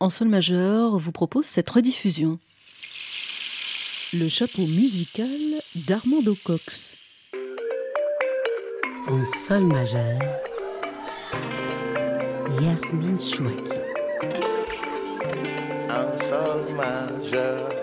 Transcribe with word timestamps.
en 0.00 0.10
sol 0.10 0.28
majeur 0.28 0.98
vous 0.98 1.12
propose 1.12 1.46
cette 1.46 1.68
rediffusion. 1.70 2.38
Le 4.14 4.28
chapeau 4.28 4.62
musical 4.62 5.28
d'Armando 5.74 6.36
Cox. 6.44 6.96
En 9.08 9.24
sol 9.24 9.64
majeur, 9.64 10.20
Yasmine 12.60 13.20
Chouaki. 13.20 13.72
En 15.90 16.18
sol 16.18 16.74
majeur. 16.74 17.78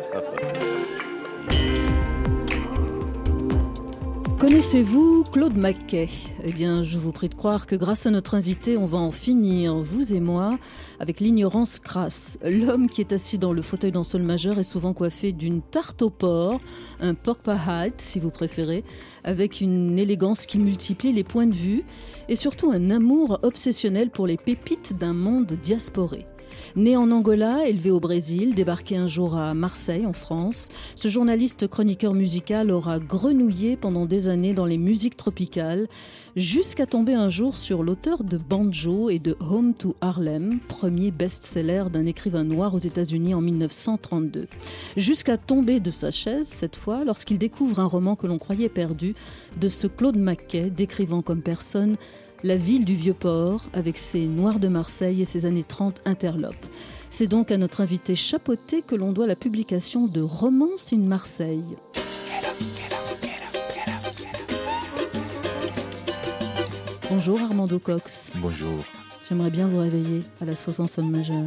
Connaissez-vous 4.48 5.23
Claude 5.23 5.57
Maquet? 5.57 6.07
Eh 6.43 6.52
bien, 6.52 6.84
je 6.84 7.00
vous 7.00 7.12
prie 7.12 7.30
de 7.30 7.34
croire 7.34 7.66
que 7.66 7.75
grâce 7.75 8.05
à 8.05 8.12
notre 8.12 8.36
invité, 8.36 8.77
on 8.77 8.86
va 8.86 9.00
en 9.00 9.09
finir, 9.09 9.75
vous 9.77 10.14
et 10.14 10.20
moi, 10.20 10.59
avec 11.00 11.20
l'ignorance 11.20 11.80
crasse. 11.80 12.38
L'homme 12.44 12.88
qui 12.88 13.02
est 13.02 13.12
assis 13.12 13.39
dans 13.39 13.54
le 13.54 13.63
fauteuil 13.63 13.91
d'un 13.91 14.03
sol 14.03 14.22
majeur 14.22 14.59
est 14.59 14.63
souvent 14.63 14.94
coiffé 14.94 15.31
d'une 15.31 15.63
tarte 15.63 16.03
au 16.03 16.12
porc, 16.12 16.62
un 17.00 17.16
pork 17.16 17.41
pie 17.41 17.94
si 17.98 18.20
vous 18.20 18.30
préférez, 18.30 18.84
avec 19.23 19.62
une 19.62 19.98
élégance 19.98 20.45
qui 20.45 20.59
multiplie 20.59 21.12
les 21.12 21.23
points 21.23 21.48
de 21.48 21.55
vue 21.55 21.84
et 22.30 22.36
surtout 22.36 22.70
un 22.72 22.91
amour 22.91 23.39
obsessionnel 23.41 24.12
pour 24.12 24.27
les 24.27 24.38
pépites 24.38 24.95
d'un 24.95 25.14
monde 25.14 25.58
diasporé. 25.64 26.27
Né 26.76 26.98
en 26.98 27.12
Angola, 27.12 27.68
élevé 27.68 27.91
au 27.91 28.00
Brésil, 28.00 28.54
débarqué 28.54 28.98
un 28.98 29.08
jour 29.08 29.36
à 29.36 29.54
Marseille, 29.54 30.05
en 30.05 30.14
France, 30.14 30.70
ce 30.95 31.08
journaliste 31.08 31.68
chroniqueur 31.68 32.14
musical 32.14 32.72
aura 32.72 33.00
grenouillé 33.00 33.78
pendant 33.78 34.05
des 34.05 34.28
années 34.28 34.54
dans 34.54 34.66
les 34.66 34.78
musiques 34.78 35.18
tropicales, 35.18 35.88
jusqu'à 36.36 36.86
tomber 36.86 37.14
un 37.14 37.30
jour 37.30 37.58
sur 37.58 37.84
l'auteur 37.84 38.23
de 38.23 38.38
Banjo 38.38 39.09
et 39.09 39.20
de 39.20 39.38
Home 39.40 39.73
to 39.73 39.95
Harlem, 40.02 40.59
premier 40.68 41.12
best-seller 41.12 41.86
d'un 41.91 42.05
écrivain 42.05 42.44
noir 42.44 42.73
aux 42.73 42.80
États-Unis 42.80 43.34
en 43.34 43.42
1932. 43.42 44.48
Jusqu'à 44.98 45.38
tomber 45.38 45.80
de 45.80 45.92
sa 45.92 46.11
chaise, 46.11 46.48
cette 46.48 46.76
fois, 46.76 47.03
lorsqu'il 47.06 47.38
découvre 47.38 47.80
un 47.80 47.86
roman 47.86 48.16
que 48.16 48.28
l'on 48.28 48.38
croyait 48.38 48.70
perdu 48.70 49.16
de 49.59 49.70
ce 49.70 49.88
Claude 49.88 50.17
Maquet, 50.17 50.70
décrivant 50.70 51.22
comme 51.22 51.42
personne 51.42 51.95
la 52.44 52.55
ville 52.55 52.86
du 52.86 52.95
Vieux-Port, 52.95 53.66
avec 53.73 53.97
ses 53.97 54.25
Noirs 54.25 54.59
de 54.59 54.67
Marseille 54.67 55.22
et 55.22 55.25
ses 55.25 55.45
années 55.45 55.64
30 55.64 56.02
interlopes. 56.05 56.66
C'est 57.09 57.27
donc 57.27 57.52
à 57.52 57.58
notre 57.58 57.81
invité 57.81 58.16
chapeauté 58.16 58.81
que 58.81 58.95
l'on 58.95 59.11
doit 59.11 59.27
la 59.27 59.36
publication 59.36 60.08
de 60.08 60.22
Romance 60.22 60.94
in 60.94 60.97
Marseille. 60.97 61.77
Bonjour 67.09 67.39
Armando 67.39 67.80
Cox. 67.80 68.33
Bonjour. 68.36 68.83
J'aimerais 69.27 69.49
bien 69.49 69.67
vous 69.67 69.80
réveiller 69.80 70.22
à 70.42 70.45
la 70.45 70.55
sauce 70.55 70.80
en 70.80 70.88
sol 70.88 71.05
majeur. 71.05 71.45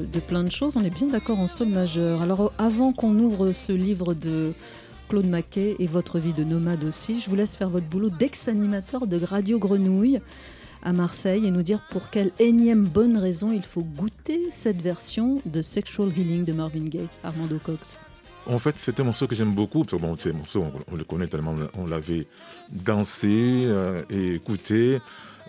De 0.00 0.20
plein 0.20 0.44
de 0.44 0.50
choses. 0.50 0.76
On 0.76 0.84
est 0.84 0.90
bien 0.90 1.06
d'accord 1.06 1.38
en 1.38 1.48
sol 1.48 1.68
majeur. 1.68 2.22
Alors 2.22 2.52
avant 2.58 2.92
qu'on 2.92 3.18
ouvre 3.18 3.52
ce 3.52 3.72
livre 3.72 4.14
de 4.14 4.52
Claude 5.08 5.26
Maquet 5.26 5.76
et 5.78 5.86
votre 5.86 6.18
vie 6.18 6.32
de 6.32 6.44
nomade 6.44 6.84
aussi, 6.84 7.20
je 7.20 7.28
vous 7.28 7.36
laisse 7.36 7.56
faire 7.56 7.70
votre 7.70 7.88
boulot 7.88 8.10
d'ex-animateur 8.10 9.06
de 9.06 9.22
Radio 9.24 9.58
Grenouille 9.58 10.20
à 10.82 10.92
Marseille 10.92 11.46
et 11.46 11.50
nous 11.50 11.62
dire 11.62 11.80
pour 11.90 12.10
quelle 12.10 12.30
énième 12.38 12.84
bonne 12.84 13.16
raison 13.16 13.52
il 13.52 13.62
faut 13.62 13.82
goûter 13.82 14.48
cette 14.50 14.80
version 14.80 15.42
de 15.46 15.62
Sexual 15.62 16.08
Healing 16.16 16.44
de 16.44 16.52
Marvin 16.52 16.84
Gaye, 16.84 17.08
Armando 17.22 17.58
Cox. 17.62 17.98
En 18.46 18.58
fait, 18.58 18.74
c'est 18.78 18.98
un 19.00 19.04
morceau 19.04 19.26
que 19.26 19.34
j'aime 19.34 19.54
beaucoup, 19.54 19.84
parce 19.84 19.92
que 19.92 20.06
bon, 20.06 20.16
ces 20.16 20.32
morceaux, 20.32 20.64
on, 20.90 20.96
le 20.96 21.04
connaît 21.04 21.26
tellement, 21.26 21.54
on 21.76 21.86
l'avait 21.86 22.26
dansé 22.70 23.64
euh, 23.66 24.02
et 24.08 24.34
écouté, 24.34 24.98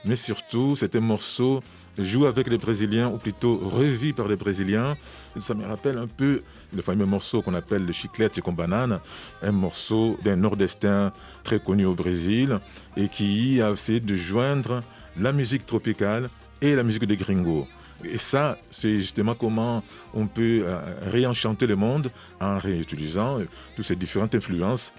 mais 0.03 0.15
surtout, 0.15 0.75
c'est 0.75 0.95
un 0.95 0.99
morceau 0.99 1.61
joue 1.97 2.25
avec 2.25 2.49
les 2.49 2.57
Brésiliens, 2.57 3.09
ou 3.09 3.17
plutôt 3.17 3.57
revu 3.57 4.13
par 4.13 4.27
les 4.27 4.35
Brésiliens. 4.35 4.95
Ça 5.39 5.53
me 5.53 5.65
rappelle 5.65 5.97
un 5.97 6.07
peu 6.07 6.41
le 6.73 6.81
fameux 6.81 7.05
morceau 7.05 7.41
qu'on 7.41 7.53
appelle 7.53 7.85
le 7.85 7.93
chiclette 7.93 8.38
et 8.38 8.51
banane, 8.51 8.99
un 9.41 9.51
morceau 9.51 10.17
d'un 10.23 10.35
nordestin 10.35 11.11
très 11.43 11.59
connu 11.59 11.85
au 11.85 11.93
Brésil 11.93 12.59
et 12.97 13.07
qui 13.07 13.61
a 13.61 13.71
essayé 13.71 13.99
de 13.99 14.15
joindre 14.15 14.81
la 15.17 15.31
musique 15.31 15.65
tropicale 15.65 16.29
et 16.61 16.75
la 16.75 16.83
musique 16.83 17.05
des 17.05 17.17
gringos. 17.17 17.67
Et 18.03 18.17
ça, 18.17 18.57
c'est 18.71 18.95
justement 18.95 19.35
comment 19.35 19.83
on 20.13 20.25
peut 20.25 20.63
euh, 20.65 20.79
réenchanter 21.07 21.67
le 21.67 21.75
monde 21.75 22.09
en 22.39 22.57
réutilisant 22.57 23.39
euh, 23.39 23.47
toutes 23.75 23.85
ces 23.85 23.95
différentes 23.95 24.33
influences 24.33 24.91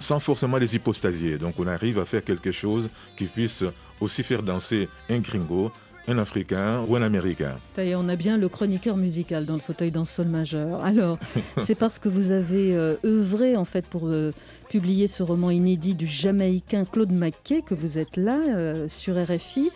sans 0.00 0.20
forcément 0.20 0.58
les 0.58 0.76
hypostasier. 0.76 1.38
Donc 1.38 1.58
on 1.58 1.66
arrive 1.66 1.98
à 1.98 2.04
faire 2.04 2.22
quelque 2.22 2.52
chose 2.52 2.88
qui 3.16 3.24
puisse 3.24 3.64
aussi 4.00 4.22
faire 4.22 4.42
danser 4.42 4.88
un 5.08 5.18
gringo 5.18 5.72
un 6.08 6.18
Africain 6.18 6.84
ou 6.88 6.96
un 6.96 7.02
Américain. 7.02 7.58
Est, 7.76 7.94
on 7.94 8.08
a 8.08 8.16
bien 8.16 8.36
le 8.36 8.48
chroniqueur 8.48 8.96
musical 8.96 9.44
dans 9.44 9.54
le 9.54 9.60
fauteuil 9.60 9.90
dans 9.90 10.04
sol 10.04 10.26
majeur. 10.26 10.84
Alors, 10.84 11.18
c'est 11.58 11.74
parce 11.74 11.98
que 11.98 12.08
vous 12.08 12.32
avez 12.32 12.74
euh, 12.74 12.96
œuvré 13.04 13.56
en 13.56 13.64
fait 13.64 13.86
pour 13.86 14.06
euh, 14.06 14.32
publier 14.68 15.06
ce 15.06 15.22
roman 15.22 15.50
inédit 15.50 15.94
du 15.94 16.06
Jamaïcain 16.06 16.84
Claude 16.84 17.12
Mackay 17.12 17.62
que 17.62 17.74
vous 17.74 17.98
êtes 17.98 18.16
là 18.16 18.38
euh, 18.48 18.88
sur 18.88 19.14
RFI. 19.22 19.70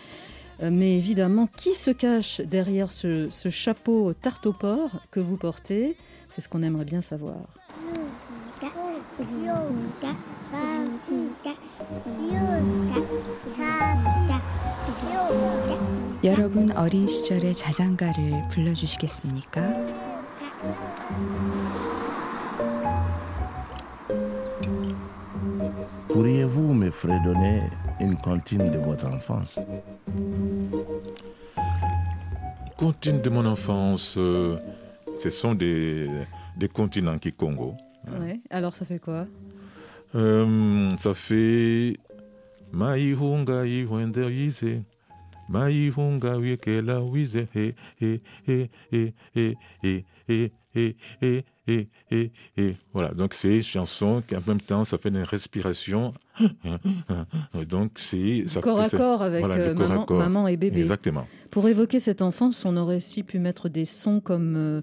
Euh, 0.61 0.69
Mais 0.71 0.97
évidemment, 0.97 1.47
qui 1.55 1.73
se 1.73 1.91
cache 1.91 2.41
derrière 2.41 2.91
ce, 2.91 3.29
ce 3.29 3.49
chapeau 3.49 4.13
tarte 4.13 4.45
au 4.45 4.53
porc 4.53 4.91
que 5.11 5.19
vous 5.19 5.37
portez? 5.37 5.95
C'est 6.33 6.41
ce 6.41 6.49
qu'on 6.49 6.63
aimerait 6.63 6.85
bien 6.85 7.01
savoir. 7.01 7.35
여러분 16.24 16.70
어린 16.76 17.06
시절의 17.06 17.54
자장가를 17.54 18.48
불러주시겠습니까? 18.50 19.62
Pourriez-vous 26.08 26.74
me 26.74 26.90
fredonner 26.90 27.62
une 28.00 28.16
cantine 28.16 28.70
de 28.70 28.78
votre 28.78 29.06
enfance 29.06 29.60
Contine 32.76 33.20
de 33.20 33.28
mon 33.30 33.44
enfance, 33.46 34.14
euh, 34.16 34.56
ce 35.20 35.30
sont 35.30 35.54
des, 35.54 36.06
des 36.56 36.68
continents 36.68 37.18
qui 37.18 37.32
Congo. 37.32 37.74
Ouais. 38.20 38.38
Alors, 38.50 38.74
ça 38.74 38.84
fait 38.84 38.98
quoi 39.00 39.26
Euh, 40.14 40.96
ça 40.96 41.12
fait 41.12 41.98
Maihunga 42.72 43.66
iwende 43.66 44.18
maivunga 45.49 46.37
wiekela 46.37 46.99
wize 47.01 47.47
he 47.53 47.73
he 47.99 48.21
he 48.47 48.69
he 48.91 49.13
he 49.35 49.55
he 49.83 50.05
he 50.27 50.53
et, 50.75 50.95
et, 51.21 51.45
et, 51.67 51.87
et, 52.11 52.31
et. 52.57 52.75
Voilà, 52.93 53.09
donc 53.13 53.33
c'est 53.33 53.57
une 53.57 53.63
chanson 53.63 54.23
qui 54.27 54.35
en 54.35 54.41
même 54.45 54.61
temps, 54.61 54.83
ça 54.85 54.97
fait 54.97 55.09
une 55.09 55.17
respiration. 55.17 56.13
donc 57.69 57.91
c'est... 57.95 58.43
Ça 58.47 58.61
corps 58.61 58.79
à 58.79 58.89
corps 58.89 59.21
avec 59.21 59.41
voilà, 59.45 59.55
euh, 59.55 59.73
maman, 59.73 60.05
corps. 60.05 60.17
maman, 60.17 60.47
et 60.47 60.57
bébé. 60.57 60.79
Exactement. 60.79 61.27
Pour 61.51 61.67
évoquer 61.67 61.99
cette 61.99 62.21
enfance, 62.21 62.65
on 62.65 62.75
aurait 62.75 62.97
aussi 62.97 63.23
pu 63.23 63.39
mettre 63.39 63.69
des 63.69 63.85
sons 63.85 64.19
comme... 64.19 64.55
Euh, 64.57 64.81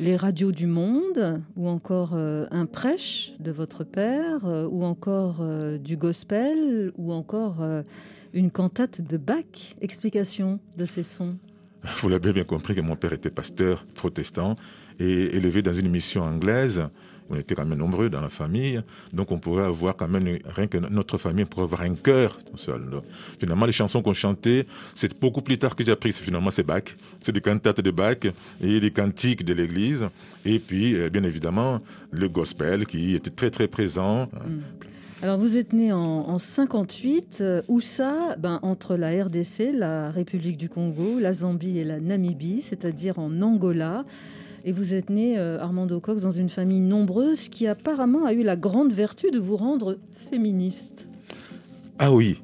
les 0.00 0.16
radios 0.16 0.52
du 0.52 0.66
monde, 0.66 1.42
ou 1.56 1.68
encore 1.68 2.12
euh, 2.14 2.46
un 2.50 2.66
prêche 2.66 3.32
de 3.38 3.50
votre 3.50 3.84
père, 3.84 4.44
euh, 4.44 4.66
ou 4.68 4.84
encore 4.84 5.38
euh, 5.40 5.78
du 5.78 5.96
gospel, 5.96 6.92
ou 6.96 7.12
encore 7.12 7.64
une 8.32 8.50
cantate 8.50 9.00
de 9.00 9.16
Bach. 9.16 9.76
Explication 9.80 10.60
de 10.76 10.84
ces 10.84 11.02
sons. 11.02 11.36
Vous 12.00 12.08
l'avez 12.08 12.32
bien 12.32 12.44
compris 12.44 12.74
que 12.74 12.80
mon 12.80 12.96
père 12.96 13.12
était 13.12 13.30
pasteur 13.30 13.86
protestant 13.94 14.56
et 14.98 15.36
élevé 15.36 15.62
dans 15.62 15.72
une 15.72 15.88
mission 15.88 16.22
anglaise. 16.22 16.82
On 17.30 17.36
était 17.36 17.54
quand 17.54 17.64
même 17.64 17.78
nombreux 17.78 18.10
dans 18.10 18.20
la 18.20 18.28
famille, 18.28 18.82
donc 19.12 19.30
on 19.30 19.38
pourrait 19.38 19.64
avoir 19.64 19.96
quand 19.96 20.08
même, 20.08 20.38
rien 20.44 20.66
que 20.66 20.78
notre 20.78 21.16
famille 21.16 21.46
pourrait 21.46 21.64
avoir 21.64 21.80
un 21.82 21.94
cœur 21.94 22.38
tout 22.50 22.58
seul. 22.58 22.82
Finalement, 23.38 23.64
les 23.64 23.72
chansons 23.72 24.02
qu'on 24.02 24.12
chantait, 24.12 24.66
c'est 24.94 25.18
beaucoup 25.18 25.40
plus 25.40 25.58
tard 25.58 25.74
que 25.74 25.84
j'ai 25.84 25.92
appris 25.92 26.12
finalement 26.12 26.50
c'est 26.50 26.62
Bach. 26.62 26.82
C'est 27.22 27.32
des 27.32 27.40
cantates 27.40 27.80
de 27.80 27.90
Bach 27.90 28.18
et 28.60 28.80
des 28.80 28.90
cantiques 28.90 29.44
de 29.44 29.54
l'église. 29.54 30.06
Et 30.44 30.58
puis, 30.58 30.94
euh, 30.94 31.08
bien 31.08 31.24
évidemment, 31.24 31.80
le 32.10 32.28
gospel 32.28 32.86
qui 32.86 33.14
était 33.14 33.30
très 33.30 33.50
très 33.50 33.68
présent. 33.68 34.28
Alors 35.22 35.38
vous 35.38 35.56
êtes 35.56 35.72
né 35.72 35.90
en, 35.90 35.98
en 35.98 36.38
58, 36.38 37.38
euh, 37.40 37.62
où 37.68 37.80
ça? 37.80 38.36
Ben, 38.38 38.58
Entre 38.62 38.96
la 38.96 39.24
RDC, 39.24 39.72
la 39.72 40.10
République 40.10 40.58
du 40.58 40.68
Congo, 40.68 41.18
la 41.18 41.32
Zambie 41.32 41.78
et 41.78 41.84
la 41.84 41.98
Namibie, 41.98 42.60
c'est-à-dire 42.60 43.18
en 43.18 43.40
Angola. 43.40 44.04
Et 44.64 44.72
vous 44.72 44.94
êtes 44.94 45.10
né, 45.10 45.38
euh, 45.38 45.60
Armando 45.60 46.00
Cox, 46.00 46.22
dans 46.22 46.30
une 46.30 46.48
famille 46.48 46.80
nombreuse 46.80 47.48
qui 47.48 47.66
apparemment 47.66 48.24
a 48.24 48.32
eu 48.32 48.42
la 48.42 48.56
grande 48.56 48.92
vertu 48.92 49.30
de 49.30 49.38
vous 49.38 49.56
rendre 49.56 49.98
féministe. 50.30 51.06
Ah 51.98 52.10
oui, 52.10 52.42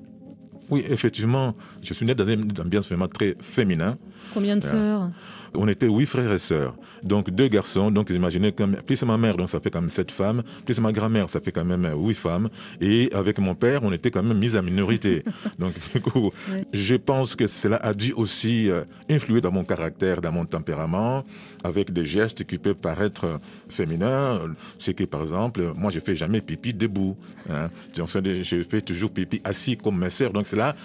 oui, 0.69 0.85
effectivement, 0.89 1.55
je 1.83 1.95
suis 1.95 2.05
né 2.05 2.15
dans 2.15 2.27
une 2.27 2.53
ambiance 2.61 2.89
vraiment 2.89 3.09
très 3.09 3.37
féminin. 3.41 3.97
Combien 4.35 4.57
de 4.57 4.65
Ah. 4.65 4.69
sœurs? 4.69 5.11
On 5.55 5.69
était 5.69 5.89
huit 5.89 6.07
frères 6.07 6.33
et 6.33 6.39
sœurs. 6.39 6.75
Donc 7.03 7.31
deux 7.31 7.49
garçons. 7.49 7.91
Donc 7.91 8.11
imaginez 8.11 8.53
comme 8.53 8.77
plus 8.77 9.03
ma 9.03 9.17
mère, 9.17 9.37
donc 9.37 9.49
ça 9.49 9.61
fait 9.61 9.71
quand 9.71 9.81
même 9.81 9.91
sept 9.91 10.11
femmes. 10.11 10.43
Plus 10.65 10.81
ma 10.81 10.93
grand-mère, 10.93 11.29
ça 11.29 11.41
fait 11.41 11.53
quand 11.53 11.65
même 11.65 11.85
euh, 11.87 11.95
huit 11.95 12.15
femmes. 12.15 12.49
Et 12.81 13.11
avec 13.13 13.39
mon 13.39 13.55
père, 13.55 13.83
on 13.83 13.93
était 13.93 14.11
quand 14.11 14.23
même 14.23 14.39
mis 14.39 14.57
à 14.57 14.63
minorité. 14.63 15.25
donc 15.59 15.73
du 15.93 16.01
coup, 16.01 16.31
je 16.73 16.97
pense 16.97 17.35
que 17.35 17.47
cela 17.47 17.77
a 17.77 17.93
dû 17.93 18.13
aussi 18.13 18.71
euh, 18.71 18.85
influer 19.09 19.41
dans 19.41 19.53
mon 19.53 19.65
caractère, 19.65 20.21
dans 20.21 20.33
mon 20.33 20.45
tempérament, 20.45 21.25
avec 21.65 21.93
des 21.93 22.05
gestes 22.05 22.45
qui 22.45 22.59
peuvent 22.59 22.75
paraître 22.75 23.25
euh, 23.25 23.39
féminins. 23.69 24.41
C'est 24.79 24.95
que 24.95 25.05
par 25.05 25.23
exemple, 25.23 25.73
moi 25.77 25.91
je 25.91 26.01
fais 26.01 26.15
jamais 26.15 26.41
pipi 26.41 26.73
debout. 26.73 27.17
Hein. 27.51 27.69
Je 27.95 28.63
fais 28.69 28.81
toujours 28.81 29.11
pipi 29.11 29.41
assis 29.45 29.77
comme 29.77 29.99
mes 29.99 30.11
sœurs. 30.11 30.33
Donc 30.33 30.47
c'est 30.47 30.57
là. 30.57 30.77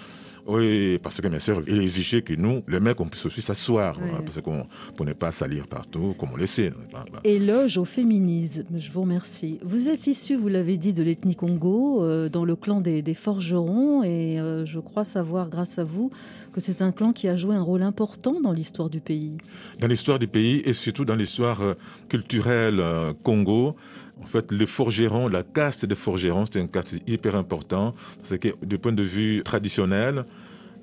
Oui, 0.46 0.98
parce 1.02 1.20
que 1.20 1.26
mes 1.28 1.40
sœurs, 1.40 1.62
ils 1.66 1.80
exigeaient 1.80 2.22
que 2.22 2.34
nous, 2.34 2.62
les 2.68 2.78
mecs, 2.80 3.00
on 3.00 3.06
puisse 3.08 3.26
aussi 3.26 3.42
s'asseoir, 3.42 3.98
Ouais. 3.98 4.04
hein, 4.16 4.22
parce 4.24 4.40
qu'on 4.40 4.66
pour 4.96 5.04
ne 5.06 5.12
pas 5.12 5.30
salir 5.32 5.66
partout, 5.66 6.14
comme 6.18 6.30
on 6.32 6.36
le 6.36 6.46
sait. 6.46 6.70
Bah, 6.92 7.04
bah. 7.12 7.20
Éloge 7.24 7.78
au 7.78 7.84
féminisme, 7.84 8.64
je 8.78 8.90
vous 8.92 9.00
remercie. 9.02 9.58
Vous 9.62 9.88
êtes 9.88 10.06
issu, 10.06 10.36
vous 10.36 10.48
l'avez 10.48 10.76
dit, 10.76 10.92
de 10.92 11.02
l'ethnie 11.02 11.34
Congo, 11.36 12.02
euh, 12.02 12.28
dans 12.28 12.44
le 12.44 12.54
clan 12.56 12.80
des, 12.80 13.02
des 13.02 13.14
forgerons, 13.14 14.02
et 14.04 14.38
euh, 14.40 14.64
je 14.64 14.78
crois 14.78 15.04
savoir, 15.04 15.48
grâce 15.50 15.78
à 15.78 15.84
vous, 15.84 16.10
que 16.52 16.60
c'est 16.60 16.80
un 16.82 16.92
clan 16.92 17.12
qui 17.12 17.28
a 17.28 17.36
joué 17.36 17.56
un 17.56 17.62
rôle 17.62 17.82
important 17.82 18.40
dans 18.40 18.52
l'histoire 18.52 18.88
du 18.88 19.00
pays. 19.00 19.32
Dans 19.80 19.88
l'histoire 19.88 20.18
du 20.18 20.28
pays 20.28 20.62
et 20.64 20.72
surtout 20.72 21.04
dans 21.04 21.16
l'histoire 21.16 21.60
euh, 21.62 21.74
culturelle 22.08 22.78
euh, 22.80 23.12
Congo, 23.22 23.76
en 24.22 24.26
fait, 24.26 24.50
les 24.52 24.66
forgerons, 24.66 25.28
la 25.28 25.42
caste 25.42 25.84
des 25.84 25.94
forgerons, 25.94 26.44
c'est 26.50 26.60
une 26.60 26.68
caste 26.68 26.96
hyper 27.06 27.36
important, 27.36 27.94
parce 28.18 28.38
que 28.38 28.48
du 28.64 28.78
point 28.78 28.92
de 28.92 29.02
vue 29.02 29.42
traditionnel, 29.44 30.24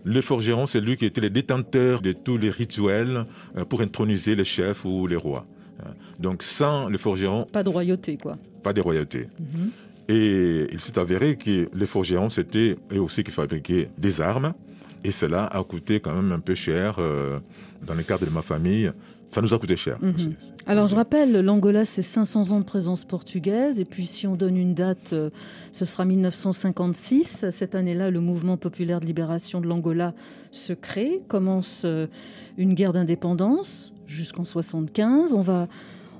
le 0.05 0.21
forgeron, 0.21 0.67
c'est 0.67 0.81
lui 0.81 0.97
qui 0.97 1.05
était 1.05 1.21
le 1.21 1.29
détenteur 1.29 2.01
de 2.01 2.11
tous 2.11 2.37
les 2.37 2.49
rituels 2.49 3.25
euh, 3.57 3.65
pour 3.65 3.81
introniser 3.81 4.35
les 4.35 4.43
chefs 4.43 4.83
ou 4.85 5.07
les 5.07 5.15
rois. 5.15 5.45
Hein. 5.81 5.91
Donc 6.19 6.43
sans 6.43 6.89
le 6.89 6.97
forgeron, 6.97 7.45
Pas 7.51 7.63
de 7.63 7.69
royauté, 7.69 8.17
quoi. 8.17 8.37
pas 8.61 8.73
de 8.73 8.81
royauté. 8.81 9.27
Mhm. 9.39 9.71
Et 10.09 10.67
il 10.71 10.79
s'est 10.81 10.99
avéré 10.99 11.37
que 11.37 11.69
les 11.73 11.85
forgerons, 11.85 12.29
c'était 12.29 12.75
eux 12.91 12.99
aussi 13.01 13.23
qui 13.23 13.31
fabriquaient 13.31 13.89
des 13.97 14.19
armes. 14.19 14.53
Et 15.05 15.11
cela 15.11 15.45
a 15.45 15.63
coûté 15.63 15.99
quand 16.01 16.13
même 16.13 16.31
un 16.33 16.39
peu 16.39 16.55
cher 16.55 16.95
euh, 16.99 17.39
dans 17.85 17.93
le 17.93 18.03
cadre 18.03 18.25
de 18.25 18.29
ma 18.31 18.41
famille. 18.41 18.91
Ça 19.33 19.41
nous 19.41 19.53
a 19.53 19.57
coûté 19.57 19.75
cher. 19.75 19.97
Mhm. 19.99 20.35
Alors 20.67 20.87
je 20.87 20.95
rappelle, 20.95 21.41
l'Angola, 21.41 21.85
c'est 21.85 22.03
500 22.03 22.51
ans 22.51 22.59
de 22.59 22.65
présence 22.65 23.03
portugaise, 23.03 23.79
et 23.79 23.85
puis 23.85 24.05
si 24.05 24.27
on 24.27 24.35
donne 24.35 24.55
une 24.55 24.75
date, 24.75 25.11
euh, 25.13 25.31
ce 25.71 25.85
sera 25.85 26.05
1956. 26.05 27.45
Cette 27.49 27.73
année-là, 27.73 28.11
le 28.11 28.19
mouvement 28.19 28.57
populaire 28.57 28.99
de 28.99 29.05
libération 29.05 29.59
de 29.59 29.67
l'Angola 29.67 30.13
se 30.51 30.73
crée, 30.73 31.17
commence 31.27 31.81
euh, 31.83 32.05
une 32.57 32.75
guerre 32.75 32.93
d'indépendance 32.93 33.91
jusqu'en 34.05 34.45
75. 34.45 35.33
On 35.33 35.41
va, 35.41 35.67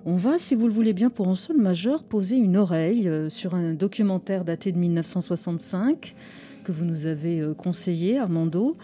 on 0.05 0.15
va, 0.15 0.39
si 0.39 0.55
vous 0.55 0.65
le 0.65 0.73
voulez 0.73 0.93
bien, 0.93 1.11
pour 1.11 1.27
un 1.27 1.35
sol 1.35 1.57
majeur, 1.57 2.03
poser 2.03 2.37
une 2.37 2.57
oreille 2.57 3.07
euh, 3.07 3.29
sur 3.29 3.53
un 3.53 3.73
documentaire 3.73 4.43
daté 4.43 4.71
de 4.71 4.79
1965 4.79 6.15
que 6.63 6.71
vous 6.71 6.85
nous 6.85 7.05
avez 7.05 7.43
conseillé, 7.57 8.17
Armando. 8.17 8.77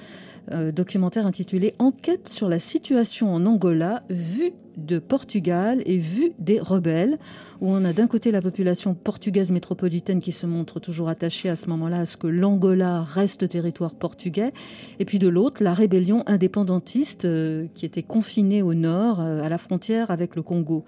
Euh, 0.52 0.72
documentaire 0.72 1.26
intitulé 1.26 1.76
Enquête 1.80 2.28
sur 2.28 2.50
la 2.50 2.60
situation 2.60 3.34
en 3.34 3.46
Angola, 3.46 4.04
vue 4.10 4.54
de 4.78 4.98
Portugal 5.00 5.82
et 5.86 5.98
vue 5.98 6.32
des 6.40 6.60
rebelles, 6.60 7.20
où 7.62 7.72
on 7.72 7.84
a 7.86 7.94
d'un 7.94 8.08
côté 8.08 8.32
la 8.32 8.42
population 8.42 8.96
portugaise 8.96 9.52
métropolitaine 9.52 10.22
qui 10.22 10.32
se 10.32 10.46
montre 10.46 10.80
toujours 10.80 11.10
attachée 11.10 11.50
à 11.50 11.56
ce 11.56 11.68
moment-là 11.68 12.00
à 12.00 12.06
ce 12.06 12.18
que 12.18 12.28
l'Angola 12.28 13.04
reste 13.04 13.48
territoire 13.48 13.94
portugais, 13.94 14.54
et 15.00 15.06
puis 15.06 15.20
de 15.20 15.28
l'autre 15.28 15.64
la 15.64 15.74
rébellion 15.74 16.24
indépendantiste 16.26 17.26
euh, 17.26 17.68
qui 17.76 17.86
était 17.86 18.04
confinée 18.04 18.62
au 18.62 18.74
nord, 18.74 19.20
euh, 19.20 19.44
à 19.44 19.50
la 19.50 19.58
frontière 19.58 20.12
avec 20.12 20.36
le 20.36 20.42
Congo. 20.42 20.86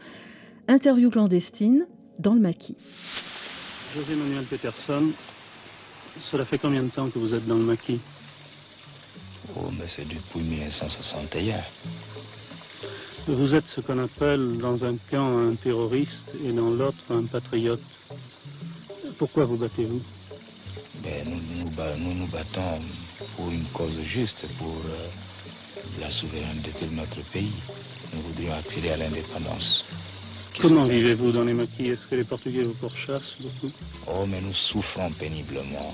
Interview 0.68 1.10
clandestine 1.10 1.86
dans 2.20 2.34
le 2.34 2.40
maquis. 2.40 2.78
José 3.94 4.16
Manuel 4.16 4.46
Peterson, 4.46 5.12
cela 6.32 6.46
fait 6.46 6.58
combien 6.58 6.84
de 6.84 6.90
temps 6.90 7.10
que 7.10 7.20
vous 7.20 7.34
êtes 7.34 7.46
dans 7.46 7.58
le 7.58 7.64
maquis? 7.64 8.00
Oh, 9.56 9.70
mais 9.78 9.86
c'est 9.88 10.06
depuis 10.08 10.40
1961. 10.42 11.62
Vous 13.28 13.54
êtes 13.54 13.68
ce 13.68 13.82
qu'on 13.82 14.00
appelle 14.00 14.58
dans 14.58 14.84
un 14.84 14.98
camp 15.10 15.38
un 15.50 15.56
terroriste 15.56 16.36
et 16.44 16.52
dans 16.52 16.70
l'autre 16.70 17.04
un 17.10 17.26
patriote. 17.26 17.82
Pourquoi 19.18 19.46
vous 19.46 19.58
battez-vous? 19.58 20.02
Ben, 21.04 21.28
nous, 21.28 21.40
nous, 21.64 21.70
ba- 21.72 21.96
nous 21.98 22.14
nous 22.14 22.28
battons 22.28 22.82
pour 23.36 23.50
une 23.52 23.66
cause 23.74 24.00
juste, 24.02 24.46
pour 24.58 24.76
euh, 24.86 25.08
la 26.00 26.10
souveraineté 26.10 26.72
de 26.86 26.92
notre 26.92 27.22
pays. 27.32 27.54
Nous 28.14 28.22
voudrions 28.22 28.54
accéder 28.54 28.90
à 28.90 28.98
l'indépendance. 28.98 29.86
Comment 30.60 30.86
vivez-vous 30.86 31.32
dans 31.32 31.44
les 31.46 31.54
maquis? 31.54 31.88
Est-ce 31.88 32.06
que 32.08 32.16
les 32.16 32.26
Portugais 32.26 32.64
vous 32.64 32.74
pourchassent 32.74 33.36
beaucoup? 33.40 33.72
Oh, 34.08 34.26
mais 34.26 34.42
nous 34.42 34.54
souffrons 34.54 35.12
péniblement. 35.14 35.94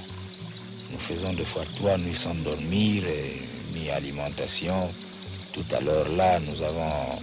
Nous 0.91 0.99
faisons 0.99 1.33
deux 1.33 1.45
fois 1.45 1.63
trois 1.75 1.97
nuits 1.97 2.15
sans 2.15 2.35
dormir 2.35 3.05
et 3.05 3.41
ni 3.73 3.89
alimentation. 3.89 4.89
Tout 5.53 5.65
à 5.71 5.81
l'heure 5.81 6.09
là, 6.09 6.39
nous 6.39 6.61
avons 6.61 7.19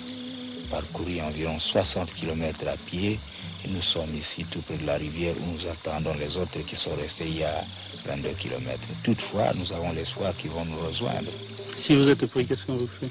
parcouru 0.70 1.20
environ 1.20 1.58
60 1.58 2.12
km 2.14 2.66
à 2.68 2.76
pied 2.76 3.18
et 3.64 3.68
nous 3.68 3.82
sommes 3.82 4.14
ici 4.16 4.44
tout 4.50 4.60
près 4.62 4.76
de 4.76 4.86
la 4.86 4.96
rivière 4.96 5.34
où 5.40 5.52
nous 5.52 5.66
attendons 5.66 6.14
les 6.18 6.36
autres 6.36 6.58
qui 6.66 6.76
sont 6.76 6.94
restés 6.96 7.26
il 7.26 7.38
y 7.38 7.44
a 7.44 7.64
22 8.04 8.30
km. 8.30 8.78
Toutefois, 9.02 9.52
nous 9.54 9.72
avons 9.72 9.92
l'espoir 9.92 10.36
qu'ils 10.36 10.50
vont 10.50 10.64
nous 10.64 10.78
rejoindre. 10.78 11.30
Si 11.78 11.94
vous 11.94 12.08
êtes 12.08 12.26
pris, 12.26 12.46
qu'est-ce 12.46 12.64
qu'on 12.64 12.76
vous 12.76 12.88
fait? 13.00 13.10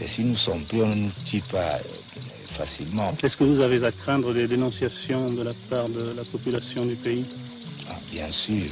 Et 0.00 0.06
si 0.06 0.22
nous 0.22 0.36
sommes 0.36 0.64
pris, 0.64 0.82
on 0.82 0.88
ne 0.88 0.94
nous 0.94 1.12
tue 1.24 1.42
pas 1.42 1.78
facilement. 2.56 3.12
Est-ce 3.22 3.36
que 3.36 3.44
vous 3.44 3.60
avez 3.60 3.84
à 3.84 3.92
craindre 3.92 4.32
des 4.32 4.46
dénonciations 4.46 5.30
de 5.32 5.42
la 5.42 5.52
part 5.70 5.88
de 5.88 6.14
la 6.16 6.24
population 6.24 6.84
du 6.84 6.96
pays? 6.96 7.24
Ah, 7.88 7.98
bien 8.10 8.30
sûr. 8.30 8.66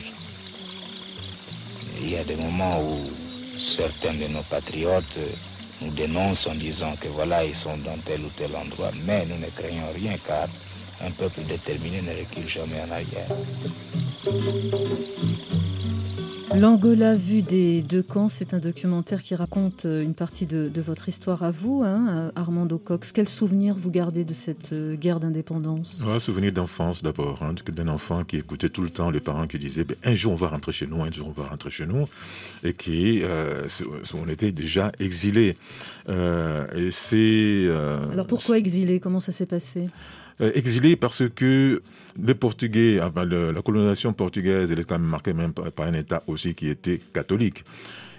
Il 2.00 2.10
y 2.10 2.16
a 2.16 2.24
des 2.24 2.36
moments 2.36 2.80
où 2.82 2.98
certains 3.76 4.14
de 4.14 4.26
nos 4.26 4.42
patriotes 4.42 5.18
nous 5.80 5.90
dénoncent 5.92 6.46
en 6.46 6.54
disant 6.54 6.94
que 7.00 7.08
voilà, 7.08 7.44
ils 7.44 7.54
sont 7.54 7.76
dans 7.78 7.98
tel 8.04 8.22
ou 8.22 8.30
tel 8.36 8.54
endroit. 8.56 8.90
Mais 9.04 9.24
nous 9.26 9.38
ne 9.38 9.50
craignons 9.50 9.92
rien 9.94 10.16
car 10.26 10.48
un 11.00 11.10
peuple 11.10 11.42
déterminé 11.42 12.02
ne 12.02 12.18
recule 12.18 12.48
jamais 12.48 12.80
en 12.80 12.90
arrière. 12.90 13.28
L'Angola 16.52 17.16
vue 17.16 17.42
des 17.42 17.82
deux 17.82 18.02
camps, 18.02 18.28
c'est 18.28 18.54
un 18.54 18.58
documentaire 18.58 19.22
qui 19.22 19.34
raconte 19.34 19.86
euh, 19.86 20.02
une 20.02 20.14
partie 20.14 20.46
de, 20.46 20.68
de 20.68 20.82
votre 20.82 21.08
histoire 21.08 21.42
à 21.42 21.50
vous, 21.50 21.82
hein, 21.84 22.30
Armando 22.36 22.78
Cox. 22.78 23.10
Quel 23.12 23.28
souvenir 23.28 23.74
vous 23.74 23.90
gardez 23.90 24.24
de 24.24 24.34
cette 24.34 24.72
euh, 24.72 24.94
guerre 24.94 25.18
d'indépendance? 25.18 26.04
Un 26.06 26.20
souvenir 26.20 26.52
d'enfance 26.52 27.02
d'abord, 27.02 27.42
hein, 27.42 27.54
d'un 27.72 27.88
enfant 27.88 28.22
qui 28.24 28.36
écoutait 28.36 28.68
tout 28.68 28.82
le 28.82 28.90
temps 28.90 29.10
les 29.10 29.20
parents 29.20 29.48
qui 29.48 29.58
disaient 29.58 29.84
ben, 29.84 29.96
un 30.04 30.14
jour 30.14 30.32
on 30.32 30.36
va 30.36 30.48
rentrer 30.48 30.70
chez 30.70 30.86
nous, 30.86 31.02
un 31.02 31.10
jour 31.10 31.32
on 31.36 31.42
va 31.42 31.48
rentrer 31.48 31.70
chez 31.70 31.86
nous, 31.86 32.06
et 32.62 32.72
qui 32.72 33.22
euh, 33.24 33.66
on 34.14 34.28
était 34.28 34.52
déjà 34.52 34.92
exilés. 35.00 35.56
Euh, 36.08 36.66
et 36.72 36.90
c'est. 36.92 37.16
Euh, 37.16 38.10
Alors 38.12 38.26
pourquoi 38.26 38.58
exilés? 38.58 39.00
Comment 39.00 39.20
ça 39.20 39.32
s'est 39.32 39.46
passé? 39.46 39.86
euh, 39.86 40.23
exilé 40.40 40.96
parce 40.96 41.28
que 41.28 41.82
les 42.22 42.34
Portugais, 42.34 43.00
la 43.00 43.62
colonisation 43.62 44.12
portugaise, 44.12 44.72
elle 44.72 44.80
est 44.80 44.88
quand 44.88 44.98
même 44.98 45.08
marquée 45.08 45.32
même 45.32 45.52
par, 45.52 45.86
un 45.86 45.94
État 45.94 46.22
aussi 46.26 46.54
qui 46.54 46.68
était 46.68 46.98
catholique. 47.12 47.64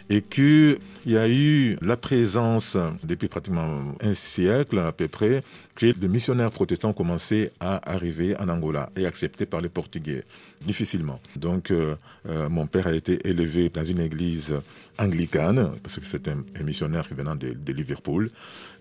Et 0.08 0.22
qu'il 0.22 0.78
y 1.08 1.18
a 1.18 1.28
eu 1.28 1.78
la 1.82 1.98
présence, 1.98 2.78
depuis 3.04 3.28
pratiquement 3.28 3.96
un 4.00 4.14
siècle 4.14 4.78
à 4.78 4.92
peu 4.92 5.08
près, 5.08 5.42
que 5.74 5.88
les 6.00 6.08
missionnaires 6.08 6.52
protestants 6.52 6.94
commencé 6.94 7.50
à 7.60 7.92
arriver 7.92 8.38
en 8.38 8.48
Angola 8.50 8.92
et 8.96 9.08
acceptés 9.08 9.48
par 9.48 9.62
les 9.62 9.70
Portugais, 9.70 10.24
difficilement. 10.62 11.20
Donc, 11.36 11.72
euh, 11.72 11.96
euh, 12.30 12.48
mon 12.50 12.68
père 12.68 12.86
a 12.86 12.94
été 12.94 13.28
élevé 13.28 13.70
dans 13.70 13.84
une 13.84 14.00
église 14.00 14.54
anglicane, 15.00 15.72
parce 15.82 15.98
que 16.00 16.06
c'est 16.06 16.28
un, 16.28 16.44
un, 16.56 16.64
missionnaire 16.64 17.08
venant 17.10 17.36
de, 17.36 17.54
de 17.54 17.74
Liverpool, 17.74 18.30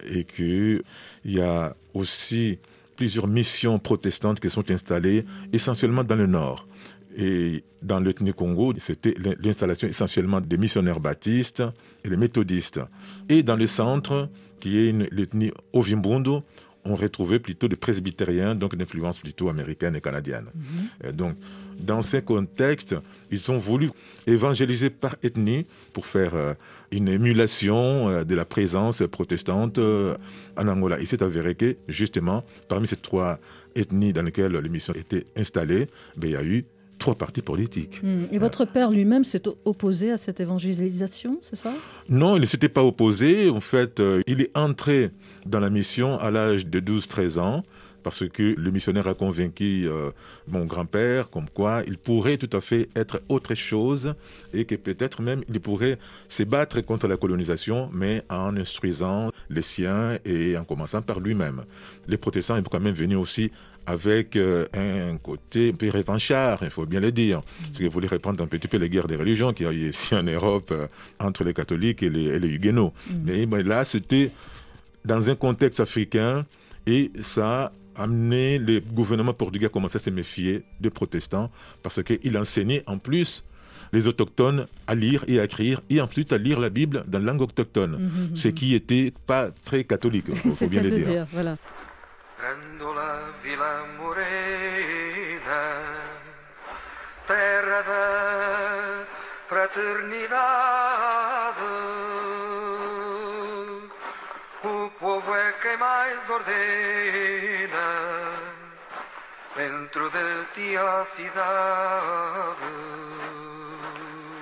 et 0.07 0.25
qu'il 0.25 0.83
y 1.25 1.41
a 1.41 1.75
aussi 1.95 2.59
plusieurs 2.97 3.27
missions 3.27 3.79
protestantes 3.79 4.41
qui 4.41 4.51
sont 4.51 4.71
installées 4.71 5.25
essentiellement 5.53 6.05
dans 6.05 6.17
le 6.17 6.27
nord. 6.27 6.67
Et 7.17 7.63
dans 7.81 8.01
l'ethnie 8.01 8.33
Congo, 8.33 8.75
c'était 8.79 9.15
l'installation 9.43 9.87
essentiellement 9.87 10.41
des 10.41 10.59
missionnaires 10.59 10.99
baptistes 10.99 11.63
et 12.03 12.09
les 12.09 12.17
méthodistes. 12.17 12.81
Et 13.29 13.43
dans 13.43 13.57
le 13.57 13.67
centre, 13.69 14.29
qui 14.59 14.89
est 14.89 15.13
l'ethnie 15.13 15.53
Ovimbundu, 15.73 16.39
on 16.85 16.95
retrouvait 16.95 17.39
plutôt 17.39 17.69
des 17.69 17.77
presbytériens, 17.77 18.55
donc 18.55 18.77
d'influence 18.77 19.19
plutôt 19.19 19.49
américaine 19.49 19.97
et 19.97 20.01
canadienne. 20.01 20.47
Et 21.03 21.13
donc, 21.13 21.37
dans 21.79 22.03
ces 22.03 22.23
contextes, 22.23 22.95
ils 23.31 23.51
ont 23.51 23.59
voulu 23.59 23.91
évangéliser 24.27 24.91
par 24.91 25.17
ethnie 25.23 25.67
pour 25.93 26.07
faire 26.07 26.35
euh, 26.35 26.55
une 26.91 27.09
émulation 27.09 28.09
euh, 28.09 28.25
de 28.25 28.35
la 28.35 28.45
présence 28.45 29.03
protestante 29.11 29.79
euh, 29.79 30.17
en 30.57 30.69
Angola. 30.69 31.01
Il 31.01 31.07
s'est 31.07 31.23
avéré 31.23 31.55
que, 31.55 31.77
justement, 31.89 32.45
parmi 32.69 32.87
ces 32.87 32.97
trois 32.97 33.39
ethnies 33.75 34.13
dans 34.13 34.23
lesquelles 34.23 34.53
l'émission 34.53 34.95
était 34.95 35.27
installée, 35.37 35.89
ben, 36.17 36.29
il 36.29 36.33
y 36.33 36.37
a 36.37 36.45
eu 36.45 36.65
trois 36.99 37.15
partis 37.15 37.43
politiques. 37.43 38.03
Mmh. 38.03 38.25
Et 38.33 38.39
votre 38.39 38.65
père 38.65 38.91
lui-même 38.91 39.25
s'est 39.25 39.43
opposé 39.65 40.11
à 40.11 40.17
cette 40.17 40.41
évangélisation, 40.41 41.39
c'est 41.43 41.57
ça? 41.57 41.73
Non, 42.09 42.37
il 42.37 42.41
ne 42.41 42.47
s'était 42.47 42.69
pas 42.69 42.83
opposé. 42.83 43.51
En 43.51 43.61
fait, 43.61 44.01
euh, 44.01 44.23
il 44.27 44.41
est 44.41 44.57
entré 44.57 45.11
dans 45.47 45.61
la 45.61 45.71
mission 45.71 46.19
à 46.19 46.31
l'âge 46.31 46.67
de 46.67 46.81
12-13 46.81 47.39
ans 47.39 47.63
parce 48.05 48.29
que 48.29 48.55
le 48.57 48.71
missionnaire 48.71 49.09
a 49.09 49.15
convaincu 49.15 49.89
euh, 49.89 50.11
mon 50.47 50.67
grand-père 50.67 51.31
comme 51.31 51.49
quoi 51.49 51.83
il 51.87 51.99
pourrait 51.99 52.37
tout 52.37 52.55
à 52.57 52.61
fait 52.61 52.89
être 52.95 53.21
autre 53.29 53.55
chose 53.55 54.15
et 54.53 54.65
que 54.67 54.77
peut-être 54.77 55.23
même 55.23 55.43
il 55.49 55.59
pourrait 55.61 55.99
se 56.29 56.45
battre 56.45 56.81
contre 56.83 57.09
la 57.09 57.17
colonisation, 57.17 57.91
mais 57.93 58.23
en 58.31 58.57
instruisant 58.57 59.33
les 59.51 59.63
siens 59.63 60.19
et 60.25 60.57
en 60.57 60.65
commençant 60.65 61.03
par 61.03 61.19
lui-même. 61.19 61.65
Les 62.07 62.19
protestants 62.19 62.57
sont 62.57 62.63
quand 62.63 62.81
même 62.81 62.95
venus 62.95 63.19
aussi 63.19 63.51
avec 63.87 64.37
euh, 64.37 64.67
un 64.73 65.17
côté 65.19 65.71
un 65.71 65.73
peu 65.73 65.91
revanchard, 65.91 66.61
il 66.63 66.71
faut 66.71 66.87
bien 66.87 67.01
le 67.01 67.13
dire. 67.13 67.43
Parce 67.43 67.79
qu'ils 67.79 67.91
voulaient 67.91 68.09
reprendre 68.09 68.43
un 68.43 68.47
petit 68.47 68.69
peu 68.69 68.79
les 68.79 68.89
guerres 68.89 69.07
des 69.07 69.17
religions 69.17 69.53
qu'il 69.53 69.67
y 69.67 69.69
a 69.69 69.73
eu 69.73 69.91
ici 69.91 70.15
en 70.15 70.23
Europe 70.23 70.71
euh, 70.71 70.87
entre 71.19 71.45
les 71.45 71.53
catholiques 71.53 72.03
et 72.03 72.11
les, 72.11 72.25
et 72.25 72.39
les 72.39 72.49
huguenots. 72.49 72.93
Mm. 73.09 73.15
Mais, 73.25 73.47
mais, 73.47 73.63
là, 73.63 73.85
c'était 73.85 74.31
dans 75.05 75.29
un 75.29 75.35
contexte 75.35 75.81
africain 75.81 76.47
et 76.87 77.11
ça 77.21 77.73
amené 77.97 78.59
le 78.59 78.81
gouvernement 78.81 79.35
portugais 79.35 79.67
à 79.67 79.69
commencer 79.69 79.97
à 79.97 80.01
se 80.01 80.11
méfier 80.11 80.63
des 80.81 80.91
protestants 80.91 81.51
parce 81.83 82.03
qu'il 82.03 82.37
enseignait 82.39 82.83
en 82.87 82.99
plus 82.99 83.45
les 83.93 84.07
autochtones 84.09 84.67
à 84.87 84.95
lire 84.95 85.25
et 85.29 85.39
à 85.41 85.45
écrire, 85.45 85.81
et 85.89 86.01
ensuite 86.01 86.33
à 86.33 86.39
lire 86.39 86.59
la 86.59 86.69
Bible 86.69 87.05
dans 87.07 87.19
la 87.21 87.25
langue 87.33 87.43
autochtone, 87.43 87.93
mm 87.93 88.11
-hmm. 88.11 88.37
ce 88.43 88.49
qui 88.49 88.73
n'était 88.73 89.13
pas 89.27 89.51
très 89.65 89.85
catholique, 89.85 90.27
il 90.45 90.53
faut 90.53 90.67
bien 90.75 90.83
le 90.83 90.91
dire. 90.91 91.07
dire 91.07 91.27
voilà. 91.33 91.57
Grandola 92.41 93.11
Vila 93.43 93.73
Morena, 93.99 95.63
terra 97.29 97.81
da 97.89 98.03
fraternidade. 99.51 101.63
O 104.65 104.91
povo 104.99 105.35
é 105.37 105.53
quem 105.63 105.77
mais 105.77 106.31
ordena 106.31 107.44
dentro 110.05 110.11
de 110.11 110.47
ti 110.55 110.77
a 110.77 111.05
cidade. 111.15 112.57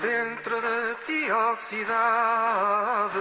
Dentro 0.01 0.61
de 0.61 0.95
ti 1.07 1.31
a 1.31 1.57
cidade. 1.57 3.21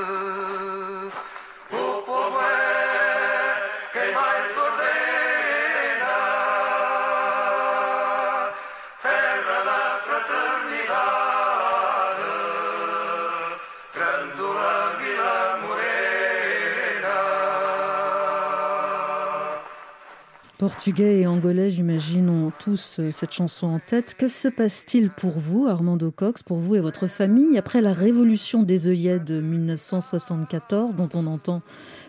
Portugais 20.61 21.21
et 21.21 21.25
Angolais, 21.25 21.71
j'imagine, 21.71 22.29
ont 22.29 22.51
tous 22.59 23.01
cette 23.09 23.31
chanson 23.31 23.65
en 23.65 23.79
tête. 23.79 24.13
Que 24.15 24.27
se 24.27 24.47
passe-t-il 24.47 25.09
pour 25.09 25.31
vous, 25.31 25.65
Armando 25.65 26.11
Cox, 26.11 26.43
pour 26.43 26.57
vous 26.57 26.75
et 26.75 26.79
votre 26.79 27.07
famille, 27.07 27.57
après 27.57 27.81
la 27.81 27.93
révolution 27.93 28.61
des 28.61 28.87
œillets 28.87 29.19
de 29.19 29.41
1974, 29.41 30.95
dont 30.95 31.09
on 31.15 31.25
entend 31.25 31.63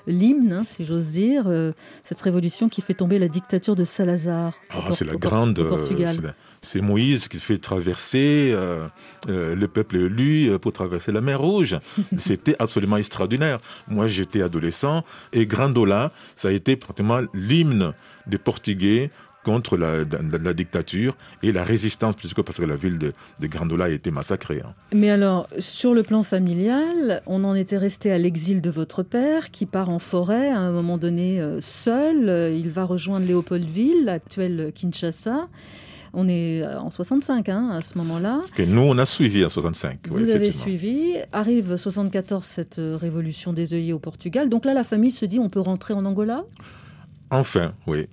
l'hymne, 0.06 0.52
hein, 0.52 0.64
si 0.66 0.84
j'ose 0.84 1.12
dire, 1.12 1.44
euh, 1.46 1.72
cette 2.04 2.20
révolution 2.20 2.68
qui 2.68 2.82
fait 2.82 2.92
tomber 2.92 3.18
la 3.18 3.28
dictature 3.28 3.74
de 3.74 3.84
Salazar 3.84 4.52
oh, 4.76 4.80
C'est 4.90 5.06
la 5.06 5.16
grande... 5.16 5.58
Au 5.58 5.68
Portugal? 5.70 6.34
Euh, 6.62 6.66
c'est 6.72 6.80
Moïse 6.80 7.28
qui 7.28 7.38
fait 7.38 7.58
traverser 7.58 8.52
euh, 8.54 8.86
euh, 9.28 9.54
le 9.54 9.68
peuple 9.68 9.96
élu 9.96 10.58
pour 10.60 10.72
traverser 10.72 11.12
la 11.12 11.20
mer 11.20 11.40
Rouge. 11.40 11.76
C'était 12.18 12.56
absolument 12.58 12.96
extraordinaire. 12.96 13.58
Moi, 13.88 14.06
j'étais 14.06 14.42
adolescent 14.42 15.04
et 15.32 15.46
Grandola, 15.46 16.12
ça 16.36 16.48
a 16.48 16.52
été 16.52 16.76
pratiquement 16.76 17.20
l'hymne 17.34 17.92
des 18.26 18.38
Portugais 18.38 19.10
contre 19.44 19.76
la, 19.76 20.04
la, 20.04 20.38
la, 20.38 20.54
dictature 20.54 21.16
et 21.42 21.50
la 21.50 21.64
résistance, 21.64 22.14
puisque 22.14 22.42
parce 22.42 22.58
que 22.58 22.64
la 22.64 22.76
ville 22.76 22.98
de, 22.98 23.12
de 23.40 23.46
Grandola 23.48 23.86
a 23.86 23.88
été 23.88 24.12
massacrée. 24.12 24.62
Hein. 24.64 24.72
Mais 24.94 25.10
alors, 25.10 25.48
sur 25.58 25.94
le 25.94 26.04
plan 26.04 26.22
familial, 26.22 27.22
on 27.26 27.42
en 27.42 27.56
était 27.56 27.78
resté 27.78 28.12
à 28.12 28.18
l'exil 28.18 28.62
de 28.62 28.70
votre 28.70 29.02
père, 29.02 29.50
qui 29.50 29.66
part 29.66 29.90
en 29.90 29.98
forêt 29.98 30.48
à 30.48 30.58
un 30.58 30.70
moment 30.70 30.96
donné 30.96 31.40
euh, 31.40 31.60
seul. 31.60 32.52
Il 32.54 32.70
va 32.70 32.84
rejoindre 32.84 33.26
Léopoldville, 33.26 34.04
l'actuelle 34.04 34.70
Kinshasa. 34.72 35.48
On 36.14 36.28
est 36.28 36.64
en 36.66 36.90
65 36.90 37.48
hein, 37.48 37.70
à 37.70 37.82
ce 37.82 37.96
moment-là. 37.98 38.42
Que 38.54 38.62
nous, 38.62 38.82
on 38.82 38.98
a 38.98 39.06
suivi 39.06 39.44
en 39.44 39.48
65. 39.48 40.08
Vous 40.08 40.28
avez 40.28 40.52
suivi. 40.52 41.14
Arrive 41.32 41.76
74 41.76 42.44
cette 42.44 42.80
révolution 42.80 43.52
des 43.52 43.74
œillets 43.74 43.92
au 43.92 43.98
Portugal. 43.98 44.48
Donc 44.48 44.64
là, 44.64 44.74
la 44.74 44.84
famille 44.84 45.10
se 45.10 45.24
dit 45.24 45.38
on 45.38 45.48
peut 45.48 45.60
rentrer 45.60 45.94
en 45.94 46.04
Angola? 46.04 46.44
Enfin, 47.30 47.72
oui. 47.86 48.08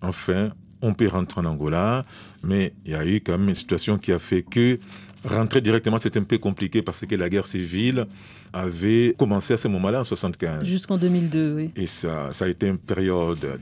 Enfin, 0.00 0.52
on 0.80 0.94
peut 0.94 1.08
rentrer 1.08 1.40
en 1.40 1.44
Angola, 1.44 2.04
mais 2.42 2.72
il 2.84 2.92
y 2.92 2.94
a 2.94 3.04
eu 3.04 3.16
quand 3.20 3.32
même 3.36 3.48
une 3.48 3.54
situation 3.54 3.98
qui 3.98 4.12
a 4.12 4.18
fait 4.18 4.42
que 4.42 4.78
rentrer 5.24 5.60
directement, 5.60 5.98
c'était 5.98 6.20
un 6.20 6.24
peu 6.24 6.38
compliqué 6.38 6.82
parce 6.82 7.04
que 7.04 7.14
la 7.14 7.28
guerre 7.28 7.46
civile 7.46 8.06
avait 8.52 9.14
commencé 9.18 9.54
à 9.54 9.56
ce 9.56 9.68
moment-là, 9.68 10.00
en 10.00 10.04
75. 10.04 10.64
Jusqu'en 10.64 10.96
2002, 10.96 11.54
oui. 11.54 11.70
Et 11.76 11.86
ça, 11.86 12.30
ça 12.30 12.46
a 12.46 12.48
été 12.48 12.68
une 12.68 12.78
période 12.78 13.60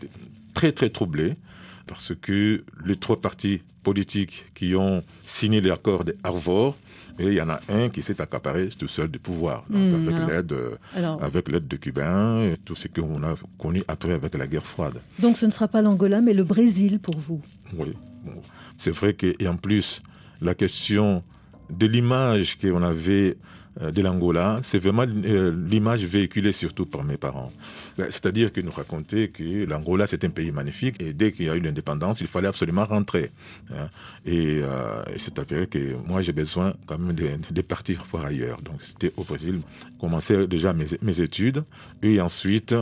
très, 0.55 0.73
très 0.73 0.91
troublée 0.91 1.35
parce 1.89 2.13
que 2.21 2.63
les 2.85 2.97
trois 2.97 3.21
partis 3.21 3.61
politiques 3.83 4.47
qui 4.55 4.75
ont 4.77 5.03
signé 5.27 5.61
l'accord 5.61 6.05
de 6.05 6.15
Harvard, 6.23 6.75
et 7.19 7.25
il 7.27 7.33
y 7.33 7.41
en 7.41 7.49
a 7.49 7.59
un 7.69 7.89
qui 7.89 8.01
s'est 8.01 8.21
accaparé 8.21 8.69
tout 8.79 8.87
seul 8.87 9.09
du 9.09 9.19
pouvoir, 9.19 9.65
donc 9.69 9.81
Hmm, 9.93 10.09
avec 10.09 10.29
l'aide, 10.29 10.55
Alors, 10.95 11.23
avec 11.25 11.49
l'aide 11.51 11.67
de 11.67 11.77
Cubains 11.77 12.43
et 12.45 12.57
tout 12.65 12.77
ce 12.77 12.87
qu'on 12.87 13.23
a 13.25 13.35
connu 13.59 13.83
après 13.89 14.13
avec 14.13 14.37
la 14.37 14.47
guerre 14.47 14.65
froide. 14.67 15.01
donc 15.19 15.37
ce 15.37 15.47
ne 15.47 15.51
sera 15.51 15.67
pas 15.67 15.83
l'Angola, 15.83 16.21
mais 16.21 16.35
le 16.35 16.45
Brésil 16.45 17.01
pour 17.01 17.17
vous. 17.19 17.43
Oui, 17.77 17.93
bon, 18.25 18.41
c'est 18.77 18.93
vrai 18.93 19.15
que 19.15 19.35
et 19.41 19.49
en 19.49 19.57
plus 19.57 20.01
la 20.41 20.55
question 20.55 21.25
de 21.71 21.87
l'image 21.87 22.57
qu'on 22.59 22.83
avait 22.83 23.37
de 23.81 24.03
l'Angola, 24.03 24.59
c'est 24.63 24.79
vraiment 24.79 25.05
euh, 25.07 25.55
l'image 25.69 26.05
véhiculée 26.05 26.53
surtout 26.53 26.87
par 26.87 27.05
mes 27.05 27.17
parents. 27.17 27.53
Ben, 27.97 28.07
C'est-à-dire 28.11 28.53
qu'ils 28.53 28.65
nous 28.65 28.73
racontaient 28.73 29.29
que 29.29 29.65
l'Angola 29.67 30.07
c'est 30.07 30.25
un 30.25 30.31
pays 30.31 30.51
magnifique 30.51 31.01
et 31.01 31.13
dès 31.13 31.33
qu'il 31.33 31.47
y 31.47 31.49
a 31.49 31.55
eu 31.57 31.61
l'indépendance, 31.61 32.21
il 32.21 32.27
fallait 32.27 32.49
absolument 32.49 32.85
rentrer. 32.85 33.31
hein. 33.73 33.89
Et, 34.27 34.61
euh, 34.63 35.03
et 35.15 35.19
c'est 35.19 35.39
avéré 35.39 35.67
que 35.67 35.97
moi 36.07 36.23
j'ai 36.23 36.33
besoin 36.33 36.75
quand 36.87 36.99
même 36.99 37.15
de, 37.15 37.63
partir 37.63 38.05
voir 38.11 38.27
ailleurs. 38.27 38.61
Donc 38.63 38.77
c'était 38.81 39.13
au 39.17 39.25
Brésil, 39.25 39.61
commencer 40.01 40.47
déjà 40.47 40.73
mes, 40.73 40.87
mes 41.03 41.21
études 41.21 41.65
et 42.03 42.21
ensuite 42.21 42.75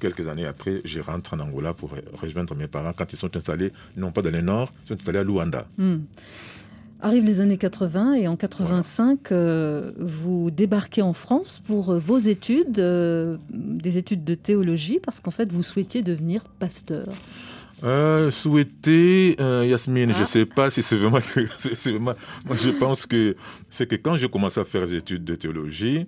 Quelques 0.00 0.28
années 0.28 0.44
après, 0.44 0.82
je 0.84 1.00
rentre 1.00 1.32
en 1.34 1.40
Angola 1.40 1.72
pour 1.72 1.94
rejoindre 2.20 2.54
mes 2.54 2.66
parents 2.66 2.92
quand 2.92 3.10
ils 3.12 3.16
sont 3.16 3.34
installés, 3.36 3.72
non 3.96 4.10
pas 4.10 4.20
dans 4.20 4.32
le 4.32 4.42
nord, 4.42 4.70
ils 4.84 4.88
sont 4.88 4.94
installés 4.96 5.20
à 5.20 5.22
Luanda. 5.22 5.66
Hmm. 5.78 6.00
Arrivent 7.00 7.24
les 7.24 7.40
années 7.42 7.58
80 7.58 8.14
et 8.14 8.28
en 8.28 8.36
85, 8.36 9.30
euh, 9.32 9.92
vous 9.98 10.50
débarquez 10.50 11.02
en 11.02 11.12
France 11.12 11.60
pour 11.66 11.90
euh, 11.90 11.98
vos 11.98 12.18
études, 12.18 12.78
euh, 12.78 13.36
des 13.52 13.98
études 13.98 14.24
de 14.24 14.34
théologie, 14.34 15.00
parce 15.04 15.20
qu'en 15.20 15.30
fait, 15.30 15.52
vous 15.52 15.62
souhaitiez 15.62 16.00
devenir 16.02 16.44
pasteur. 16.58 17.08
Euh, 17.82 18.30
souhaiter, 18.30 19.36
euh, 19.40 19.66
Yasmine, 19.66 20.10
je 20.12 20.16
Ah. 20.16 20.20
ne 20.20 20.24
sais 20.24 20.46
pas 20.46 20.70
si 20.70 20.82
c'est 20.82 20.96
vraiment, 20.96 21.18
Moi, 22.46 22.56
je 22.56 22.70
pense 22.70 23.04
que 23.04 23.36
c'est 23.68 23.86
que 23.86 23.96
quand 23.96 24.16
j'ai 24.16 24.28
commencé 24.30 24.58
à 24.60 24.64
faire 24.64 24.86
des 24.86 24.94
études 24.94 25.24
de 25.24 25.34
théologie, 25.34 26.06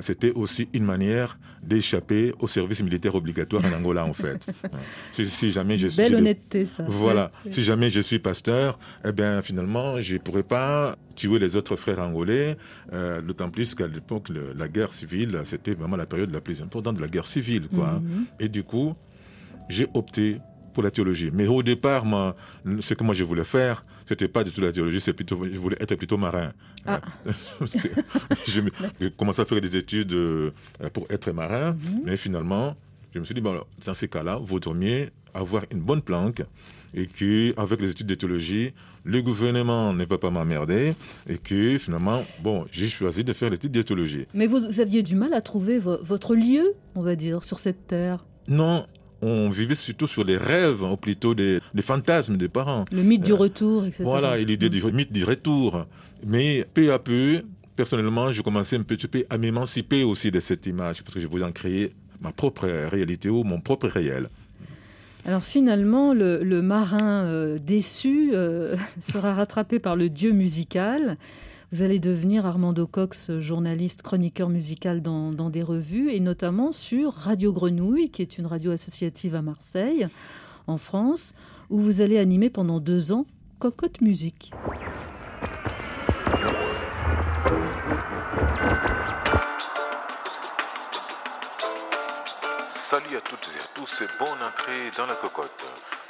c'était 0.00 0.32
aussi 0.32 0.68
une 0.72 0.84
manière 0.84 1.38
d'échapper 1.62 2.32
au 2.40 2.46
service 2.46 2.82
militaire 2.82 3.14
obligatoire 3.14 3.64
en 3.64 3.72
Angola, 3.76 4.04
en 4.04 4.12
fait. 4.12 4.46
Euh, 4.64 4.78
si, 5.12 5.26
si 5.26 5.50
jamais 5.52 5.76
je 5.76 5.88
suis 5.88 6.02
Belle 6.02 6.14
honnêteté, 6.16 6.64
ça. 6.66 6.84
Voilà. 6.88 7.30
Ouais. 7.44 7.52
Si 7.52 7.62
jamais 7.62 7.90
je 7.90 8.00
suis 8.00 8.18
pasteur, 8.18 8.78
eh 9.04 9.12
bien, 9.12 9.42
finalement, 9.42 10.00
je 10.00 10.14
ne 10.14 10.18
pourrais 10.18 10.42
pas 10.42 10.96
tuer 11.14 11.38
les 11.38 11.56
autres 11.56 11.76
frères 11.76 11.98
angolais, 12.00 12.56
euh, 12.92 13.20
d'autant 13.20 13.50
plus 13.50 13.74
qu'à 13.74 13.86
l'époque, 13.86 14.28
la 14.56 14.68
guerre 14.68 14.92
civile, 14.92 15.40
c'était 15.44 15.74
vraiment 15.74 15.96
la 15.96 16.06
période 16.06 16.32
la 16.32 16.40
plus 16.40 16.62
importante 16.62 16.96
de 16.96 17.02
la 17.02 17.08
guerre 17.08 17.26
civile, 17.26 17.68
quoi. 17.68 17.88
hein. 17.96 18.02
Mhm. 18.02 18.24
Et 18.40 18.48
du 18.48 18.62
coup, 18.62 18.94
j'ai 19.68 19.86
opté 19.94 20.38
pour 20.72 20.82
la 20.82 20.90
théologie. 20.90 21.30
Mais 21.32 21.46
au 21.46 21.62
départ, 21.62 22.04
moi, 22.04 22.34
ce 22.80 22.94
que 22.94 23.04
moi 23.04 23.14
je 23.14 23.24
voulais 23.24 23.44
faire, 23.44 23.84
c'était 24.06 24.28
pas 24.28 24.42
du 24.44 24.50
tout 24.50 24.60
la 24.60 24.72
théologie, 24.72 25.00
c'est 25.00 25.12
plutôt, 25.12 25.40
je 25.50 25.58
voulais 25.58 25.76
être 25.80 25.94
plutôt 25.94 26.16
marin. 26.16 26.52
Ah. 26.86 27.00
C'est- 27.66 27.92
je 28.46 29.08
commencé 29.18 29.42
à 29.42 29.44
faire 29.44 29.60
des 29.60 29.76
études 29.76 30.12
euh, 30.12 30.50
pour 30.92 31.06
être 31.10 31.30
marin, 31.32 31.72
Mhm. 31.72 32.02
mais 32.04 32.16
finalement, 32.16 32.76
je 33.14 33.18
me 33.20 33.24
suis 33.24 33.34
dit, 33.34 33.40
bon, 33.40 33.50
alors, 33.52 33.66
dans 33.84 33.94
ces 33.94 34.08
cas-là, 34.08 34.38
vaudrait 34.42 34.74
mieux 34.74 35.10
avoir 35.34 35.64
une 35.70 35.80
bonne 35.80 36.02
planque 36.02 36.42
et 36.94 37.06
que, 37.06 37.58
avec 37.58 37.80
les 37.80 37.90
études 37.90 38.06
de 38.06 38.14
théologie, 38.14 38.72
le 39.04 39.20
gouvernement 39.22 39.92
ne 39.92 40.04
va 40.04 40.18
pas 40.18 40.30
m'emmerder 40.30 40.94
et 41.28 41.38
que 41.38 41.78
finalement, 41.78 42.22
bon, 42.42 42.66
j'ai 42.70 42.88
choisi 42.88 43.24
de 43.24 43.32
faire 43.32 43.50
l'étude 43.50 43.72
de 43.72 43.82
théologie. 43.82 44.26
Mais 44.34 44.46
vous, 44.46 44.60
vous 44.60 44.80
aviez 44.80 45.02
du 45.02 45.16
mal 45.16 45.32
à 45.34 45.40
trouver 45.40 45.78
vo- 45.78 45.98
votre 46.02 46.34
lieu, 46.34 46.74
on 46.94 47.02
va 47.02 47.16
dire, 47.16 47.42
sur 47.44 47.58
cette 47.58 47.86
terre? 47.86 48.24
Non, 48.46 48.86
on 49.22 49.50
vivait 49.50 49.76
surtout 49.76 50.06
sur 50.08 50.24
les 50.24 50.36
rêves, 50.36 50.82
ou 50.82 50.96
plutôt 50.96 51.34
des, 51.34 51.60
fantasmes 51.80 52.36
des 52.36 52.48
parents. 52.48 52.84
Le 52.92 53.02
mythe 53.02 53.22
du 53.22 53.32
Euh, 53.32 53.36
retour, 53.36 53.86
etc. 53.86 54.02
Voilà, 54.04 54.38
et 54.38 54.44
l'idée 54.44 54.68
du 54.68 54.82
mythe 54.82 55.12
du 55.12 55.24
retour. 55.24 55.86
Mais 56.26 56.66
peu 56.74 56.92
à 56.92 56.98
peu, 56.98 57.42
personnellement, 57.76 58.32
je 58.32 58.42
commençais 58.42 58.76
un 58.76 58.82
petit 58.82 59.06
peu 59.06 59.24
à 59.30 59.38
m'émanciper 59.38 60.02
aussi 60.02 60.30
de 60.30 60.40
cette 60.40 60.66
image, 60.66 61.02
parce 61.02 61.14
que 61.14 61.20
je 61.20 61.28
voulais 61.28 61.44
en 61.44 61.52
créer 61.52 61.92
ma 62.20 62.32
propre 62.32 62.66
réalité 62.90 63.28
ou 63.28 63.44
mon 63.44 63.60
propre 63.60 63.88
réel. 63.88 64.28
Alors 65.24 65.44
finalement, 65.44 66.14
le, 66.14 66.42
le 66.42 66.62
marin 66.62 67.24
euh, 67.24 67.58
déçu 67.58 68.30
euh, 68.34 68.76
sera 69.00 69.34
rattrapé 69.34 69.78
par 69.78 69.94
le 69.94 70.08
dieu 70.08 70.32
musical. 70.32 71.16
Vous 71.72 71.80
allez 71.80 72.00
devenir 72.00 72.44
Armando 72.44 72.86
Cox, 72.86 73.38
journaliste, 73.38 74.02
chroniqueur 74.02 74.50
musical 74.50 75.00
dans, 75.00 75.32
des 75.48 75.62
revues, 75.62 76.10
et 76.10 76.20
notamment 76.20 76.70
sur 76.70 77.14
Radio 77.14 77.50
Grenouille, 77.50 78.10
qui 78.10 78.20
est 78.20 78.36
une 78.36 78.44
radio 78.44 78.72
associative 78.72 79.34
à 79.34 79.40
Marseille, 79.40 80.06
en 80.66 80.76
France, 80.76 81.34
où 81.70 81.80
vous 81.80 82.02
allez 82.02 82.18
animer 82.18 82.50
pendant 82.50 82.78
deux 82.78 83.10
ans 83.10 83.24
Cocotte 83.58 84.02
Musique. 84.02 84.52
Salut 92.68 93.16
à 93.16 93.22
toutes 93.22 93.50
et 93.56 93.60
à 93.60 93.68
tous 93.74 94.02
et 94.02 94.08
bonne 94.18 94.42
entrée 94.46 94.90
dans 94.98 95.06
la 95.06 95.14
cocotte. 95.14 95.48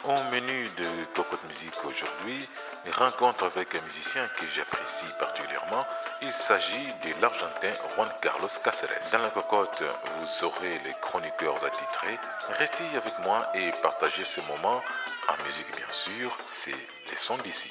Au 0.05 0.35
menu 0.35 0.65
de 0.77 1.05
Cocotte 1.15 1.45
Musique 1.47 1.79
aujourd'hui, 1.85 2.49
rencontre 2.91 3.45
avec 3.45 3.75
un 3.75 3.81
musicien 3.83 4.29
que 4.39 4.47
j'apprécie 4.55 5.07
particulièrement. 5.19 5.87
Il 6.21 6.33
s'agit 6.33 6.89
de 7.05 7.21
l'Argentin 7.21 7.73
Juan 7.95 8.09
Carlos 8.21 8.49
Cáceres. 8.63 9.11
Dans 9.13 9.19
la 9.19 9.31
cocotte, 9.31 9.83
vous 9.83 10.45
aurez 10.45 10.81
les 10.85 10.95
chroniqueurs 11.01 11.65
attitrés. 11.65 12.19
Restez 12.59 12.85
avec 12.97 13.19
moi 13.21 13.49
et 13.55 13.71
partagez 13.83 14.25
ce 14.25 14.41
moment 14.43 14.83
en 15.29 15.45
musique 15.45 15.71
bien 15.77 15.91
sûr. 15.91 16.37
C'est 16.51 16.71
les 16.73 17.17
sons 17.17 17.39
d'ici. 17.39 17.71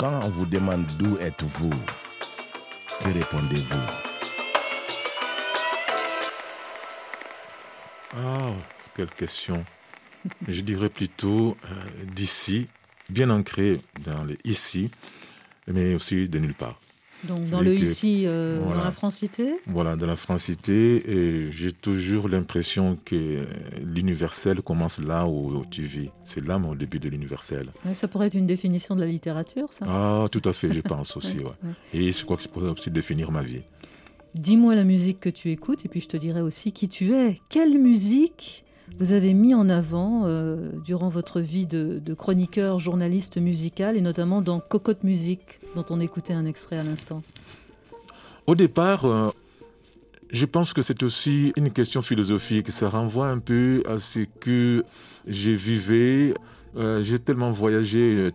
Quand 0.00 0.22
on 0.22 0.30
vous 0.30 0.46
demande 0.46 0.86
d'où 0.96 1.18
êtes-vous, 1.18 1.74
que 3.00 3.08
répondez-vous? 3.08 3.80
Ah, 8.16 8.52
quelle 8.96 9.10
question. 9.10 9.64
Je 10.48 10.60
dirais 10.62 10.88
plutôt 10.88 11.56
euh, 11.70 11.74
d'ici, 12.14 12.66
bien 13.10 13.30
ancré 13.30 13.80
dans 14.04 14.24
les 14.24 14.38
ici, 14.44 14.90
mais 15.68 15.94
aussi 15.94 16.28
de 16.28 16.38
nulle 16.38 16.54
part. 16.54 16.80
Donc 17.24 17.48
dans 17.48 17.62
Et 17.62 17.64
le 17.64 17.70
que- 17.76 17.84
ici, 17.84 18.24
euh, 18.26 18.60
voilà. 18.62 18.78
dans 18.80 18.84
la 18.84 18.90
francité? 18.90 19.54
Voilà, 19.66 19.96
de 19.96 20.04
la 20.04 20.16
francité, 20.16 21.10
et 21.10 21.50
j'ai 21.52 21.72
toujours 21.72 22.28
l'impression 22.28 22.98
que 23.02 23.46
l'universel 23.82 24.60
commence 24.60 24.98
là 24.98 25.26
où 25.26 25.64
tu 25.70 25.82
vis. 25.82 26.10
C'est 26.24 26.44
là 26.46 26.58
mon 26.58 26.74
début 26.74 26.98
de 26.98 27.08
l'universel. 27.08 27.68
Ouais, 27.86 27.94
Ça 27.94 28.08
pourrait 28.08 28.26
être 28.26 28.34
une 28.34 28.46
définition 28.46 28.94
de 28.94 29.00
la 29.00 29.06
littérature, 29.06 29.72
ça? 29.72 29.86
Ah, 29.88 30.26
tout 30.30 30.42
à 30.44 30.52
fait, 30.52 30.70
je 30.72 30.80
pense 30.80 31.16
aussi, 31.16 31.38
ouais. 31.38 31.44
ouais. 31.44 31.70
Et 31.94 32.12
je 32.12 32.24
crois 32.24 32.36
que 32.36 32.42
c'est 32.42 32.52
pour 32.52 32.60
ça 32.62 32.68
aussi 32.68 32.90
définir 32.90 33.30
ma 33.30 33.42
vie. 33.42 33.62
Dis-moi 34.34 34.74
la 34.74 34.84
musique 34.84 35.20
que 35.20 35.30
tu 35.30 35.50
écoutes 35.50 35.86
et 35.86 35.88
puis 35.88 36.00
je 36.00 36.08
te 36.08 36.16
dirai 36.16 36.40
aussi 36.42 36.72
qui 36.72 36.88
tu 36.88 37.14
es. 37.14 37.38
Quelle 37.48 37.78
musique 37.78 38.64
vous 38.98 39.12
avez 39.12 39.34
mis 39.34 39.54
en 39.54 39.68
avant 39.68 40.22
euh, 40.24 40.70
durant 40.84 41.08
votre 41.08 41.40
vie 41.40 41.66
de, 41.66 42.14
chroniqueur, 42.14 42.78
journaliste 42.78 43.38
musical 43.38 43.96
et 43.96 44.00
notamment 44.00 44.40
dans 44.40 44.60
Cocotte 44.60 45.04
Musique 45.04 45.58
dont 45.74 45.84
on 45.90 46.00
écoutait 46.00 46.34
un 46.34 46.46
extrait 46.46 46.78
à 46.78 46.82
l'instant 46.82 47.22
Au 48.46 48.54
départ, 48.54 49.04
euh, 49.04 49.30
je 50.30 50.46
pense 50.46 50.72
que 50.72 50.82
c'est 50.82 51.02
aussi 51.02 51.52
une 51.56 51.70
question 51.70 52.02
philosophique. 52.02 52.70
Ça 52.70 52.88
renvoie 52.88 53.28
un 53.28 53.38
peu 53.38 53.82
à 53.88 53.98
ce 53.98 54.20
que 54.40 54.84
j'ai 55.26 55.56
vécu. 55.56 56.34
Euh, 56.76 57.02
j'ai 57.02 57.18
tellement 57.18 57.52
voyagé. 57.52 58.30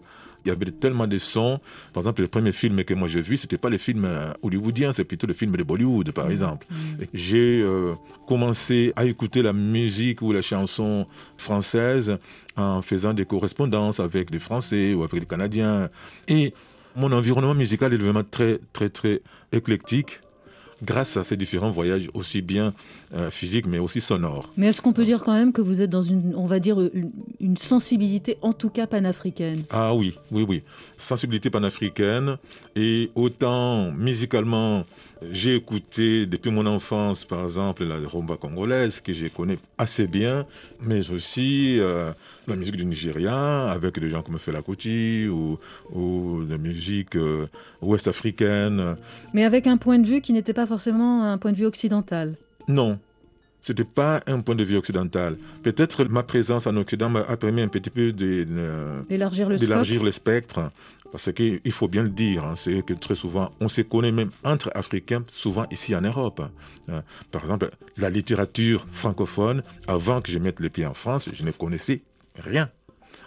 Il 0.45 0.49
y 0.49 0.51
avait 0.51 0.71
tellement 0.71 1.07
de 1.07 1.17
sons. 1.17 1.59
Par 1.93 2.01
exemple, 2.01 2.21
le 2.21 2.27
premier 2.27 2.51
film 2.51 2.83
que 2.83 2.93
moi 2.93 3.07
j'ai 3.07 3.21
vu, 3.21 3.37
c'était 3.37 3.57
pas 3.57 3.69
les 3.69 3.77
films 3.77 4.05
euh, 4.05 4.31
hollywoodiens, 4.41 4.93
c'est 4.93 5.03
plutôt 5.03 5.27
le 5.27 5.33
film 5.33 5.55
de 5.55 5.63
Bollywood, 5.63 6.11
par 6.11 6.29
exemple. 6.29 6.65
Et 7.01 7.09
J'ai 7.13 7.61
euh, 7.61 7.95
commencé 8.27 8.93
à 8.95 9.05
écouter 9.05 9.41
la 9.41 9.53
musique 9.53 10.21
ou 10.21 10.31
la 10.31 10.41
chanson 10.41 11.07
française 11.37 12.17
en 12.55 12.81
faisant 12.81 13.13
des 13.13 13.25
correspondances 13.25 13.99
avec 13.99 14.31
des 14.31 14.39
Français 14.39 14.93
ou 14.93 15.03
avec 15.03 15.19
des 15.19 15.25
Canadiens. 15.25 15.89
Et 16.27 16.53
mon 16.95 17.11
environnement 17.11 17.55
musical 17.55 17.93
est 17.93 17.97
vraiment 17.97 18.23
très, 18.23 18.59
très, 18.73 18.89
très 18.89 19.21
éclectique. 19.51 20.21
grâce 20.81 21.17
à 21.17 21.23
ces 21.23 21.35
différents 21.35 21.71
voyages, 21.71 22.09
aussi 22.13 22.41
bien 22.41 22.73
euh, 23.13 23.29
physiques 23.31 23.65
mais 23.67 23.79
aussi 23.79 24.01
sonores. 24.01 24.51
Mais 24.57 24.67
est-ce 24.67 24.81
qu'on 24.81 24.93
peut 24.93 25.05
dire 25.05 25.23
quand 25.23 25.33
même 25.33 25.51
que 25.51 25.61
vous 25.61 25.81
êtes 25.81 25.89
dans 25.89 26.01
une, 26.01 26.33
on 26.35 26.45
va 26.45 26.59
dire, 26.59 26.79
une, 26.79 27.11
une 27.39 27.57
sensibilité 27.57 28.37
en 28.41 28.53
tout 28.53 28.69
cas 28.69 28.87
panafricaine? 28.87 29.63
Ah 29.69 29.95
oui, 29.95 30.15
oui, 30.31 30.45
oui. 30.47 30.63
Sensibilité 30.97 31.49
panafricaine. 31.49 32.37
Et 32.75 33.09
autant 33.15 33.91
musicalement, 33.91 34.85
j'ai 35.31 35.55
écouté 35.55 36.25
depuis 36.25 36.51
mon 36.51 36.65
enfance, 36.65 37.25
par 37.25 37.43
exemple, 37.43 37.83
la 37.83 37.95
rumba 38.07 38.37
congolaise, 38.37 39.01
que 39.01 39.11
je 39.11 39.27
connais 39.27 39.57
assez 39.77 40.07
bien, 40.07 40.45
mais 40.81 41.09
aussi 41.09 41.77
euh, 41.79 42.11
la 42.47 42.55
musique 42.55 42.77
du 42.77 42.85
Nigeria, 42.85 43.69
avec 43.69 43.99
des 43.99 44.09
gens 44.09 44.21
comme 44.21 44.37
Fela 44.37 44.61
Kuti, 44.61 45.27
ou, 45.27 45.57
ou 45.91 46.41
la 46.49 46.57
musique 46.57 47.15
euh, 47.15 47.47
ouest-africaine. 47.81 48.95
Mais 49.33 49.43
avec 49.43 49.67
un 49.67 49.77
point 49.77 49.99
de 49.99 50.07
vue 50.07 50.21
qui 50.21 50.33
n'était 50.33 50.53
pas 50.53 50.65
forcément 50.67 51.23
un 51.23 51.37
point 51.37 51.51
de 51.51 51.57
vue 51.57 51.65
occidental. 51.65 52.35
Non, 52.69 52.97
c'était 53.61 53.83
pas 53.83 54.21
un 54.27 54.39
point 54.39 54.55
de 54.55 54.63
vue 54.63 54.77
occidental. 54.77 55.37
Peut-être 55.63 56.05
ma 56.05 56.23
présence 56.23 56.65
en 56.65 56.77
Occident 56.77 57.09
m'a 57.09 57.23
permis 57.35 57.61
un 57.61 57.67
petit 57.67 57.89
peu 57.89 58.13
euh, 58.21 59.01
D'élargir 59.09 59.49
le 59.49 59.57
d'élargir 59.57 59.95
scope. 59.95 60.05
le 60.05 60.11
spectre. 60.11 60.71
Parce 61.11 61.33
qu'il 61.33 61.71
faut 61.71 61.87
bien 61.87 62.03
le 62.03 62.09
dire, 62.09 62.45
hein, 62.45 62.53
c'est 62.55 62.83
que 62.85 62.93
très 62.93 63.15
souvent, 63.15 63.51
on 63.59 63.67
se 63.67 63.81
connaît 63.81 64.11
même 64.11 64.29
entre 64.43 64.69
Africains, 64.75 65.23
souvent 65.33 65.65
ici 65.71 65.95
en 65.95 66.01
Europe. 66.01 66.41
hein. 66.87 67.03
Par 67.31 67.41
exemple, 67.41 67.71
la 67.97 68.09
littérature 68.11 68.85
francophone, 68.91 69.63
avant 69.87 70.21
que 70.21 70.31
je 70.31 70.37
mette 70.37 70.59
les 70.59 70.69
pieds 70.69 70.85
en 70.85 70.93
France, 70.93 71.27
je 71.33 71.43
ne 71.43 71.51
connaissais 71.51 72.01
rien. 72.37 72.69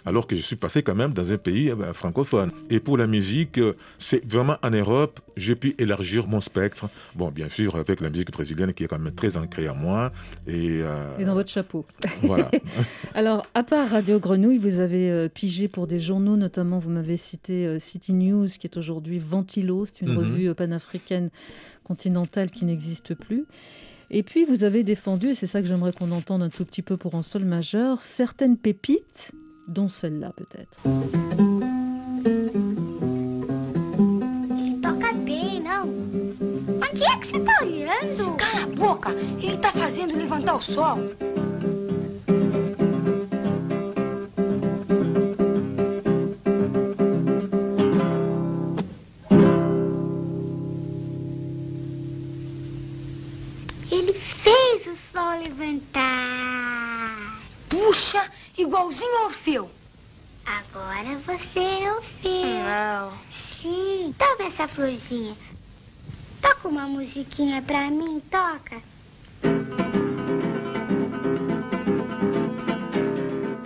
Alors 0.05 0.27
que 0.27 0.35
je 0.35 0.41
suis 0.41 0.55
passé 0.57 0.83
quand 0.83 0.95
même 0.95 1.13
dans 1.13 1.31
un 1.31 1.37
pays 1.37 1.69
eh 1.69 1.75
ben, 1.75 1.93
francophone. 1.93 2.51
Et 2.69 2.79
pour 2.79 2.97
la 2.97 3.07
musique, 3.07 3.57
euh, 3.57 3.73
c'est 3.99 4.25
vraiment 4.29 4.57
en 4.61 4.69
Europe, 4.71 5.19
j'ai 5.37 5.55
pu 5.55 5.75
élargir 5.77 6.27
mon 6.27 6.41
spectre. 6.41 6.89
Bon, 7.15 7.31
bien 7.31 7.47
sûr, 7.49 7.75
avec 7.75 8.01
la 8.01 8.09
musique 8.09 8.31
brésilienne 8.31 8.73
qui 8.73 8.83
est 8.83 8.87
quand 8.87 8.99
même 8.99 9.13
très 9.13 9.37
ancrée 9.37 9.67
à 9.67 9.73
moi. 9.73 10.11
Et, 10.45 10.81
euh, 10.81 11.17
Et 11.19 11.25
dans 11.25 11.33
votre 11.33 11.49
chapeau. 11.49 11.85
voilà. 12.21 12.51
Alors, 13.15 13.47
à 13.53 13.63
part 13.63 13.89
Radio 13.89 14.19
Grenouille, 14.19 14.57
vous 14.57 14.79
avez 14.79 15.09
euh, 15.09 15.29
pigé 15.29 15.67
pour 15.67 15.87
des 15.87 15.99
journaux, 15.99 16.35
notamment, 16.35 16.79
vous 16.79 16.89
m'avez 16.89 17.17
cité 17.17 17.79
City 17.79 18.13
News, 18.13 18.47
qui 18.47 18.67
est 18.67 18.77
aujourd'hui 18.77 19.19
Ventilo, 19.19 19.85
c'est 19.85 20.01
une 20.01 20.11
Mhm. 20.11 20.17
revue 20.17 20.53
panafricaine 20.53 21.29
continentale 21.83 22.51
qui 22.51 22.65
n'existe 22.65 23.13
plus. 23.15 23.45
Et 24.11 24.21
puis, 24.21 24.45
vous 24.45 24.63
avez 24.63 24.83
défendu, 24.83 25.29
et 25.29 25.35
c'est 25.35 25.47
ça 25.47 25.61
que 25.61 25.67
j'aimerais 25.67 25.91
qu'on 25.93 26.11
entende 26.11 26.43
un 26.43 26.49
tout 26.49 26.65
petit 26.65 26.81
peu 26.81 26.97
pour 26.97 27.15
un 27.15 27.21
sol 27.23 27.45
majeur, 27.45 28.01
certaines 28.01 28.57
pépites, 28.57 29.31
dont 29.67 29.87
celle-là 29.87 30.31
peut-être. 30.33 30.79
Toca 34.81 35.13
bem, 35.13 35.61
não. 35.61 35.87
Mas 36.79 36.89
que 36.91 37.03
é 37.05 37.17
que 37.17 37.27
você 37.27 37.39
tá 37.39 37.53
olhando? 37.61 38.35
Cala 38.37 38.63
a 38.63 38.67
boca! 38.67 39.11
Ele 39.11 39.57
tá 39.57 39.71
fazendo 39.71 40.15
levantar 40.15 40.55
o 40.55 40.61
sol. 40.61 40.97
Ele 53.91 54.13
fez 54.13 54.87
o 54.87 54.95
sol 55.11 55.39
levantar. 55.41 56.22
Igualzinho 58.63 59.25
Orfeu. 59.25 59.69
Agora 60.45 61.17
você 61.25 61.59
é 61.59 61.91
Orfeu. 61.91 62.63
Não. 62.63 63.11
Sim, 63.61 64.13
toma 64.17 64.47
essa 64.47 64.67
florzinha. 64.69 65.35
Toca 66.41 66.67
uma 66.69 66.87
musiquinha 66.87 67.61
pra 67.61 67.89
mim, 67.89 68.21
toca. 68.31 68.81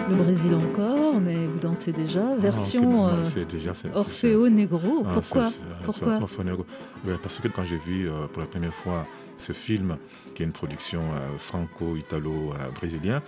Le 0.09 0.15
Brésil 0.15 0.53
encore, 0.55 1.19
mais 1.21 1.35
vous 1.47 1.59
dansez 1.59 1.91
déjà. 1.91 2.21
Ah, 2.33 2.35
Version 2.39 2.81
non, 2.81 3.07
euh, 3.09 3.23
c'est 3.23 3.45
déjà, 3.45 3.73
c'est- 3.73 3.93
Orfeo 3.95 4.47
Negro. 4.49 5.03
Ah, 5.05 5.11
Pourquoi 5.13 5.45
ça, 5.45 5.59
Pourquoi 5.83 6.07
ça, 6.17 6.21
Orfeo 6.21 6.43
Negro. 6.43 6.65
Ouais, 7.05 7.17
Parce 7.21 7.39
que 7.39 7.47
quand 7.49 7.65
j'ai 7.65 7.77
vu 7.77 8.09
euh, 8.09 8.25
pour 8.27 8.41
la 8.41 8.47
première 8.47 8.73
fois 8.73 9.05
ce 9.37 9.51
film, 9.53 9.97
qui 10.33 10.41
est 10.43 10.45
une 10.45 10.51
production 10.53 11.01
euh, 11.13 11.37
franco-italo-brésilien, 11.37 13.21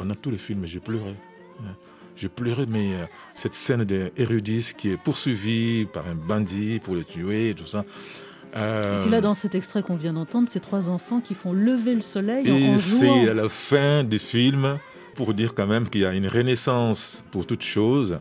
pendant 0.00 0.14
tous 0.14 0.30
les 0.30 0.38
films, 0.38 0.62
j'ai 0.64 0.80
pleuré. 0.80 1.14
hein. 1.60 1.74
J'ai 2.16 2.28
pleuré, 2.28 2.64
mais 2.68 2.94
euh, 2.94 3.04
cette 3.34 3.54
scène 3.54 3.84
d'Erudis 3.84 4.72
qui 4.76 4.90
est 4.90 4.96
poursuivi 4.96 5.84
par 5.86 6.04
un 6.06 6.14
bandit 6.14 6.78
pour 6.82 6.94
le 6.94 7.04
tuer 7.04 7.50
et 7.50 7.54
tout 7.54 7.66
ça. 7.66 7.84
Euh, 8.56 8.98
Et 8.98 9.02
puis 9.02 9.10
là, 9.10 9.20
dans 9.20 9.34
cet 9.34 9.54
extrait 9.54 9.82
qu'on 9.82 9.96
vient 9.96 10.12
d'entendre, 10.14 10.48
ces 10.48 10.60
trois 10.60 10.90
enfants 10.90 11.20
qui 11.20 11.34
font 11.34 11.52
lever 11.52 11.94
le 11.94 12.00
soleil 12.00 12.50
en- 12.50 12.56
et 12.56 12.68
en 12.74 12.76
c'est 12.78 13.28
à 13.28 13.34
la 13.34 13.48
fin 13.48 14.02
du 14.04 14.18
film 14.18 14.78
pour 15.14 15.32
dire 15.34 15.54
quand 15.54 15.66
même 15.66 15.88
qu'il 15.88 16.00
y 16.02 16.04
a 16.06 16.12
une 16.12 16.26
renaissance 16.28 17.24
pour 17.30 17.46
toute 17.46 17.62
chose. 17.62 18.18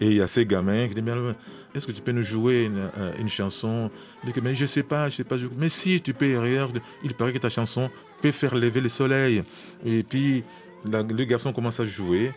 Et 0.00 0.06
il 0.06 0.14
y 0.14 0.20
a 0.22 0.26
ces 0.26 0.44
gamins 0.46 0.86
qui 0.88 0.94
disent, 0.94 1.34
est-ce 1.74 1.86
que 1.86 1.92
tu 1.92 2.02
peux 2.02 2.12
nous 2.12 2.22
jouer 2.22 2.64
une, 2.64 2.88
euh, 2.98 3.12
une 3.18 3.28
chanson? 3.28 3.90
Il 4.24 4.32
dit 4.32 4.40
mais 4.42 4.54
je 4.54 4.66
sais 4.66 4.82
pas, 4.82 5.08
je 5.08 5.16
sais 5.16 5.24
pas. 5.24 5.36
Mais 5.58 5.68
si, 5.68 6.00
tu 6.00 6.12
peux. 6.12 6.38
Regarde, 6.38 6.80
il 7.04 7.14
paraît 7.14 7.32
que 7.32 7.38
ta 7.38 7.48
chanson 7.50 7.88
peut 8.22 8.32
faire 8.32 8.54
lever 8.56 8.80
le 8.80 8.88
soleil. 8.88 9.42
Et 9.84 10.02
puis, 10.02 10.44
la- 10.84 11.02
le 11.02 11.24
garçon 11.24 11.52
commence 11.52 11.80
à 11.80 11.86
jouer 11.86 12.32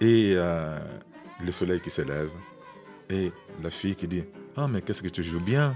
et 0.00 0.32
euh, 0.36 0.78
le 1.44 1.52
soleil 1.52 1.80
qui 1.80 1.90
s'élève. 1.90 2.30
Et 3.08 3.32
la 3.62 3.70
fille 3.70 3.94
qui 3.96 4.06
dit, 4.06 4.22
ah, 4.56 4.68
mais 4.68 4.82
qu'est-ce 4.82 5.02
que 5.02 5.08
tu 5.08 5.22
joues 5.24 5.40
bien? 5.40 5.74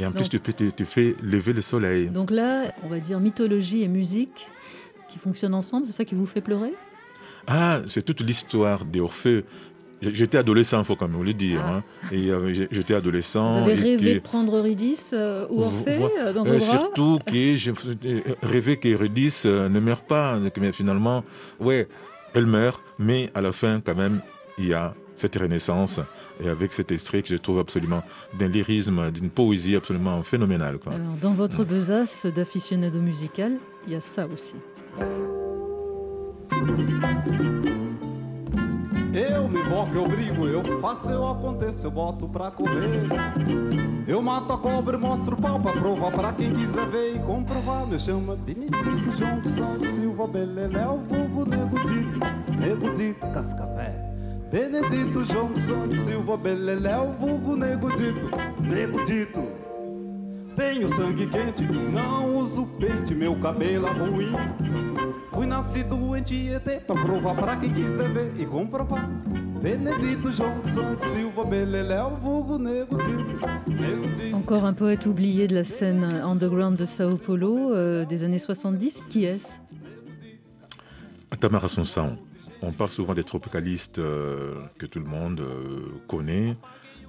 Et 0.00 0.06
en 0.06 0.12
plus, 0.12 0.28
tu, 0.28 0.38
peux, 0.40 0.52
tu, 0.52 0.72
tu 0.72 0.84
fais 0.84 1.14
lever 1.22 1.52
le 1.52 1.60
soleil. 1.62 2.06
Donc 2.06 2.30
là, 2.30 2.72
on 2.84 2.88
va 2.88 3.00
dire 3.00 3.18
mythologie 3.20 3.82
et 3.82 3.88
musique 3.88 4.48
qui 5.08 5.18
fonctionnent 5.18 5.54
ensemble, 5.54 5.86
c'est 5.86 5.92
ça 5.92 6.04
qui 6.04 6.14
vous 6.14 6.26
fait 6.26 6.40
pleurer? 6.40 6.72
Ah, 7.46 7.80
c'est 7.86 8.02
toute 8.02 8.20
l'histoire 8.20 8.84
d'Orphée. 8.84 9.44
J'étais 10.00 10.38
adolescent, 10.38 10.78
il 10.78 10.84
faut 10.84 10.94
quand 10.96 11.08
même 11.08 11.24
le 11.24 11.34
dire. 11.34 11.60
Ah. 11.64 11.74
hein. 11.76 11.82
Et 12.12 12.30
euh, 12.30 12.54
j'étais 12.70 12.94
adolescent. 12.94 13.50
Vous 13.50 13.58
avez 13.58 13.74
rêvé 13.74 14.10
que- 14.10 14.14
de 14.14 14.18
prendre 14.20 14.56
Eurydice 14.56 15.12
euh, 15.16 15.46
ou 15.50 15.62
Orphée 15.62 15.98
euh, 16.20 16.32
dans 16.32 16.44
vos 16.44 16.50
Euh, 16.52 16.58
bras? 16.58 16.60
surtout 16.60 17.18
que 17.26 17.54
j'ai 17.56 17.72
rêvé 18.42 18.76
qu'Eurydice 18.76 19.44
ne 19.46 19.80
meurt 19.80 20.06
pas. 20.06 20.38
Mais 20.60 20.72
finalement, 20.72 21.24
ouais, 21.60 21.88
elle 22.34 22.46
meurt, 22.46 22.80
mais 22.98 23.30
à 23.34 23.40
la 23.40 23.50
fin, 23.52 23.80
quand 23.84 23.96
même, 23.96 24.20
il 24.56 24.68
y 24.68 24.74
a 24.74 24.94
cette 25.16 25.34
renaissance. 25.36 25.98
Et 26.40 26.48
avec 26.48 26.72
cet 26.72 26.92
extrait 26.92 27.22
que 27.22 27.28
je 27.28 27.36
trouve 27.36 27.58
absolument 27.58 28.04
d'un 28.38 28.46
lyrisme, 28.46 29.10
d'une 29.10 29.30
poésie 29.30 29.74
absolument 29.74 30.22
phénoménale. 30.22 30.78
Quoi. 30.78 30.92
Alors, 30.92 31.14
dans 31.20 31.32
votre 31.34 31.62
Mm. 31.62 31.66
besace 31.66 32.26
d'aficionado 32.26 33.00
musical, 33.00 33.58
il 33.88 33.94
y 33.94 33.96
a 33.96 34.00
ça 34.00 34.28
aussi. 34.32 34.54
Eu 39.14 39.48
me 39.48 39.60
invoco, 39.60 39.94
eu 39.94 40.06
brigo, 40.06 40.46
eu 40.46 40.80
faço, 40.80 41.10
eu 41.10 41.26
aconteço, 41.26 41.86
eu 41.86 41.90
boto 41.90 42.28
pra 42.28 42.50
correr. 42.50 43.08
Eu 44.06 44.22
mato 44.22 44.52
a 44.52 44.58
cobra 44.58 44.98
mostro 44.98 45.34
o 45.34 45.40
pau 45.40 45.60
pra 45.60 45.72
provar 45.72 46.12
pra 46.12 46.32
quem 46.32 46.52
quiser 46.52 46.86
ver 46.88 47.16
e 47.16 47.18
comprovar. 47.20 47.86
Me 47.86 47.98
chama 47.98 48.36
Benedito 48.36 49.12
João 49.16 49.40
de 49.40 49.50
São 49.50 49.82
Silva 49.84 50.26
Beleléu, 50.26 51.02
vulgo 51.08 51.44
Nego 51.48 51.78
Dito, 51.86 52.20
Nego 52.60 52.94
Dito 52.94 53.26
Cascavé. 53.28 53.94
Benedito 54.50 55.24
João 55.24 55.52
de 55.52 55.60
São 55.60 55.92
Silva 55.92 56.36
Beleléu, 56.36 57.14
vulgo 57.18 57.56
Nego 57.56 57.88
Dito, 57.96 58.28
Nego 58.60 59.04
Dito. 59.04 59.42
Tenho 60.54 60.88
sangue 60.96 61.26
quente, 61.26 61.62
não 61.64 62.36
uso 62.38 62.66
pente, 62.78 63.14
meu 63.14 63.38
cabelo 63.40 63.86
é 63.86 63.92
ruim. 63.92 64.32
Fui 65.38 65.46
nascido 65.46 66.16
em 66.16 66.22
Tietê 66.24 66.80
pra 66.80 66.96
provar 66.96 67.36
pra 67.36 67.56
quem 67.56 67.72
quiser 67.72 68.12
ver 68.12 68.32
e 68.40 68.44
comprovar. 68.44 69.08
Benedito 69.62 70.32
João 70.32 70.60
de 70.62 70.68
Santos 70.68 71.04
Silva 71.12 71.44
Beleléu, 71.44 72.16
vulgo 72.16 72.58
Nego 72.58 72.96
Dito, 72.96 73.70
Nego 73.70 74.08
Dito. 74.16 74.36
Encore 74.36 74.64
un 74.64 74.72
poète 74.72 75.06
oublié 75.06 75.46
de 75.46 75.54
la 75.54 75.62
scène 75.62 76.02
underground 76.02 76.76
de 76.76 76.84
Sao 76.84 77.16
Paulo 77.16 77.72
euh, 77.72 78.04
des 78.04 78.24
années 78.24 78.40
70. 78.40 79.04
Qui 79.08 79.26
est-ce? 79.26 79.60
Tamara 81.38 81.68
Sonsan. 81.68 82.16
On 82.60 82.72
parle 82.72 82.90
souvent 82.90 83.14
des 83.14 83.22
tropicalistes 83.22 84.00
euh, 84.00 84.56
que 84.76 84.86
tout 84.86 84.98
le 84.98 85.04
monde 85.04 85.38
euh, 85.38 86.00
connaît, 86.08 86.56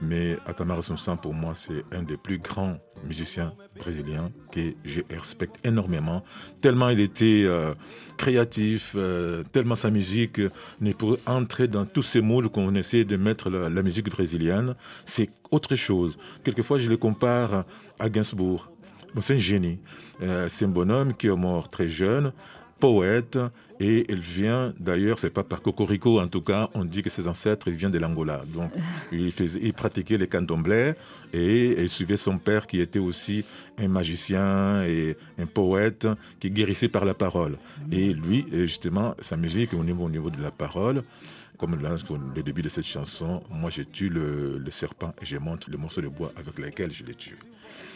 mais 0.02 0.38
Atamara 0.46 0.82
Sonsan, 0.82 1.18
pour 1.18 1.34
moi, 1.34 1.54
c'est 1.56 1.84
un 1.92 2.04
des 2.04 2.18
plus 2.18 2.38
grands 2.38 2.78
musiciens 3.06 3.54
brésiliens 3.78 4.32
que 4.52 4.74
je 4.84 5.02
respecte 5.10 5.56
énormément, 5.66 6.24
tellement 6.62 6.90
il 6.90 7.00
était 7.00 7.44
euh, 7.46 7.74
créatif, 8.18 8.94
euh, 8.96 9.44
tellement 9.52 9.76
sa 9.76 9.90
musique 9.90 10.42
ne 10.82 10.94
pourrait 10.94 11.20
entrer 11.26 11.68
dans 11.68 11.86
tous 11.86 12.04
ces 12.04 12.22
moules 12.22 12.50
qu'on 12.50 12.76
essaie 12.76 13.04
de 13.04 13.18
mettre 13.18 13.50
la, 13.50 13.84
musique 13.84 14.10
brésilienne. 14.10 14.76
C'est 15.06 15.30
autre 15.52 15.76
chose. 15.76 16.18
Quelquefois, 16.44 16.80
je 16.80 16.90
le 16.90 16.98
compare 16.98 17.66
à 18.00 18.10
Gainsbourg. 18.10 18.72
C'est 19.22 19.36
un 19.36 19.40
génie. 19.40 19.80
Euh, 20.22 20.48
c'est 20.50 20.66
un 20.66 20.70
bonhomme 20.70 21.14
qui 21.16 21.28
est 21.28 21.36
mort 21.36 21.70
très 21.70 21.90
jeune, 21.90 22.32
poète 22.80 23.38
et 23.80 24.06
elle 24.10 24.20
vient 24.20 24.74
d'ailleurs, 24.80 25.20
c'est 25.20 25.30
pas 25.30 25.44
par 25.44 25.62
Cocorico 25.62 26.20
en 26.20 26.28
tout 26.28 26.42
cas, 26.42 26.70
on 26.74 26.84
dit 26.84 27.02
que 27.02 27.10
ses 27.10 27.28
ancêtres 27.28 27.68
ils 27.68 27.76
viennent 27.76 27.92
de 27.92 28.00
l'Angola. 28.00 28.42
Donc 28.54 28.72
il, 29.12 29.32
faisait, 29.32 29.60
il 29.62 29.74
pratiquait 29.74 30.18
les 30.18 30.28
candomblés 30.28 30.94
et 31.34 31.80
elle 31.80 31.90
suivait 31.90 32.18
son 32.18 32.38
père 32.38 32.68
qui 32.68 32.82
était 32.82 33.00
aussi 33.00 33.46
un 33.78 33.88
magicien 33.88 34.84
et 34.84 35.16
un 35.38 35.46
poète 35.46 36.08
qui 36.40 36.52
guérissait 36.52 36.90
par 36.90 37.06
la 37.06 37.14
parole. 37.14 37.58
Et 37.92 38.14
lui, 38.14 38.46
justement, 38.52 39.16
sa 39.20 39.38
musique 39.38 39.74
au 39.74 39.84
niveau, 39.84 40.06
au 40.06 40.10
niveau 40.10 40.30
de 40.30 40.42
la 40.42 40.52
parole, 40.52 41.04
comme 41.58 41.82
là, 41.82 41.96
le 42.36 42.42
début 42.42 42.62
de 42.62 42.70
cette 42.70 42.86
chanson, 42.86 43.44
moi 43.50 43.70
je 43.70 43.82
tue 43.82 44.10
le, 44.10 44.58
le 44.58 44.72
serpent 44.72 45.14
et 45.22 45.26
je 45.26 45.38
montre 45.38 45.70
le 45.70 45.78
morceau 45.78 46.02
de 46.02 46.08
bois 46.08 46.32
avec 46.38 46.58
lequel 46.58 46.92
je 46.92 47.04
le 47.04 47.14
tue. 47.14 47.38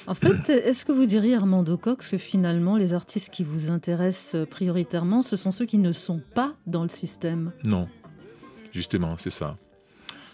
En 0.06 0.16
fait, 0.16 0.50
est-ce 0.50 0.86
que 0.86 0.92
vous 0.92 1.06
diriez, 1.06 1.36
Armando 1.36 1.78
Cox, 1.78 2.10
que 2.10 2.18
finalement, 2.18 2.76
les 2.76 2.94
artistes 2.94 3.30
qui 3.30 3.44
vous 3.44 3.70
intéressent 3.70 4.48
prioritairement, 4.50 5.22
ce 5.22 5.36
sont 5.36 5.52
ceux 5.52 5.66
qui 5.66 5.78
ne 5.78 5.92
sont 5.92 6.22
pas 6.34 6.54
dans 6.68 6.84
le 6.84 6.90
système? 6.90 7.52
Non, 7.64 7.88
justement, 8.74 9.16
c'est 9.18 9.30
ça. 9.30 9.58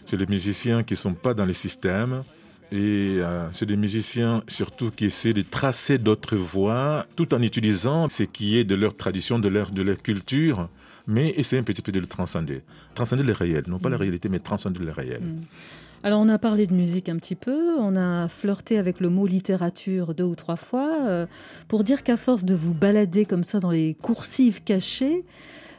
C'est 0.05 0.17
les 0.17 0.25
musiciens 0.25 0.83
qui 0.83 0.93
ne 0.93 0.97
sont 0.97 1.13
pas 1.13 1.33
dans 1.33 1.45
le 1.45 1.53
système. 1.53 2.23
Et 2.71 3.17
euh, 3.17 3.47
c'est 3.51 3.65
des 3.65 3.77
musiciens 3.77 4.43
surtout 4.47 4.91
qui 4.91 5.05
essaient 5.05 5.33
de 5.33 5.41
tracer 5.41 5.97
d'autres 5.97 6.35
voies 6.35 7.05
tout 7.15 7.33
en 7.33 7.41
utilisant 7.41 8.09
ce 8.09 8.23
qui 8.23 8.57
est 8.57 8.63
de 8.63 8.75
leur 8.75 8.95
tradition, 8.95 9.39
de 9.39 9.47
leur, 9.47 9.71
de 9.71 9.81
leur 9.81 9.97
culture, 9.97 10.69
mais 11.07 11.29
essayer 11.35 11.59
un 11.59 11.63
petit 11.63 11.81
peu 11.81 11.91
de 11.91 11.99
le 11.99 12.05
transcender. 12.05 12.61
Transcender 12.93 13.23
le 13.23 13.33
réel, 13.33 13.63
non 13.67 13.79
pas 13.79 13.89
la 13.89 13.97
réalité, 13.97 14.29
mais 14.29 14.37
transcender 14.37 14.79
le 14.81 14.91
réel. 14.91 15.21
Mm. 15.21 15.41
Alors 16.01 16.21
on 16.21 16.29
a 16.29 16.39
parlé 16.39 16.65
de 16.65 16.73
musique 16.73 17.09
un 17.09 17.17
petit 17.17 17.35
peu, 17.35 17.77
on 17.77 17.97
a 17.97 18.29
flirté 18.29 18.77
avec 18.77 19.01
le 19.01 19.09
mot 19.09 19.27
littérature 19.27 20.13
deux 20.13 20.23
ou 20.23 20.35
trois 20.35 20.55
fois, 20.55 20.95
euh, 21.01 21.25
pour 21.67 21.83
dire 21.83 22.03
qu'à 22.03 22.15
force 22.15 22.45
de 22.45 22.55
vous 22.55 22.73
balader 22.73 23.25
comme 23.25 23.43
ça 23.43 23.59
dans 23.59 23.71
les 23.71 23.95
coursives 23.95 24.63
cachées 24.63 25.25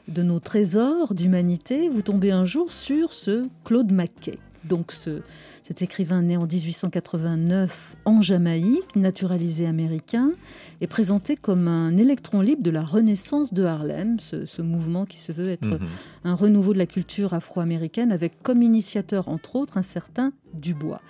de 0.09 0.23
nos 0.23 0.39
trésors 0.39 1.15
d'humanité, 1.15 1.89
vous 1.89 2.03
tombez 2.03 2.33
un 2.33 2.45
jour 2.45 2.71
sur 2.71 3.15
ce 3.15 3.47
Claude 3.65 3.93
Mackay. 3.93 4.39
Donc 4.65 4.93
ce, 4.93 5.23
cet 5.67 5.83
écrivain 5.83 6.23
né 6.23 6.37
en 6.37 6.47
1889 6.47 7.97
en 8.05 8.21
Jamaïque, 8.21 8.95
naturalisé 8.97 9.67
américain, 9.67 10.33
est 10.81 10.87
présenté 10.87 11.37
comme 11.37 11.67
un 11.69 11.97
électron 11.97 12.41
libre 12.41 12.63
de 12.63 12.71
la 12.71 12.83
Renaissance 12.85 13.53
de 13.55 13.65
Harlem, 13.65 14.19
ce, 14.21 14.45
ce 14.45 14.63
mouvement 14.63 15.07
qui 15.07 15.19
se 15.19 15.33
veut 15.33 15.49
être 15.49 15.67
Mhm. 15.69 15.89
un 16.25 16.35
renouveau 16.35 16.73
de 16.75 16.79
la 16.79 16.87
culture 16.87 17.33
afro-américaine, 17.35 18.13
avec 18.13 18.43
comme 18.43 18.63
initiateur 18.63 19.29
entre 19.29 19.57
autres 19.57 19.79
un 19.79 19.83
certain 19.83 20.33
Dubois. 20.55 21.01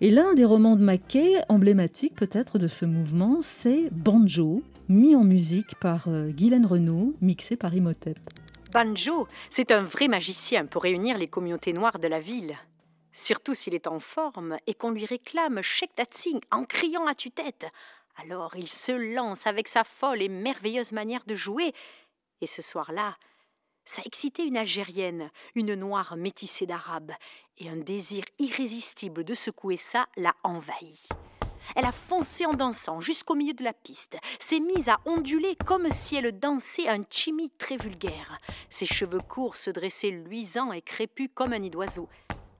Et 0.00 0.10
l'un 0.10 0.34
des 0.34 0.44
romans 0.44 0.76
de 0.76 0.82
Mackay, 0.82 1.34
emblématique 1.48 2.14
peut-être 2.14 2.58
de 2.58 2.66
ce 2.66 2.84
mouvement, 2.84 3.38
c'est 3.42 3.88
Banjo, 3.92 4.62
mis 4.88 5.14
en 5.14 5.24
musique 5.24 5.76
par 5.80 6.06
euh, 6.08 6.30
Guylaine 6.30 6.66
Renaud, 6.66 7.14
mixé 7.20 7.56
par 7.56 7.74
Imhotep. 7.74 8.18
Banjo, 8.74 9.28
c'est 9.50 9.70
un 9.70 9.84
vrai 9.84 10.08
magicien 10.08 10.66
pour 10.66 10.82
réunir 10.82 11.16
les 11.16 11.28
communautés 11.28 11.72
noires 11.72 12.00
de 12.00 12.08
la 12.08 12.18
ville. 12.18 12.58
Surtout 13.12 13.54
s'il 13.54 13.72
est 13.72 13.86
en 13.86 14.00
forme 14.00 14.56
et 14.66 14.74
qu'on 14.74 14.90
lui 14.90 15.06
réclame 15.06 15.62
Sheikh 15.62 15.92
Datsing 15.96 16.40
en 16.50 16.64
criant 16.64 17.06
à 17.06 17.14
tue-tête. 17.14 17.68
Alors 18.16 18.56
il 18.56 18.66
se 18.66 18.90
lance 18.90 19.46
avec 19.46 19.68
sa 19.68 19.84
folle 19.84 20.22
et 20.22 20.28
merveilleuse 20.28 20.90
manière 20.90 21.24
de 21.24 21.36
jouer. 21.36 21.72
Et 22.40 22.48
ce 22.48 22.62
soir-là, 22.62 23.16
ça 23.84 24.02
a 24.02 24.06
excité 24.06 24.44
une 24.44 24.56
Algérienne, 24.56 25.30
une 25.54 25.74
noire 25.74 26.16
métissée 26.16 26.66
d'arabe, 26.66 27.12
et 27.58 27.68
un 27.68 27.76
désir 27.76 28.24
irrésistible 28.40 29.22
de 29.22 29.34
secouer 29.34 29.76
ça 29.76 30.06
l'a 30.16 30.34
envahi. 30.42 31.00
Elle 31.76 31.86
a 31.86 31.92
foncé 31.92 32.46
en 32.46 32.52
dansant 32.52 33.00
jusqu'au 33.00 33.34
milieu 33.34 33.54
de 33.54 33.64
la 33.64 33.72
piste, 33.72 34.16
s'est 34.38 34.60
mise 34.60 34.88
à 34.88 35.00
onduler 35.04 35.56
comme 35.64 35.90
si 35.90 36.16
elle 36.16 36.38
dansait 36.38 36.88
un 36.88 37.02
chimie 37.08 37.50
très 37.58 37.76
vulgaire. 37.76 38.38
Ses 38.70 38.86
cheveux 38.86 39.20
courts 39.20 39.56
se 39.56 39.70
dressaient 39.70 40.10
luisants 40.10 40.72
et 40.72 40.82
crépus 40.82 41.30
comme 41.34 41.52
un 41.52 41.58
nid 41.58 41.70
d'oiseau. 41.70 42.08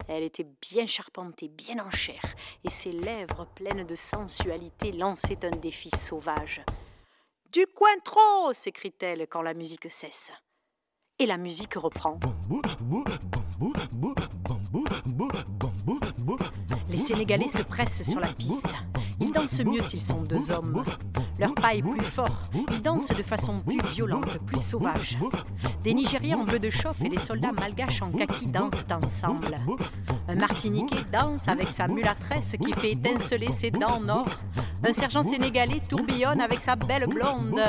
Elle 0.09 0.23
était 0.23 0.47
bien 0.61 0.87
charpentée, 0.87 1.49
bien 1.49 1.79
en 1.85 1.90
chair, 1.90 2.23
et 2.62 2.71
ses 2.71 2.93
lèvres 2.93 3.47
pleines 3.55 3.85
de 3.85 3.95
sensualité 3.95 4.93
lançaient 4.93 5.45
un 5.45 5.57
défi 5.57 5.90
sauvage. 5.97 6.62
Du 7.51 7.67
coin 7.67 7.97
trop 8.05 8.53
s'écrie-t-elle 8.53 9.27
quand 9.29 9.43
la 9.43 9.55
musique 9.55 9.90
cesse. 9.90 10.31
Et 11.19 11.27
la 11.27 11.37
musique 11.37 11.75
reprend. 11.75 12.19
Sénégalais 17.05 17.49
se 17.49 17.62
pressent 17.62 18.03
sur 18.03 18.19
la 18.19 18.29
piste. 18.29 18.67
Ils 19.20 19.33
dansent 19.33 19.64
mieux 19.64 19.81
s'ils 19.81 20.00
sont 20.00 20.22
deux 20.22 20.50
hommes. 20.50 20.85
Leur 21.38 21.55
pas 21.55 21.74
est 21.74 21.83
plus 21.83 22.00
fort. 22.00 22.48
Ils 22.55 22.83
dansent 22.83 23.09
de 23.09 23.22
façon 23.22 23.61
plus 23.61 23.81
violente, 23.92 24.38
plus 24.46 24.62
sauvage. 24.62 25.18
Des 25.83 25.94
Nigériens 25.94 26.38
en 26.38 26.44
bleu 26.44 26.59
de 26.59 26.70
chauffe 26.70 27.00
et 27.05 27.09
des 27.09 27.18
soldats 27.18 27.53
malgaches 27.53 28.03
en 28.03 28.11
kaki 28.11 28.46
dansent 28.46 28.87
ensemble. 28.90 29.59
Un 30.29 30.35
Martiniquais 30.37 31.05
danse 31.12 31.48
avec 31.48 31.68
sa 31.68 31.87
mulâtresse 31.87 32.55
qui 32.62 32.72
fait 32.72 32.92
étinceler 32.92 33.53
ses 33.53 33.70
dents 33.70 34.00
en 34.00 34.09
or. 34.09 34.27
Un 34.87 34.92
sergent 34.92 35.22
sénégalais 35.22 35.81
tourbillonne 35.88 36.40
avec 36.40 36.61
sa 36.61 36.77
belle 36.77 37.07
blonde. 37.07 37.61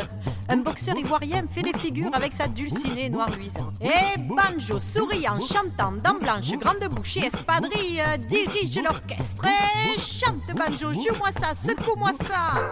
Un 0.48 0.58
boxeur 0.58 0.98
ivoirien 0.98 1.46
fait 1.50 1.64
des 1.64 1.78
figures 1.78 2.14
avec 2.14 2.34
sa 2.34 2.48
dulcinée 2.48 3.10
noire 3.10 3.32
luisante. 3.36 3.74
Et 3.82 4.18
Banjo, 4.20 4.78
souriant, 4.80 5.40
chantant, 5.40 5.94
dents 6.04 6.20
blanches, 6.22 6.52
grande 6.60 6.88
bouche 6.94 7.18
et 7.18 7.26
espadrille, 7.26 8.04
dirige 8.28 8.78
l'orchestre. 8.78 9.46
Et 9.46 10.00
chante 10.00 10.56
Banjo, 10.56 10.94
joue-moi 10.94 11.30
ça, 11.40 11.54
secoue-moi 11.56 12.12
ça. 12.22 12.68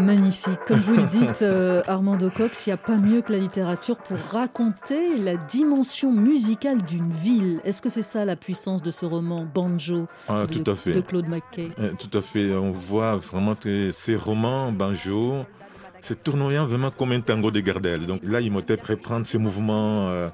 Magnifique. 0.00 0.58
Comme 0.66 0.80
vous 0.80 0.96
le 0.96 1.06
dites, 1.06 1.42
euh, 1.42 1.80
Armando 1.86 2.28
Cox, 2.28 2.66
il 2.66 2.70
n'y 2.70 2.74
a 2.74 2.76
pas 2.76 2.96
mieux 2.96 3.22
que 3.22 3.30
la 3.30 3.38
littérature 3.38 3.96
pour 3.98 4.18
raconter 4.32 5.16
la 5.18 5.36
dimension 5.36 6.10
musicale 6.12 6.82
d'une 6.82 7.12
ville. 7.12 7.60
Est-ce 7.62 7.80
que 7.80 7.88
c'est 7.88 8.02
ça 8.02 8.24
la 8.24 8.34
puissance 8.34 8.82
de 8.82 8.90
ce 8.90 9.06
roman 9.06 9.44
Banjo 9.44 10.08
Ah, 10.28 10.46
de, 10.48 10.52
tout 10.58 10.68
à 10.68 10.74
fait. 10.74 10.92
de 10.94 11.00
Claude 11.00 11.28
Mackay 11.28 11.70
Euh, 11.78 11.92
Tout 11.96 12.18
à 12.18 12.22
fait. 12.22 12.52
On 12.54 12.72
voit 12.72 13.16
vraiment 13.18 13.54
que 13.54 13.92
ces 13.92 14.16
romans, 14.16 14.72
Banjo, 14.72 15.44
c'est 16.00 16.24
tournoyant 16.24 16.66
vraiment 16.66 16.90
comme 16.90 17.12
un 17.12 17.20
tango 17.20 17.52
de 17.52 17.60
Gardel. 17.60 18.04
Donc 18.06 18.20
là, 18.24 18.40
Imhotep 18.40 18.84
reprend 18.84 19.22
ces 19.24 19.38
mouvements 19.38 20.08
euh, 20.08 20.28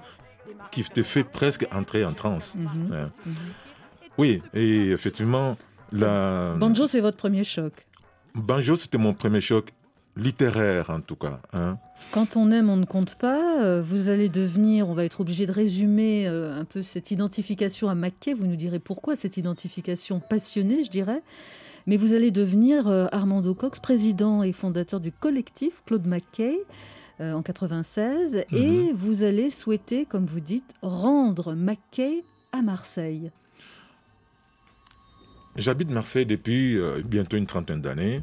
qui 0.70 0.82
te 0.84 1.02
fait 1.02 1.22
presque 1.24 1.66
entrer 1.70 2.02
en 2.06 2.14
transe. 2.14 2.54
Mhm. 2.56 2.90
Ouais. 2.90 3.06
Oui, 4.16 4.42
et 4.54 4.90
effectivement, 4.90 5.54
la... 5.92 6.54
Banjo, 6.58 6.86
c'est 6.86 7.00
votre 7.00 7.16
premier 7.16 7.44
choc. 7.44 7.86
Banjo, 8.34 8.76
c'était 8.76 8.98
mon 8.98 9.12
premier 9.14 9.40
choc 9.40 9.70
littéraire, 10.16 10.90
en 10.90 11.00
tout 11.00 11.16
cas. 11.16 11.40
hein. 11.52 11.78
Quand 12.12 12.36
on 12.36 12.50
aime, 12.50 12.68
on 12.68 12.76
ne 12.76 12.84
compte 12.84 13.14
pas. 13.14 13.60
Euh, 13.62 13.82
Vous 13.84 14.08
allez 14.08 14.28
devenir, 14.28 14.88
on 14.88 14.94
va 14.94 15.04
être 15.04 15.20
obligé 15.20 15.46
de 15.46 15.52
résumer 15.52 16.26
euh, 16.26 16.58
un 16.58 16.64
peu 16.64 16.82
cette 16.82 17.10
identification 17.10 17.88
à 17.88 17.94
Mackay. 17.94 18.34
Vous 18.34 18.46
nous 18.46 18.56
direz 18.56 18.78
pourquoi 18.78 19.16
cette 19.16 19.36
identification 19.36 20.20
passionnée, 20.20 20.82
je 20.84 20.90
dirais. 20.90 21.22
Mais 21.86 21.96
vous 21.96 22.14
allez 22.14 22.30
devenir 22.30 22.88
euh, 22.88 23.06
Armando 23.12 23.54
Cox, 23.54 23.78
président 23.80 24.42
et 24.42 24.52
fondateur 24.52 25.00
du 25.00 25.12
collectif 25.12 25.82
Claude 25.86 26.06
Mackay 26.06 26.58
en 27.20 27.42
96. 27.42 28.44
Et 28.52 28.92
vous 28.94 29.24
allez 29.24 29.50
souhaiter, 29.50 30.06
comme 30.06 30.24
vous 30.24 30.40
dites, 30.40 30.72
rendre 30.80 31.52
Mackay 31.54 32.24
à 32.52 32.62
Marseille. 32.62 33.30
J'habite 35.56 35.90
Marseille 35.90 36.26
depuis 36.26 36.78
euh, 36.78 37.02
bientôt 37.04 37.36
une 37.36 37.46
trentaine 37.46 37.80
d'années. 37.80 38.22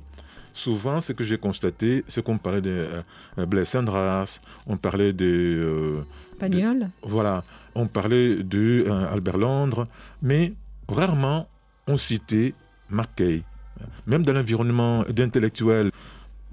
Souvent, 0.53 1.01
ce 1.01 1.13
que 1.13 1.23
j'ai 1.23 1.37
constaté, 1.37 2.03
c'est 2.07 2.23
qu'on 2.23 2.37
parlait 2.37 2.61
de 2.61 3.03
euh, 3.37 3.45
Blaise 3.45 3.67
Sandras, 3.67 4.39
on 4.65 4.77
parlait 4.77 5.13
de... 5.13 5.25
euh, 5.25 6.01
Pagnol 6.39 6.89
Voilà, 7.03 7.43
on 7.75 7.87
parlait 7.87 8.43
de 8.43 8.85
euh, 8.87 9.13
Albert 9.13 9.37
Londres, 9.37 9.87
mais 10.21 10.53
rarement 10.89 11.47
on 11.85 11.97
citait 11.97 12.53
Mackay. 12.89 13.43
Même 14.07 14.23
dans 14.23 14.33
l'environnement 14.33 15.03
d'intellectuels, 15.03 15.91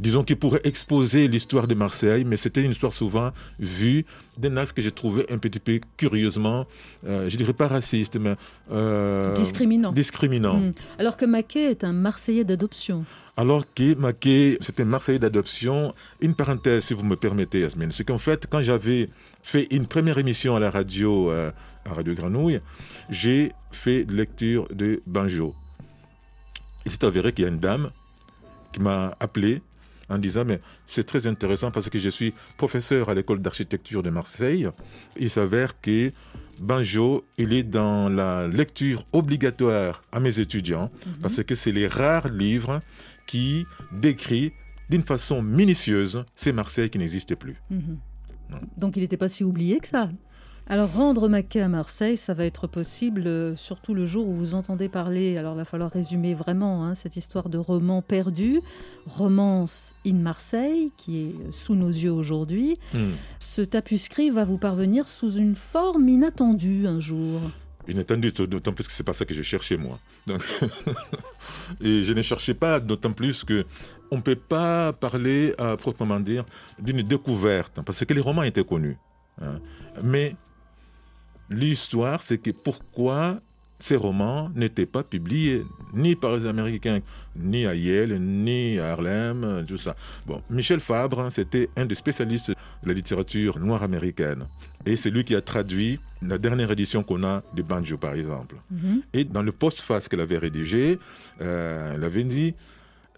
disons 0.05 0.23
qui 0.23 0.35
pourraient 0.35 0.61
exposer 0.65 1.29
l'histoire 1.29 1.67
de 1.67 1.75
Marseille, 1.75 2.25
mais 2.25 2.37
c'était 2.37 2.61
une 2.63 2.73
histoire 2.73 2.93
souvent 2.93 3.33
vue 3.59 4.05
d'un 4.37 4.59
axe 4.59 4.71
que 4.73 4.83
j'ai 4.83 4.91
trouvé 4.91 5.25
un 5.31 5.39
petit 5.39 5.59
peu 5.59 5.81
curieusement, 5.97 6.67
euh, 7.07 7.31
je 7.31 7.37
dirais 7.39 7.55
pas 7.55 7.69
raciste, 7.69 8.17
mais 8.17 8.37
euh, 8.71 9.33
Discriminant. 9.33 9.93
discriminant. 9.93 10.59
Hmm. 10.59 10.73
Alors 10.99 11.17
que 11.17 11.25
Mackay 11.25 11.71
est 11.71 11.85
un 11.85 11.95
Marseillais 11.95 12.45
d'adoption. 12.45 13.07
Alors 13.39 13.65
que 13.75 13.95
Mackay, 13.95 14.59
c'était 14.61 14.85
Marseillais 14.85 15.19
d'adoption. 15.19 15.95
Une 16.21 16.35
parenthèse, 16.35 16.85
si 16.85 16.93
vous 16.93 17.05
me 17.05 17.17
permettez, 17.17 17.61
Yasmine, 17.61 17.91
c'est 17.91 18.05
qu'en 18.05 18.19
fait, 18.19 18.47
quand 18.49 18.61
j'avais 18.61 19.09
fait 19.43 19.67
une 19.71 19.87
première 19.87 20.19
émission 20.19 20.55
à 20.55 20.61
la 20.61 20.71
radio, 20.71 21.31
euh, 21.31 21.51
à 21.87 21.95
Radio 21.95 22.15
Granouille, 22.15 22.61
j'ai 23.09 23.53
fait 23.73 24.05
lecture 24.11 24.69
de 24.71 25.01
Banjo. 25.07 25.55
Il 26.85 26.93
s'est 26.93 27.07
avéré 27.07 27.33
qu'il 27.33 27.45
y 27.45 27.49
a 27.49 27.51
une 27.51 27.59
dame 27.59 27.91
qui 28.75 28.81
m'a 28.81 29.17
appelé 29.19 29.63
en 30.09 30.19
disant 30.19 30.45
mais 30.45 30.61
c'est 30.87 31.05
très 31.05 31.27
intéressant 31.27 31.71
parce 31.71 31.89
que 31.89 31.99
je 31.99 32.11
suis 32.11 32.35
professeur 32.57 33.09
à 33.09 33.15
l'école 33.15 33.41
d'architecture 33.41 34.03
de 34.03 34.11
Marseille. 34.11 34.69
Il 35.19 35.31
s'avère 35.31 35.81
que 35.81 36.13
Banjo, 36.61 37.25
il 37.39 37.53
est 37.53 37.65
dans 37.65 38.09
la 38.09 38.47
lecture 38.47 39.05
obligatoire 39.13 40.03
à 40.13 40.21
mes 40.21 40.39
étudiants 40.39 40.91
parce 41.21 41.43
que 41.43 41.55
c'est 41.55 41.73
les 41.73 41.87
rares 41.87 42.29
livres 42.29 42.81
qui 43.27 43.67
décrit 43.93 44.53
d'une 44.91 45.03
façon 45.03 45.43
minutieuse, 45.43 46.25
c'est 46.35 46.53
Marseille 46.53 46.91
qui 46.91 46.99
n'existe 46.99 47.35
plus. 47.35 47.57
Mhm. 47.71 47.99
Donc 48.77 48.97
il 48.97 49.01
n'était 49.01 49.17
pas 49.17 49.29
si 49.29 49.43
oublié 49.43 49.81
que 49.81 49.89
ça. 49.89 50.11
Alors 50.67 50.91
rendre 50.91 51.29
Maquet 51.29 51.61
à 51.61 51.69
Marseille, 51.69 52.17
ça 52.17 52.33
va 52.33 52.47
être 52.47 52.67
possible, 52.67 53.25
euh, 53.27 53.55
surtout 53.55 53.93
le 53.93 54.07
jour 54.07 54.27
où 54.27 54.33
vous 54.33 54.55
entendez 54.55 54.89
parler, 54.89 55.37
alors 55.37 55.53
il 55.53 55.59
va 55.59 55.67
falloir 55.67 55.91
résumer 55.91 56.33
vraiment 56.33 56.87
hein, 56.87 56.95
cette 56.95 57.17
histoire 57.17 57.51
de 57.51 57.59
roman 57.59 58.01
perdu, 58.01 58.61
Romance 59.05 59.95
in 60.07 60.15
Marseille, 60.15 60.91
qui 60.97 61.19
est 61.21 61.35
sous 61.53 61.75
nos 61.75 61.91
yeux 61.91 62.13
aujourd'hui. 62.13 62.79
Hmm. 62.95 63.11
Ce 63.41 63.61
tapuscrit 63.61 64.31
va 64.31 64.47
vous 64.47 64.57
parvenir 64.57 65.07
sous 65.07 65.33
une 65.33 65.55
forme 65.55 66.09
inattendue 66.09 66.87
un 66.87 66.99
jour. 66.99 67.43
Inattendu, 67.87 68.33
d'autant 68.33 68.73
plus 68.73 68.87
que 68.87 68.93
c'est 68.95 69.05
pas 69.05 69.13
ça 69.13 69.27
que 69.27 69.35
j'ai 69.35 69.43
cherché 69.43 69.77
moi. 69.77 69.99
Donc, 70.27 70.43
et 71.83 72.03
je 72.03 72.13
ne 72.15 72.23
cherchais 72.23 72.55
pas, 72.55 72.81
d'autant 72.81 73.13
plus 73.13 73.45
que 73.45 73.67
on 74.11 74.23
peut 74.23 74.35
pas 74.37 74.95
parler 74.95 75.55
à 75.59 75.77
proprement 75.77 76.21
dire 76.21 76.47
d'une 76.79 77.03
découverte, 77.03 77.79
parce 77.85 78.03
que 78.03 78.15
les 78.15 78.23
romans 78.23 78.45
étaient 78.45 78.65
connus. 78.65 78.97
hein. 79.43 79.59
Mais 80.03 80.35
l'histoire, 81.55 82.23
c'est 82.23 82.39
que 82.39 82.51
pourquoi 82.51 83.41
ces 83.79 83.97
romans 83.97 84.51
n'étaient 84.55 84.87
pas 84.87 85.03
publiés 85.03 85.63
ni 85.93 86.17
par 86.17 86.37
les 86.37 86.47
Américains, 86.47 87.01
ni 87.37 87.67
à 87.67 87.75
Yale, 87.75 88.19
ni 88.19 88.79
à 88.79 88.93
Harlem, 88.93 89.65
tout 89.67 89.77
ça. 89.77 89.95
Bon, 90.27 90.41
Michel 90.49 90.81
Fabre, 90.81 91.21
hein, 91.21 91.31
c'était 91.31 91.69
un 91.77 91.85
des 91.85 91.95
spécialistes 91.95 92.51
de 92.51 92.89
la 92.89 92.95
littérature 92.95 93.59
noire 93.59 93.83
américaine. 93.83 94.47
Et 94.87 94.97
c'est 94.97 95.11
lui 95.11 95.25
qui 95.25 95.35
a 95.35 95.41
traduit 95.41 95.99
la 96.23 96.39
dernière 96.39 96.71
édition 96.71 97.03
qu'on 97.03 97.25
a 97.25 97.43
de 97.55 97.63
Banjo, 97.63 97.97
par 97.99 98.15
exemple. 98.15 98.57
Et 99.13 99.25
dans 99.25 99.43
le 99.43 99.53
postface 99.53 100.09
qu'elle 100.09 100.21
avait 100.21 100.39
rédigé, 100.39 100.99
euh, 101.41 101.95
elle 101.95 102.05
avait 102.05 102.25
dit 102.25 102.55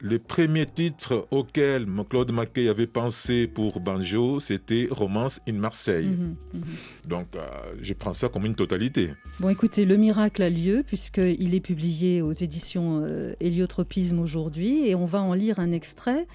les 0.03 0.19
premiers 0.19 0.67
titres 0.67 1.27
auxquels 1.31 1.87
Claude 2.09 2.33
Mackay 2.33 2.69
avait 2.69 2.87
pensé 2.87 3.47
pour 3.47 3.81
Banjo, 3.81 4.41
c'était 4.41 4.89
Romance 4.91 5.41
in 5.49 5.55
Marseille. 5.55 6.07
Mhm, 6.07 6.37
mhm. 6.55 6.63
Donc, 7.07 7.29
euh, 7.35 7.41
je 7.81 7.95
prends 7.95 8.13
ça 8.13 8.29
comme 8.29 8.47
une 8.47 8.55
totalité. 8.55 9.13
Bon, 9.41 9.49
écoutez, 9.49 9.85
le 9.85 9.97
miracle 9.97 10.43
a 10.43 10.51
lieu 10.51 10.83
puisqu'il 10.87 11.55
est 11.55 11.61
publié 11.61 12.23
aux 12.23 12.33
éditions 12.33 13.03
euh, 13.05 13.35
Héliotropisme 13.41 14.19
aujourd'hui 14.19 14.87
et 14.89 14.95
on 14.95 15.07
va 15.07 15.21
en 15.21 15.35
lire 15.35 15.59
un 15.59 15.73
extrait. 15.73 16.27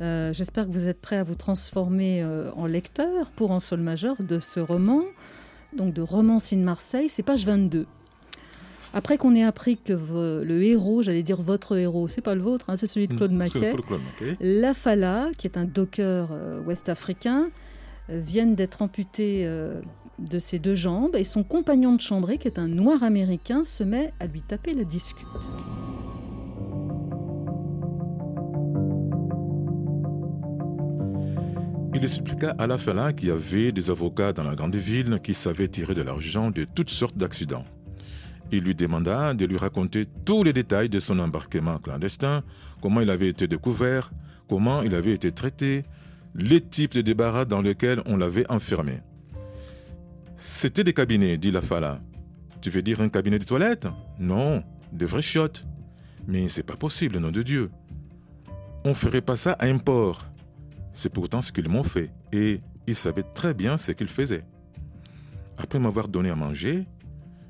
Euh, 0.00 0.32
J'espère 0.32 0.66
que 0.66 0.72
vous 0.72 0.86
êtes 0.86 1.00
prêts 1.00 1.16
à 1.16 1.24
vous 1.24 1.34
transformer 1.34 2.22
euh, 2.22 2.50
en 2.52 2.66
lecteur 2.66 3.30
pour 3.30 3.50
En 3.50 3.60
Sol 3.60 3.80
majeur 3.80 4.16
de 4.22 4.38
ce 4.38 4.60
roman, 4.60 5.04
donc 5.76 5.94
de 5.94 6.02
Romance 6.02 6.52
in 6.52 6.58
Marseille, 6.58 7.08
c'est 7.08 7.22
page 7.22 7.46
22. 7.46 7.86
Après 8.94 9.18
qu'on 9.18 9.34
ait 9.34 9.44
appris 9.44 9.76
que 9.76 9.92
le 10.42 10.62
héros, 10.62 11.02
j'allais 11.02 11.22
dire 11.22 11.42
votre 11.42 11.76
héros, 11.76 12.08
c'est 12.08 12.20
pas 12.20 12.34
le 12.34 12.40
vôtre, 12.42 12.70
hein, 12.70 12.76
c'est 12.76 12.86
celui 12.86 13.08
de 13.08 13.14
Claude 13.14 13.32
Hmm, 13.32 13.48
Claude 13.48 14.00
Mackay. 14.20 14.36
la 14.40 14.74
Fala, 14.74 15.28
qui 15.36 15.46
est 15.46 15.56
un 15.58 15.64
docker 15.64 16.28
euh, 16.32 16.62
ouest-africain, 16.62 17.50
euh, 18.10 18.20
viennent 18.24 18.54
d'être 18.54 18.82
amputés 18.82 19.42
euh, 19.44 19.80
de 20.18 20.38
ses 20.38 20.58
deux 20.58 20.74
jambes 20.74 21.16
et 21.16 21.24
son 21.24 21.42
compagnon 21.42 21.92
de 21.94 22.00
chambrée, 22.00 22.38
qui 22.38 22.48
est 22.48 22.58
un 22.58 22.68
noir 22.68 23.02
américain, 23.02 23.64
se 23.64 23.84
met 23.84 24.12
à 24.20 24.26
lui 24.26 24.42
taper 24.42 24.74
la 24.74 24.84
discute. 24.84 25.26
Il 31.94 32.02
expliqua 32.02 32.54
à 32.58 32.66
la 32.66 32.76
Fala 32.76 33.12
qu'il 33.12 33.28
y 33.28 33.30
avait 33.30 33.72
des 33.72 33.90
avocats 33.90 34.32
dans 34.32 34.44
la 34.44 34.54
grande 34.54 34.76
ville 34.76 35.18
qui 35.22 35.32
savaient 35.32 35.68
tirer 35.68 35.94
de 35.94 36.02
l'argent 36.02 36.50
de 36.50 36.64
toutes 36.74 36.90
sortes 36.90 37.16
d'accidents. 37.16 37.64
Il 38.52 38.64
lui 38.64 38.74
demanda 38.74 39.34
de 39.34 39.44
lui 39.44 39.56
raconter 39.56 40.06
tous 40.24 40.44
les 40.44 40.52
détails 40.52 40.88
de 40.88 41.00
son 41.00 41.18
embarquement 41.18 41.78
clandestin, 41.78 42.42
comment 42.80 43.00
il 43.00 43.10
avait 43.10 43.28
été 43.28 43.48
découvert, 43.48 44.12
comment 44.48 44.82
il 44.82 44.94
avait 44.94 45.12
été 45.12 45.32
traité, 45.32 45.84
les 46.34 46.60
types 46.60 46.94
de 46.94 47.00
débarras 47.00 47.44
dans 47.44 47.62
lesquels 47.62 48.02
on 48.06 48.16
l'avait 48.16 48.48
enfermé. 48.50 49.00
C'était 50.36 50.84
des 50.84 50.92
cabinets, 50.92 51.38
dit 51.38 51.50
la 51.50 51.62
Fala. 51.62 52.00
Tu 52.60 52.70
veux 52.70 52.82
dire 52.82 53.00
un 53.00 53.08
cabinet 53.08 53.38
de 53.38 53.44
toilette? 53.44 53.88
Non, 54.18 54.62
de 54.92 55.06
vraies 55.06 55.22
chiottes. 55.22 55.64
Mais 56.26 56.48
c'est 56.48 56.62
pas 56.62 56.76
possible, 56.76 57.18
nom 57.18 57.30
de 57.30 57.42
Dieu. 57.42 57.70
On 58.84 58.94
ferait 58.94 59.20
pas 59.22 59.36
ça 59.36 59.52
à 59.52 59.66
un 59.66 59.78
port. 59.78 60.26
C'est 60.92 61.12
pourtant 61.12 61.42
ce 61.42 61.52
qu'ils 61.52 61.68
m'ont 61.68 61.84
fait, 61.84 62.10
et 62.32 62.60
ils 62.86 62.94
savaient 62.94 63.24
très 63.34 63.54
bien 63.54 63.76
ce 63.76 63.92
qu'ils 63.92 64.08
faisaient. 64.08 64.44
Après 65.58 65.78
m'avoir 65.78 66.08
donné 66.08 66.30
à 66.30 66.36
manger, 66.36 66.86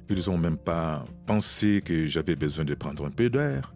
ils 0.08 0.30
n'ont 0.30 0.38
même 0.38 0.56
pas 0.56 1.04
pensé 1.26 1.82
que 1.84 2.06
j'avais 2.06 2.36
besoin 2.36 2.64
de 2.64 2.74
prendre 2.74 3.06
un 3.06 3.10
peu 3.10 3.28
d'air. 3.28 3.74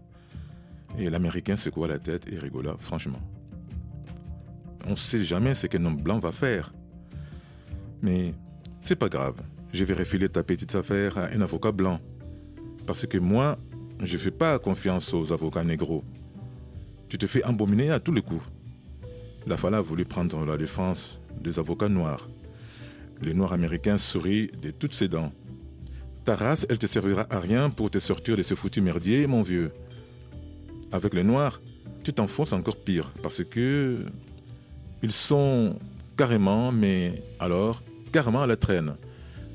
Et 0.99 1.11
l'Américain 1.11 1.57
secoua 1.57 1.89
la 1.89 1.99
tête 1.99 2.31
et 2.33 2.39
rigola, 2.39 2.77
franchement. 2.79 3.21
On 4.87 4.91
ne 4.91 4.97
sait 4.97 5.25
jamais 5.25 5.55
ce 5.55 5.67
qu'un 5.67 5.85
homme 5.85 6.01
blanc 6.01 6.19
va 6.19 6.33
faire. 6.33 6.73
Mais 8.03 8.35
c'est 8.81 8.97
pas 8.97 9.09
grave. 9.09 9.37
Je 9.73 9.85
vais 9.85 9.95
refiler 9.95 10.29
ta 10.29 10.43
petite 10.43 10.75
affaire 10.75 11.19
à 11.19 11.27
un 11.27 11.41
avocat 11.41 11.73
blanc. 11.73 12.01
Parce 12.87 13.07
que 13.07 13.19
moi, 13.19 13.59
je 14.01 14.15
ne 14.15 14.19
fais 14.19 14.31
pas 14.31 14.59
confiance 14.59 15.13
aux 15.15 15.33
avocats 15.33 15.65
négros. 15.65 16.05
Tu 17.09 17.19
te 17.19 17.27
fais 17.27 17.45
embominer 17.45 17.91
à 17.91 18.01
tous 18.01 18.13
les 18.13 18.23
coups. 18.23 18.45
La 19.47 19.57
Fala 19.57 19.79
a 19.79 19.83
voulu 19.83 20.05
prendre 20.05 20.45
la 20.45 20.57
défense 20.57 21.21
des 21.41 21.59
avocats 21.59 21.89
noirs. 21.89 22.29
Les 23.21 23.35
Noirs 23.35 23.53
américains 23.53 23.99
sourient 23.99 24.51
de 24.63 24.71
toutes 24.71 24.95
ses 24.95 25.09
dents. 25.09 25.33
Ta 26.25 26.37
race, 26.37 26.67
elle 26.69 26.79
te 26.79 26.87
servira 26.87 27.27
à 27.31 27.41
rien 27.41 27.71
pour 27.71 27.91
te 27.91 27.99
sortir 27.99 28.37
de 28.37 28.43
ce 28.43 28.55
foutu 28.55 28.81
merdier, 28.81 29.27
mon 29.27 29.43
vieux. 29.43 29.73
Avec 30.93 31.15
les 31.15 31.25
Noirs, 31.25 31.61
tu 32.03 32.13
t'enfonces 32.13 32.53
encore 32.53 32.77
pire 32.77 33.11
parce 33.23 33.43
que 33.45 34.05
ils 35.03 35.13
sont 35.13 35.79
carrément, 36.17 36.73
mais 36.73 37.23
alors, 37.39 37.83
carrément 38.13 38.43
à 38.43 38.47
la 38.47 38.57
traîne. 38.57 38.97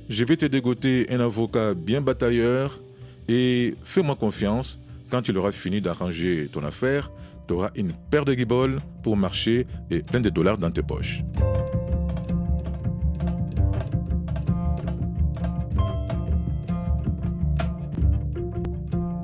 Je 0.10 0.24
vais 0.24 0.38
te 0.38 0.46
dégoter 0.46 1.08
un 1.12 1.20
avocat 1.20 1.74
bien 1.74 2.02
batailleur 2.02 2.80
et 3.28 3.76
fais-moi 3.84 4.16
confiance, 4.16 4.80
quand 5.12 5.22
tu 5.22 5.36
auras 5.38 5.52
fini 5.52 5.82
d'arranger 5.82 6.50
ton 6.52 6.64
affaire, 6.64 7.12
tu 7.48 7.54
auras 7.54 7.70
une 7.76 7.94
paire 8.10 8.26
de 8.26 8.34
guibolles 8.34 8.80
pour 9.04 9.18
marcher 9.18 9.68
et 9.92 10.02
plein 10.02 10.22
de 10.22 10.30
dollars 10.30 10.58
dans 10.58 10.72
tes 10.72 10.82
poches. 10.82 11.22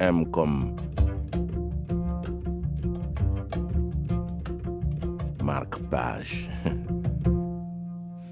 M 0.02 0.26
comme 0.32 0.76
marque-page. 5.44 6.50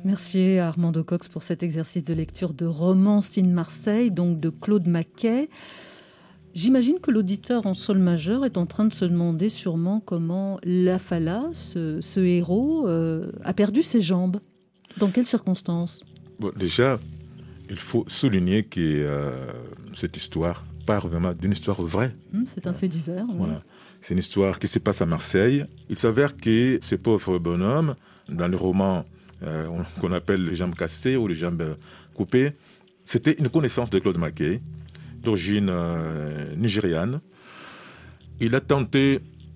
Merci 0.03 0.58
à 0.58 0.69
Armando 0.69 1.03
Cox 1.03 1.27
pour 1.27 1.43
cet 1.43 1.62
exercice 1.62 2.03
de 2.03 2.15
lecture 2.15 2.55
de 2.55 2.65
Romance 2.65 3.38
in 3.38 3.49
Marseille, 3.49 4.10
donc 4.10 4.39
de 4.39 4.49
Claude 4.49 4.88
Maquet. 4.88 5.51
J'imagine 6.55 6.99
que 6.99 7.12
l'auditeur 7.12 7.67
en 7.67 7.75
sol 7.75 7.99
majeur 7.99 8.45
est 8.45 8.58
en 8.58 8.65
train 8.65 8.86
de 8.86 8.93
se 8.93 9.05
demander 9.05 9.49
sûrement 9.49 9.99
comment 9.99 10.60
La 10.63 10.97
Fala, 10.97 11.49
ce, 11.53 12.01
ce 12.01 12.19
héros, 12.19 12.88
euh, 12.88 13.32
a 13.43 13.53
perdu 13.53 13.84
ses 13.84 14.01
jambes. 14.01 14.39
Dans 14.97 15.10
quelles 15.12 15.27
circonstances? 15.27 16.03
Bon, 16.39 16.51
déjà, 16.58 16.99
il 17.69 17.77
faut 17.77 18.05
souligner 18.08 18.63
que 18.63 18.79
euh, 18.79 19.51
cette 19.95 20.17
histoire 20.17 20.65
part 20.89 21.06
vraiment 21.08 21.34
d'une 21.41 21.52
histoire 21.58 21.82
vraie. 21.95 22.12
Hmm, 22.34 22.45
C'est 22.52 22.65
un 22.71 22.73
fait 22.80 22.88
divers. 22.97 23.25
Voilà. 23.41 23.60
C'est 24.02 24.13
une 24.15 24.19
histoire 24.28 24.56
qui 24.62 24.67
se 24.75 24.80
passe 24.86 24.99
à 25.06 25.08
Marseille. 25.15 25.60
Il 25.93 25.97
s'avère 26.04 26.32
que 26.43 26.80
ce 26.89 26.95
pauvre 27.08 27.38
bonhomme, 27.47 27.91
dans 28.39 28.47
le 28.54 28.58
roman 28.65 28.95
euh, 29.43 29.67
on- 29.75 29.86
qu'on 29.99 30.12
appelle 30.19 30.41
Les 30.49 30.56
jambes 30.62 30.75
cassées 30.84 31.15
ou 31.21 31.23
Les 31.32 31.36
jambes 31.43 31.62
euh, 31.62 31.75
coupées, 32.17 32.52
c'était 33.12 33.36
une 33.41 33.49
connaissance 33.56 33.89
de 33.89 33.97
Claude 33.99 34.17
Mackay, 34.25 34.56
d'origine 35.23 35.69
euh, 35.69 36.56
nigériane. 36.63 37.15
Il 38.45 38.52
a 38.56 38.62
tenté 38.73 39.04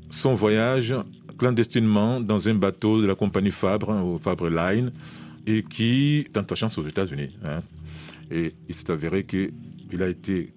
son 0.10 0.34
voyage 0.44 0.94
clandestinement 1.40 2.20
dans 2.32 2.42
un 2.52 2.56
bateau 2.66 3.02
de 3.02 3.08
la 3.12 3.16
compagnie 3.16 3.52
Fabre, 3.52 3.90
hein, 3.92 4.02
au 4.10 4.20
Fabre 4.20 4.50
Line, 4.50 4.92
et 5.48 5.60
qui 5.74 6.26
tente 6.34 6.50
sa 6.52 6.56
chance 6.62 6.78
aux 6.78 6.88
États-Unis. 6.94 7.32
hein. 7.46 7.62
Et 8.32 8.46
il 8.70 8.76
s'est 8.76 8.92
avéré 8.98 9.20
qu'il 9.26 10.02
a 10.02 10.08
été 10.18 10.54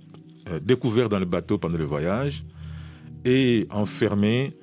euh, 0.49 0.61
découvert 0.61 1.09
dans 1.09 1.19
le 1.19 1.25
bateau 1.25 1.59
pendant 1.59 1.79
le 1.79 1.85
voyage 1.85 2.45
et 3.25 3.67
enfermé, 3.71 4.57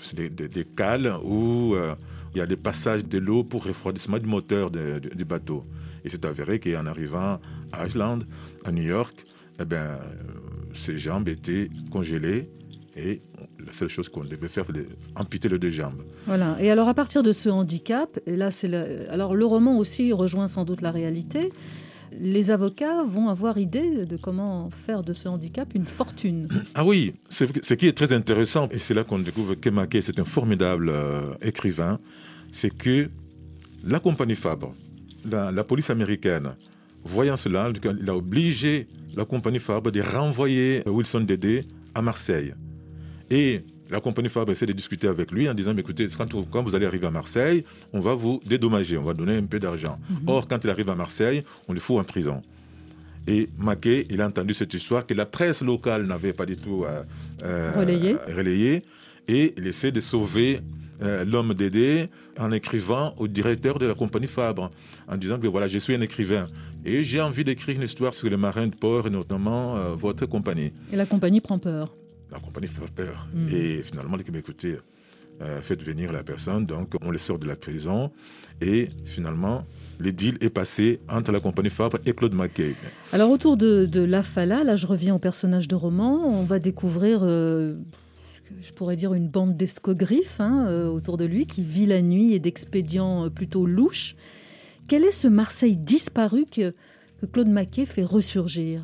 c'est 0.00 0.16
des, 0.16 0.30
des- 0.30 0.48
des 0.48 0.64
cales 0.64 1.14
où 1.24 1.74
euh, 1.74 1.94
il 2.34 2.38
y 2.38 2.40
a 2.40 2.46
des 2.46 2.56
passages 2.56 3.04
de 3.04 3.18
l'eau 3.18 3.44
pour 3.44 3.64
refroidissement 3.64 4.18
du 4.18 4.26
moteur 4.26 4.70
de- 4.70 4.98
du 4.98 5.24
bateau. 5.24 5.64
Et 6.04 6.08
c'est 6.08 6.24
avéré 6.24 6.58
qu'en 6.58 6.86
arrivant 6.86 7.38
à 7.72 7.82
Ashland, 7.82 8.20
à 8.64 8.72
New 8.72 8.82
York, 8.82 9.14
eh 9.60 9.62
euh, 9.72 9.96
ses 10.74 10.98
jambes 10.98 11.28
étaient 11.28 11.68
congelées 11.90 12.50
et 12.96 13.22
la 13.64 13.72
seule 13.72 13.88
chose 13.88 14.08
qu'on 14.08 14.24
devait 14.24 14.48
faire, 14.48 14.64
c'était 14.66 14.86
amputer 15.14 15.48
les 15.48 15.58
deux 15.58 15.70
jambes. 15.70 16.02
Voilà. 16.26 16.56
Et 16.60 16.70
alors, 16.70 16.88
à 16.88 16.94
partir 16.94 17.22
de 17.22 17.32
ce 17.32 17.48
handicap, 17.48 18.18
là, 18.26 18.50
c'est 18.50 18.74
alors 19.08 19.34
le 19.34 19.44
roman 19.46 19.78
aussi 19.78 20.12
rejoint 20.12 20.48
sans 20.48 20.64
doute 20.64 20.80
la 20.82 20.90
réalité. 20.90 21.52
Les 22.18 22.50
avocats 22.50 23.02
vont 23.04 23.28
avoir 23.28 23.58
idée 23.58 24.06
de 24.06 24.16
comment 24.16 24.70
faire 24.70 25.02
de 25.02 25.12
ce 25.12 25.28
handicap 25.28 25.74
une 25.74 25.86
fortune. 25.86 26.48
Ah 26.74 26.84
oui, 26.84 27.14
ce 27.28 27.74
qui 27.74 27.86
est 27.86 27.92
très 27.92 28.12
intéressant, 28.12 28.68
et 28.70 28.78
c'est 28.78 28.94
là 28.94 29.04
qu'on 29.04 29.18
découvre 29.18 29.54
que 29.54 29.68
Mackay, 29.70 30.00
c'est 30.00 30.18
un 30.18 30.24
formidable 30.24 30.88
euh, 30.88 31.34
écrivain, 31.42 31.98
c'est 32.50 32.70
que 32.70 33.10
la 33.84 34.00
compagnie 34.00 34.34
Fabre, 34.34 34.74
la, 35.24 35.64
police 35.64 35.90
américaine, 35.90 36.54
voyant 37.04 37.36
cela, 37.36 37.70
il 38.00 38.08
a 38.08 38.16
obligé 38.16 38.88
la 39.14 39.24
compagnie 39.24 39.58
Fabre 39.58 39.90
de 39.90 40.00
renvoyer 40.00 40.82
Wilson 40.86 41.20
Dédé 41.20 41.64
à 41.94 42.02
Marseille. 42.02 42.54
La 43.92 44.00
compagnie 44.00 44.30
Fabre 44.30 44.50
essaie 44.52 44.66
de 44.66 44.72
discuter 44.72 45.06
avec 45.06 45.30
lui 45.30 45.48
en 45.48 45.54
disant, 45.54 45.76
écoutez, 45.76 46.06
quand 46.16 46.32
vous, 46.32 46.44
quand 46.44 46.62
vous 46.62 46.74
allez 46.74 46.86
arriver 46.86 47.06
à 47.06 47.10
Marseille, 47.10 47.62
on 47.92 48.00
va 48.00 48.14
vous 48.14 48.40
dédommager, 48.44 48.96
on 48.96 49.02
va 49.02 49.12
donner 49.12 49.36
un 49.36 49.44
peu 49.44 49.58
d'argent. 49.60 49.98
Or, 50.26 50.48
quand 50.48 50.64
il 50.64 50.70
arrive 50.70 50.88
à 50.88 50.94
Marseille, 50.94 51.44
on 51.68 51.74
le 51.74 51.80
fout 51.80 51.98
en 51.98 52.04
prison. 52.04 52.40
Et 53.26 53.50
Mackay, 53.58 54.06
il 54.08 54.20
a 54.22 54.26
entendu 54.26 54.54
cette 54.54 54.72
histoire 54.72 55.06
que 55.06 55.14
la 55.14 55.26
presse 55.26 55.62
locale 55.62 56.06
n'avait 56.06 56.32
pas 56.32 56.46
du 56.46 56.56
tout 56.56 56.84
euh, 56.84 57.04
euh, 57.44 57.72
Relayé. 57.76 58.16
relayé. 58.34 58.82
Et 59.28 59.54
il 59.56 59.66
essaie 59.66 59.92
de 59.92 60.00
sauver 60.00 60.60
euh, 61.02 61.24
l'homme 61.24 61.52
d'aider 61.52 62.08
en 62.38 62.50
écrivant 62.50 63.14
au 63.18 63.28
directeur 63.28 63.78
de 63.78 63.86
la 63.86 63.94
compagnie 63.94 64.26
Fabre, 64.26 64.70
en 65.06 65.16
disant 65.16 65.38
que 65.38 65.46
voilà, 65.46 65.68
je 65.68 65.78
suis 65.78 65.94
un 65.94 66.00
écrivain 66.00 66.46
et 66.84 67.04
j'ai 67.04 67.20
envie 67.20 67.44
d'écrire 67.44 67.76
une 67.76 67.82
histoire 67.82 68.14
sur 68.14 68.28
les 68.28 68.36
marins 68.38 68.66
de 68.66 68.74
port 68.74 69.06
et 69.06 69.10
notamment 69.10 69.94
votre 69.94 70.26
compagnie. 70.26 70.72
Et 70.92 70.96
la 70.96 71.06
compagnie 71.06 71.40
prend 71.40 71.58
peur. 71.58 71.94
La 72.32 72.40
compagnie 72.40 72.66
fait 72.66 72.80
peur. 72.94 73.28
Mm. 73.32 73.48
Et 73.54 73.82
finalement, 73.82 74.16
il 74.18 74.24
dit, 74.24 74.38
écoutez, 74.38 74.78
euh, 75.40 75.60
faites 75.62 75.82
venir 75.82 76.12
la 76.12 76.22
personne, 76.22 76.66
donc 76.66 76.94
on 77.02 77.10
les 77.10 77.18
sort 77.18 77.38
de 77.38 77.46
la 77.46 77.56
prison. 77.56 78.10
Et 78.60 78.90
finalement, 79.04 79.64
le 79.98 80.12
deal 80.12 80.36
est 80.40 80.50
passé 80.50 81.00
entre 81.08 81.32
la 81.32 81.40
compagnie 81.40 81.70
Fabre 81.70 81.98
et 82.06 82.12
Claude 82.12 82.34
Mackay. 82.34 82.74
Alors 83.12 83.30
autour 83.30 83.56
de, 83.56 83.86
de 83.86 84.00
La 84.00 84.22
Fala, 84.22 84.62
là 84.62 84.76
je 84.76 84.86
reviens 84.86 85.14
au 85.14 85.18
personnage 85.18 85.66
de 85.66 85.74
roman, 85.74 86.20
on 86.24 86.44
va 86.44 86.58
découvrir, 86.60 87.20
euh, 87.22 87.74
je 88.60 88.72
pourrais 88.72 88.94
dire, 88.94 89.14
une 89.14 89.28
bande 89.28 89.56
d'escogriffe 89.56 90.40
hein, 90.40 90.66
euh, 90.68 90.86
autour 90.86 91.16
de 91.16 91.24
lui 91.24 91.46
qui 91.46 91.64
vit 91.64 91.86
la 91.86 92.02
nuit 92.02 92.34
et 92.34 92.38
d'expédients 92.38 93.28
plutôt 93.28 93.66
louches. 93.66 94.14
Quel 94.86 95.02
est 95.02 95.12
ce 95.12 95.28
Marseille 95.28 95.76
disparu 95.76 96.44
que, 96.44 96.72
que 97.20 97.26
Claude 97.26 97.48
Maquet 97.48 97.86
fait 97.86 98.04
ressurgir? 98.04 98.82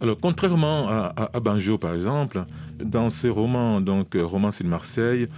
Alors, 0.00 0.16
contrairement 0.20 0.88
à, 0.88 1.12
à, 1.16 1.36
à 1.36 1.40
Banjo, 1.40 1.78
par 1.78 1.94
exemple, 1.94 2.44
dans 2.82 3.10
ses 3.10 3.28
romans, 3.30 3.80
donc 3.80 4.16
euh, 4.16 4.24
Romance 4.24 4.62
de 4.62 4.68
Marseille, 4.68 5.28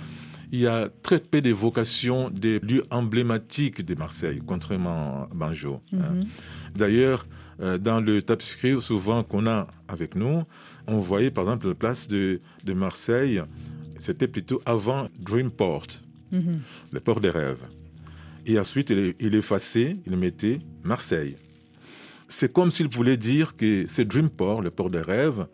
il 0.52 0.61
y 0.61 0.66
a 0.66 0.88
très 1.02 1.18
peu 1.18 1.40
d'évocation 1.40 2.30
des 2.30 2.59
lieux 2.61 2.82
emblématiques 2.90 3.84
de 3.84 3.94
Marseille, 3.94 4.40
contrairement 4.46 5.24
à 5.24 5.34
Banjo. 5.34 5.80
hein. 5.92 5.96
Mhm. 6.14 6.24
D'ailleurs, 6.76 7.26
euh, 7.61 7.78
dans 7.78 8.00
le 8.00 8.22
tapescrit 8.22 8.80
souvent 8.80 9.22
qu'on 9.22 9.46
a 9.46 9.66
avec 9.88 10.14
nous, 10.14 10.42
on 10.86 10.98
voyait 10.98 11.30
par 11.30 11.44
exemple 11.44 11.68
la 11.68 11.74
place 11.74 12.07
de, 12.07 12.40
de 12.64 12.72
Marseille, 12.72 13.42
c'était 13.98 14.28
plutôt 14.28 14.61
avant 14.66 15.09
Dreamport, 15.18 15.86
Mhm. 16.32 16.61
le 16.92 17.00
port 17.00 17.20
des 17.20 17.30
rêves. 17.30 17.62
Et 18.46 18.59
ensuite, 18.59 18.90
il, 18.90 19.14
il 19.20 19.34
effaçait, 19.34 19.96
il 20.07 20.16
mettait 20.16 20.61
Marseille. 20.84 21.36
C'est 22.28 22.52
comme 22.52 22.70
s'il 22.70 22.88
voulait 22.88 23.16
dire 23.16 23.56
que 23.56 23.86
c'est 23.88 24.04
Dreamport, 24.04 24.62
le 24.62 24.70
port 24.70 24.90
des 24.90 25.00
rêves, 25.00 25.46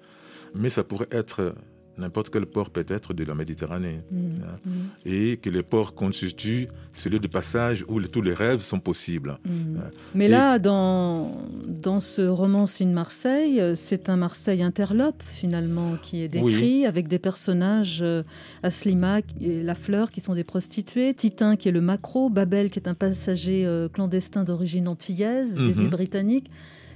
mais 0.54 0.70
ça 0.70 0.84
pourrait 0.84 1.08
être 1.10 1.54
n'importe 1.98 2.30
quel 2.30 2.46
port 2.46 2.70
peut-être 2.70 3.12
de 3.14 3.24
la 3.24 3.34
Méditerranée. 3.34 4.00
Mhm. 4.10 4.20
hein. 4.44 4.58
Mhm. 4.64 4.72
Et 5.06 5.36
que 5.36 5.50
les 5.50 5.62
ports 5.62 5.94
constituent 5.94 6.68
ce 6.92 7.08
lieu 7.08 7.18
de 7.18 7.28
passage 7.28 7.84
où 7.88 7.98
le- 7.98 8.08
tous 8.08 8.22
les 8.22 8.34
rêves 8.34 8.60
sont 8.60 8.80
possibles. 8.80 9.38
Mhm. 9.44 9.76
Euh, 9.76 9.80
Mais 10.14 10.26
et- 10.26 10.28
là, 10.28 10.58
dans, 10.58 11.32
dans 11.66 12.00
ce 12.00 12.22
roman 12.22 12.64
in 12.80 12.86
Marseille, 12.86 13.60
euh, 13.60 13.74
c'est 13.74 14.08
un 14.08 14.16
Marseille 14.16 14.62
interlope 14.62 15.22
finalement 15.22 15.96
qui 16.00 16.22
est 16.22 16.28
décrit 16.28 16.86
avec 16.86 17.08
des 17.08 17.18
personnages, 17.18 18.00
euh, 18.02 18.22
Aslima 18.62 19.20
et 19.40 19.62
La 19.62 19.74
Fleur 19.74 20.10
qui 20.10 20.20
sont 20.20 20.34
des 20.34 20.44
prostituées, 20.44 21.12
Titin 21.14 21.56
qui 21.56 21.68
est 21.68 21.72
le 21.72 21.80
macro, 21.80 22.30
Babel 22.30 22.70
qui 22.70 22.78
est 22.78 22.88
un 22.88 22.94
passager 22.94 23.64
euh, 23.66 23.88
clandestin 23.88 24.44
d'origine 24.44 24.88
antillaise, 24.88 25.54
des 25.56 25.62
Mhm. 25.74 25.80
îles 25.82 25.90
britanniques. 25.90 26.50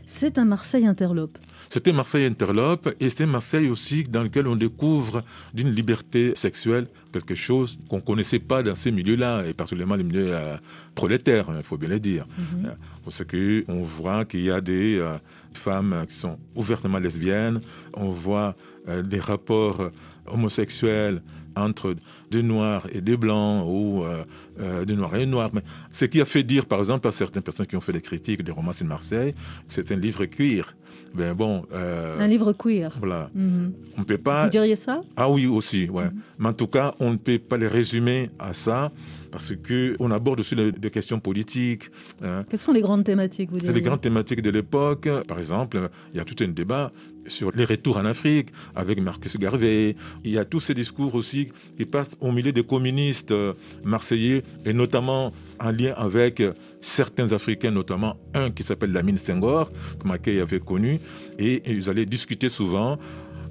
C'est 0.08 0.38
un 0.38 0.44
Marseille 0.44 0.86
interlope. 0.86 1.36
C'était 1.68 1.92
Marseille 1.92 2.24
interlope 2.24 2.94
et 3.00 3.10
c'était 3.10 3.26
Marseille 3.26 3.68
aussi 3.68 4.04
dans 4.04 4.22
lequel 4.22 4.46
on 4.46 4.54
découvre 4.54 5.24
d'une 5.52 5.70
liberté 5.70 6.32
sexuelle 6.36 6.86
quelque 7.12 7.34
chose 7.34 7.78
qu'on 7.88 7.96
ne 7.96 8.02
connaissait 8.02 8.38
pas 8.38 8.62
dans 8.62 8.76
ces 8.76 8.92
milieux-là, 8.92 9.44
et 9.46 9.52
particulièrement 9.52 9.96
les 9.96 10.04
milieux 10.04 10.32
euh, 10.32 10.56
prolétaires, 10.94 11.46
il 11.56 11.62
faut 11.64 11.76
bien 11.76 11.88
le 11.88 11.98
dire. 11.98 12.24
Mhm. 12.38 12.66
Euh, 12.66 12.70
Parce 13.04 13.22
qu'on 13.24 13.82
voit 13.82 14.24
qu'il 14.24 14.42
y 14.42 14.50
a 14.50 14.60
des 14.60 14.98
euh, 14.98 15.16
femmes 15.52 16.04
qui 16.08 16.14
sont 16.14 16.38
ouvertement 16.54 16.98
lesbiennes, 16.98 17.60
on 17.94 18.10
voit 18.10 18.54
euh, 18.88 19.02
des 19.02 19.20
rapports 19.20 19.90
homosexuels 20.26 21.20
entre 21.56 21.94
des 22.30 22.42
noirs 22.42 22.86
et 22.92 23.00
des 23.00 23.16
blancs 23.16 23.64
ou 23.66 24.04
euh, 24.04 24.24
euh, 24.60 24.84
des 24.84 24.94
noirs 24.94 25.14
et 25.16 25.20
des 25.20 25.26
noirs. 25.26 25.50
Mais 25.52 25.62
ce 25.90 26.04
qui 26.04 26.20
a 26.20 26.24
fait 26.24 26.42
dire, 26.42 26.66
par 26.66 26.78
exemple, 26.78 27.08
à 27.08 27.12
certaines 27.12 27.42
personnes 27.42 27.66
qui 27.66 27.76
ont 27.76 27.80
fait 27.80 27.92
des 27.92 28.00
critiques 28.00 28.42
des 28.42 28.52
romans 28.52 28.72
de 28.78 28.84
Marseille, 28.86 29.34
c'est 29.68 29.90
un 29.92 29.96
livre 29.96 30.24
queer. 30.26 30.76
Ben 31.14 31.34
bon, 31.34 31.64
euh, 31.72 32.18
Un 32.18 32.28
livre 32.28 32.52
queer. 32.52 32.94
voilà. 32.98 33.30
Mhm. 33.34 33.72
On 33.96 34.00
ne 34.00 34.04
peut 34.04 34.18
pas. 34.18 34.44
Vous 34.44 34.50
diriez 34.50 34.76
ça? 34.76 35.00
Ah 35.16 35.30
oui, 35.30 35.46
aussi, 35.46 35.88
ouais. 35.88 36.08
Mais 36.38 36.48
en 36.48 36.52
tout 36.52 36.66
cas, 36.66 36.94
on 37.00 37.10
ne 37.12 37.16
peut 37.16 37.38
pas 37.38 37.56
les 37.56 37.68
résumer 37.68 38.30
à 38.38 38.52
ça 38.52 38.92
parce 39.30 39.54
que 39.54 39.96
on 39.98 40.10
aborde 40.10 40.40
aussi 40.40 40.54
des 40.56 40.90
questions 40.90 41.18
politiques. 41.20 41.90
hein. 42.22 42.44
Quelles 42.48 42.58
sont 42.58 42.72
les 42.72 42.80
grandes 42.82 43.04
thématiques, 43.04 43.50
vous 43.50 43.58
diriez 43.58 43.74
les 43.74 43.82
grandes 43.82 44.00
thématiques 44.00 44.42
de 44.42 44.50
l'époque. 44.50 45.08
Par 45.26 45.38
exemple, 45.38 45.88
il 46.12 46.18
y 46.18 46.20
a 46.20 46.24
tout 46.24 46.42
un 46.42 46.48
débat 46.48 46.92
sur 47.28 47.52
les 47.52 47.64
retours 47.64 47.96
en 47.96 48.04
Afrique 48.04 48.48
avec 48.74 49.00
Marcus 49.00 49.36
Garvey. 49.36 49.96
Il 50.24 50.30
y 50.30 50.38
a 50.38 50.44
tous 50.44 50.60
ces 50.60 50.74
discours 50.74 51.14
aussi 51.14 51.48
qui 51.76 51.84
passent 51.84 52.10
au 52.20 52.32
milieu 52.32 52.52
des 52.52 52.64
communistes 52.64 53.32
euh, 53.32 53.54
marseillais 53.84 54.42
et 54.64 54.72
notamment 54.72 55.32
en 55.60 55.70
lien 55.70 55.94
avec 55.96 56.40
euh, 56.40 56.52
certains 56.80 57.32
Africains, 57.32 57.70
notamment 57.70 58.16
un 58.34 58.50
qui 58.50 58.62
s'appelle 58.62 58.92
Lamine 58.92 59.18
Senghor, 59.18 59.70
que 59.98 60.06
Mackay 60.06 60.40
avait 60.40 60.60
connu. 60.60 61.00
Et 61.38 61.62
ils 61.70 61.90
allaient 61.90 62.06
discuter 62.06 62.48
souvent 62.48 62.98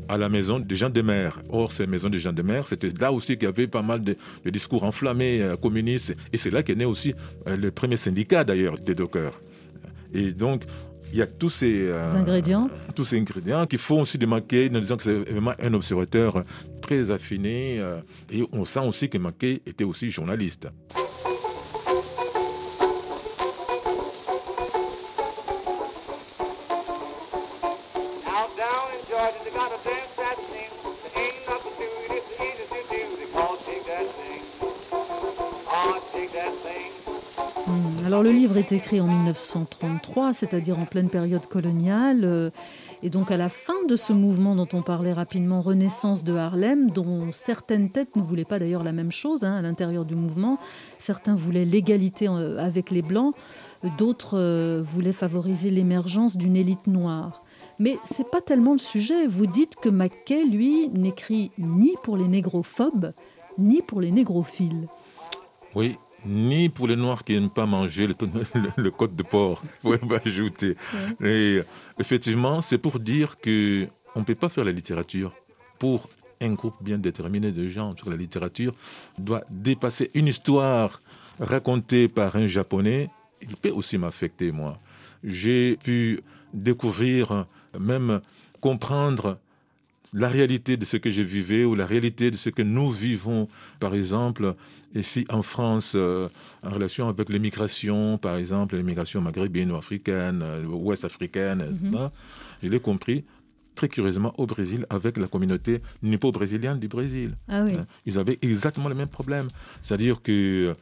à 0.08 0.18
la 0.18 0.30
maison 0.30 0.60
des 0.60 0.76
gens 0.76 0.90
de 0.90 1.02
mer. 1.02 1.42
Or, 1.50 1.72
ces 1.72 1.88
maisons 1.88 2.10
des 2.10 2.20
gens 2.20 2.34
de 2.34 2.42
mer, 2.44 2.68
c'était 2.68 2.90
là 3.00 3.12
aussi 3.12 3.38
qu'il 3.38 3.44
y 3.44 3.48
avait 3.48 3.68
pas 3.68 3.82
mal 3.82 4.04
de, 4.04 4.16
discours 4.46 4.84
enflammés 4.84 5.42
euh, 5.42 5.56
communistes. 5.56 6.16
Et 6.32 6.38
c'est 6.38 6.52
là 6.52 6.64
qu'est 6.64 6.76
né 6.76 6.86
aussi 6.86 7.14
le 7.46 7.72
premier 7.72 7.98
syndicat, 7.98 8.44
d'ailleurs, 8.44 8.78
des 8.78 8.94
dockers. 8.94 9.42
Et 10.14 10.32
donc, 10.32 10.64
il 11.16 11.20
y 11.20 11.22
a 11.22 11.28
tous 11.28 11.50
ces, 11.50 11.88
euh, 11.88 12.14
ingrédients 12.14 12.70
tous 12.94 13.06
ces 13.06 13.18
ingrédients 13.18 13.66
qui 13.66 13.78
font 13.78 14.02
aussi 14.02 14.18
de 14.18 14.26
Mackay, 14.26 14.70
en 14.76 14.80
disant 14.80 14.98
que 14.98 15.04
c'est 15.04 15.14
vraiment 15.32 15.54
un 15.58 15.74
observateur 15.74 16.44
très 16.82 17.10
affiné. 17.10 17.78
euh, 17.80 18.02
et 18.30 18.44
on 18.52 18.66
sent 18.66 18.82
aussi 18.82 19.08
que 19.08 19.18
Mackay 19.18 19.62
était 19.66 19.86
aussi 19.86 20.12
journaliste. 20.12 20.68
Alors 38.06 38.22
le 38.22 38.30
livre 38.30 38.56
est 38.58 38.72
écrit 38.72 39.02
en 39.02 39.08
1933, 39.08 40.36
c'est-à-dire 40.36 40.78
en 40.78 40.86
pleine 40.86 41.10
période 41.10 41.48
coloniale, 41.48 42.22
euh, 42.24 42.52
et 43.02 43.10
donc 43.10 43.32
à 43.32 43.36
la 43.36 43.50
fin 43.50 43.84
de 43.90 43.96
ce 43.96 44.14
mouvement 44.14 44.54
dont 44.54 44.68
on 44.74 44.84
parlait 44.84 45.12
rapidement, 45.12 45.60
Renaissance 45.60 46.24
de 46.24 46.36
Harlem, 46.36 46.92
dont 46.92 47.32
certaines 47.32 47.90
têtes 47.90 48.16
ne 48.16 48.22
voulaient 48.22 48.46
pas 48.46 48.60
d'ailleurs 48.60 48.84
la 48.84 48.92
même 48.92 49.12
chose 49.12 49.44
hein, 49.44 49.56
à 49.56 49.64
l'intérieur 49.64 50.06
du 50.06 50.14
mouvement. 50.14 50.60
Certains 51.00 51.34
voulaient 51.34 51.66
l'égalité 51.66 52.28
euh, 52.30 52.64
avec 52.64 52.92
les 52.92 53.02
Blancs, 53.02 53.34
d'autres 53.98 54.38
euh, 54.38 54.84
voulaient 54.86 55.12
favoriser 55.12 55.72
l'émergence 55.72 56.38
d'une 56.38 56.58
élite 56.58 56.86
noire. 56.86 57.42
Mais 57.80 57.98
c'est 58.04 58.30
pas 58.30 58.42
tellement 58.42 58.74
le 58.74 58.78
sujet. 58.78 59.26
Vous 59.26 59.48
dites 59.48 59.78
que 59.78 59.90
Mackay, 59.90 60.46
lui, 60.46 60.90
n'écrit 60.90 61.50
ni 61.58 61.96
pour 62.04 62.18
les 62.18 62.28
négrophobes, 62.28 63.14
ni 63.58 63.82
pour 63.82 64.00
les 64.00 64.12
négrophiles. 64.12 64.90
Oui, 65.74 65.98
ni 66.26 66.70
pour 66.70 66.88
les 66.88 66.96
Noirs 66.96 67.24
qui 67.24 67.34
n'aiment 67.34 67.50
pas 67.50 67.66
manger 67.66 68.08
le, 68.08 68.16
le, 68.56 68.72
le 68.76 68.92
côte 68.92 69.16
de 69.16 69.24
porc, 69.24 69.62
pour 69.82 69.96
ajouter. 70.26 70.76
Et 71.24 71.62
effectivement, 72.00 72.62
c'est 72.62 72.78
pour 72.78 73.00
dire 73.00 73.38
que 73.40 73.88
on 74.16 74.22
ne 74.22 74.26
peut 74.26 74.36
pas 74.36 74.50
faire 74.50 74.64
la 74.64 74.72
littérature 74.72 75.34
pour 75.78 76.10
un 76.42 76.54
groupe 76.54 76.76
bien 76.82 76.98
déterminé 76.98 77.52
de 77.52 77.68
gens. 77.68 77.90
Parce 77.90 78.04
que 78.04 78.10
la 78.10 78.16
littérature 78.16 78.74
doit 79.18 79.44
dépasser 79.50 80.12
une 80.14 80.28
histoire 80.28 81.02
racontée 81.40 82.08
par 82.08 82.36
un 82.36 82.48
Japonais. 82.48 83.10
Il 83.42 83.56
peut 83.58 83.72
aussi 83.72 83.98
m'affecter, 83.98 84.52
moi. 84.52 84.78
J'ai 85.24 85.78
pu 85.78 86.22
découvrir, 86.54 87.46
même 87.78 88.22
comprendre 88.62 89.38
la 90.14 90.30
réalité 90.30 90.78
de 90.78 90.86
ce 90.86 90.98
que 90.98 91.10
je 91.10 91.22
vivais 91.22 91.66
ou 91.66 91.76
la 91.76 91.86
réalité 91.86 92.32
de 92.32 92.38
ce 92.38 92.50
que 92.50 92.62
nous 92.62 92.90
vivons, 92.90 93.48
par 93.80 93.94
exemple, 93.96 94.56
ici 94.96 95.26
en 95.30 95.42
France, 95.42 95.94
euh, 95.96 96.28
en 96.64 96.70
relation 96.72 97.08
avec 97.10 97.30
l'immigration, 97.30 98.18
par 98.18 98.38
exemple, 98.38 98.76
l'immigration 98.78 99.22
maghrébine 99.22 99.72
ou 99.72 99.76
africaine, 99.76 100.42
euh, 100.44 100.66
ou 100.66 100.90
ouest 100.90 101.06
africaine, 101.06 101.78
Mhm. 101.84 101.92
ça, 101.94 102.12
je 102.64 102.70
l'ai 102.70 102.80
compris 102.80 103.24
très 103.76 103.90
curieusement 103.90 104.34
au 104.38 104.46
Brésil 104.46 104.86
avec 104.90 105.18
la 105.18 105.28
communauté 105.28 105.82
nippo-brésilienne 106.02 106.80
du 106.80 106.88
Brésil. 106.88 107.36
Ah 107.50 107.64
oui. 107.66 107.74
Hein, 107.78 107.86
Ils 108.06 108.18
avaient 108.18 108.40
exactement 108.42 108.88
le 108.88 108.96
même 108.96 109.10
problème. 109.10 109.50
C'est-à-dire 109.82 110.22
que 110.22 110.76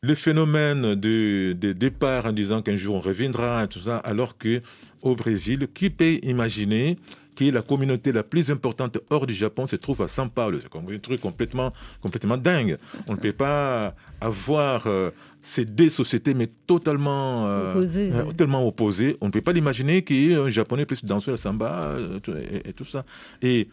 le 0.00 0.14
phénomène 0.14 0.94
de, 0.94 1.54
de 1.60 1.72
départ 1.72 2.26
en 2.26 2.32
disant 2.32 2.62
qu'un 2.62 2.76
jour 2.76 2.94
on 2.96 3.00
reviendra 3.00 3.64
et 3.64 3.68
tout 3.68 3.80
ça, 3.80 3.98
alors 3.98 4.38
que 4.38 4.62
au 5.02 5.14
Brésil, 5.16 5.68
qui 5.74 5.90
peut 5.90 6.18
imaginer 6.22 6.96
que 7.38 7.44
la 7.52 7.62
communauté 7.62 8.10
la 8.10 8.24
plus 8.24 8.50
importante 8.50 8.98
hors 9.10 9.24
du 9.24 9.34
Japon 9.34 9.66
se 9.68 9.76
trouve 9.76 10.02
à 10.02 10.06
São 10.06 10.28
Paulo 10.28 10.58
C'est 10.60 10.68
comme 10.68 10.88
un 10.92 10.98
truc 10.98 11.20
complètement, 11.20 11.72
complètement 12.00 12.36
dingue. 12.36 12.78
On 13.06 13.12
ne 13.12 13.18
peut 13.18 13.32
pas 13.32 13.94
avoir 14.20 14.88
euh, 14.88 15.10
ces 15.40 15.64
deux 15.64 15.88
sociétés, 15.88 16.34
mais 16.34 16.48
totalement 16.66 17.46
euh, 17.46 17.70
Opposées, 17.70 18.10
euh, 18.12 18.24
tellement 18.36 18.66
opposées. 18.66 19.16
On 19.20 19.26
ne 19.26 19.30
peut 19.30 19.40
pas 19.40 19.52
l'imaginer 19.52 20.02
qu'un 20.02 20.48
Japonais 20.48 20.84
puisse 20.84 21.04
danser 21.04 21.30
le 21.30 21.36
samba 21.36 21.96
et, 22.26 22.70
et 22.70 22.72
tout 22.72 22.84
ça. 22.84 23.04
Et 23.40 23.68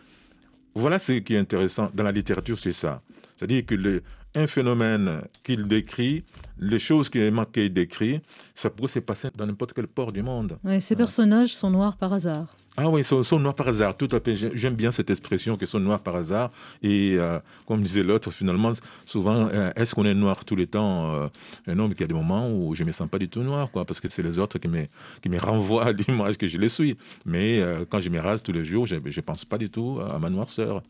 voilà 0.75 0.99
ce 0.99 1.13
qui 1.13 1.33
est 1.33 1.39
intéressant 1.39 1.89
dans 1.91 2.03
la 2.03 2.11
littérature, 2.11 2.59
c'est 2.59 2.71
ça. 2.71 3.01
C'est-à-dire 3.35 3.65
que 3.65 3.73
le, 3.73 4.03
un 4.35 4.45
phénomène 4.45 5.21
qu'il 5.43 5.67
décrit, 5.67 6.23
les 6.59 6.77
choses 6.77 7.09
Mackay 7.15 7.69
décrit, 7.69 8.21
ça 8.53 8.69
pourrait 8.69 8.89
se 8.89 8.99
passer 8.99 9.29
dans 9.35 9.47
n'importe 9.47 9.73
quel 9.73 9.87
port 9.87 10.11
du 10.11 10.21
monde. 10.21 10.59
Ouais, 10.63 10.79
ces 10.81 10.95
personnages 10.95 11.55
sont 11.55 11.71
noirs 11.71 11.97
par 11.97 12.13
hasard. 12.13 12.55
Ah 12.77 12.89
oui, 12.89 13.01
ils 13.01 13.03
sont, 13.05 13.23
sont 13.23 13.39
noirs 13.39 13.55
par 13.55 13.69
hasard, 13.69 13.95
tout 13.95 14.09
à 14.11 14.19
fait. 14.19 14.35
J'ai- 14.35 14.51
J'aime 14.53 14.75
bien 14.75 14.91
cette 14.91 15.09
expression 15.09 15.55
qu'ils 15.55 15.67
sont 15.67 15.79
noirs 15.79 16.01
par 16.01 16.17
hasard. 16.17 16.51
Et 16.83 17.15
euh, 17.17 17.39
comme 17.65 17.81
disait 17.81 18.03
l'autre, 18.03 18.31
finalement, 18.31 18.73
souvent, 19.05 19.47
euh, 19.53 19.71
est-ce 19.77 19.95
qu'on 19.95 20.03
est 20.03 20.13
noir 20.13 20.43
tout 20.43 20.57
le 20.57 20.67
temps 20.67 21.13
euh, 21.15 21.27
Non, 21.73 21.87
mais 21.87 21.93
il 21.93 22.01
y 22.01 22.03
a 22.03 22.07
des 22.07 22.13
moments 22.13 22.49
où 22.51 22.75
je 22.75 22.83
ne 22.83 22.87
me 22.87 22.91
sens 22.91 23.07
pas 23.09 23.17
du 23.17 23.29
tout 23.29 23.43
noir, 23.43 23.69
quoi, 23.71 23.85
parce 23.85 24.01
que 24.01 24.09
c'est 24.11 24.23
les 24.23 24.39
autres 24.39 24.57
qui 24.59 24.67
me, 24.67 24.87
qui 25.21 25.29
me 25.29 25.39
renvoient 25.39 25.85
à 25.85 25.91
l'image 25.93 26.37
que 26.37 26.47
je 26.47 26.57
les 26.57 26.67
suis. 26.67 26.97
Mais 27.25 27.61
euh, 27.61 27.85
quand 27.89 28.01
je 28.01 28.09
me 28.09 28.19
rase 28.19 28.43
tous 28.43 28.51
les 28.51 28.65
jours, 28.65 28.85
je 28.85 28.95
ne 28.97 29.21
pense 29.21 29.45
pas 29.45 29.57
du 29.57 29.69
tout 29.69 30.01
à 30.13 30.19
ma 30.19 30.29
noirceur. 30.29 30.81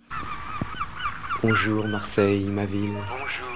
Bonjour 1.43 1.87
Marseille, 1.87 2.45
ma 2.45 2.65
ville. 2.65 2.93
Bonjour 3.09 3.51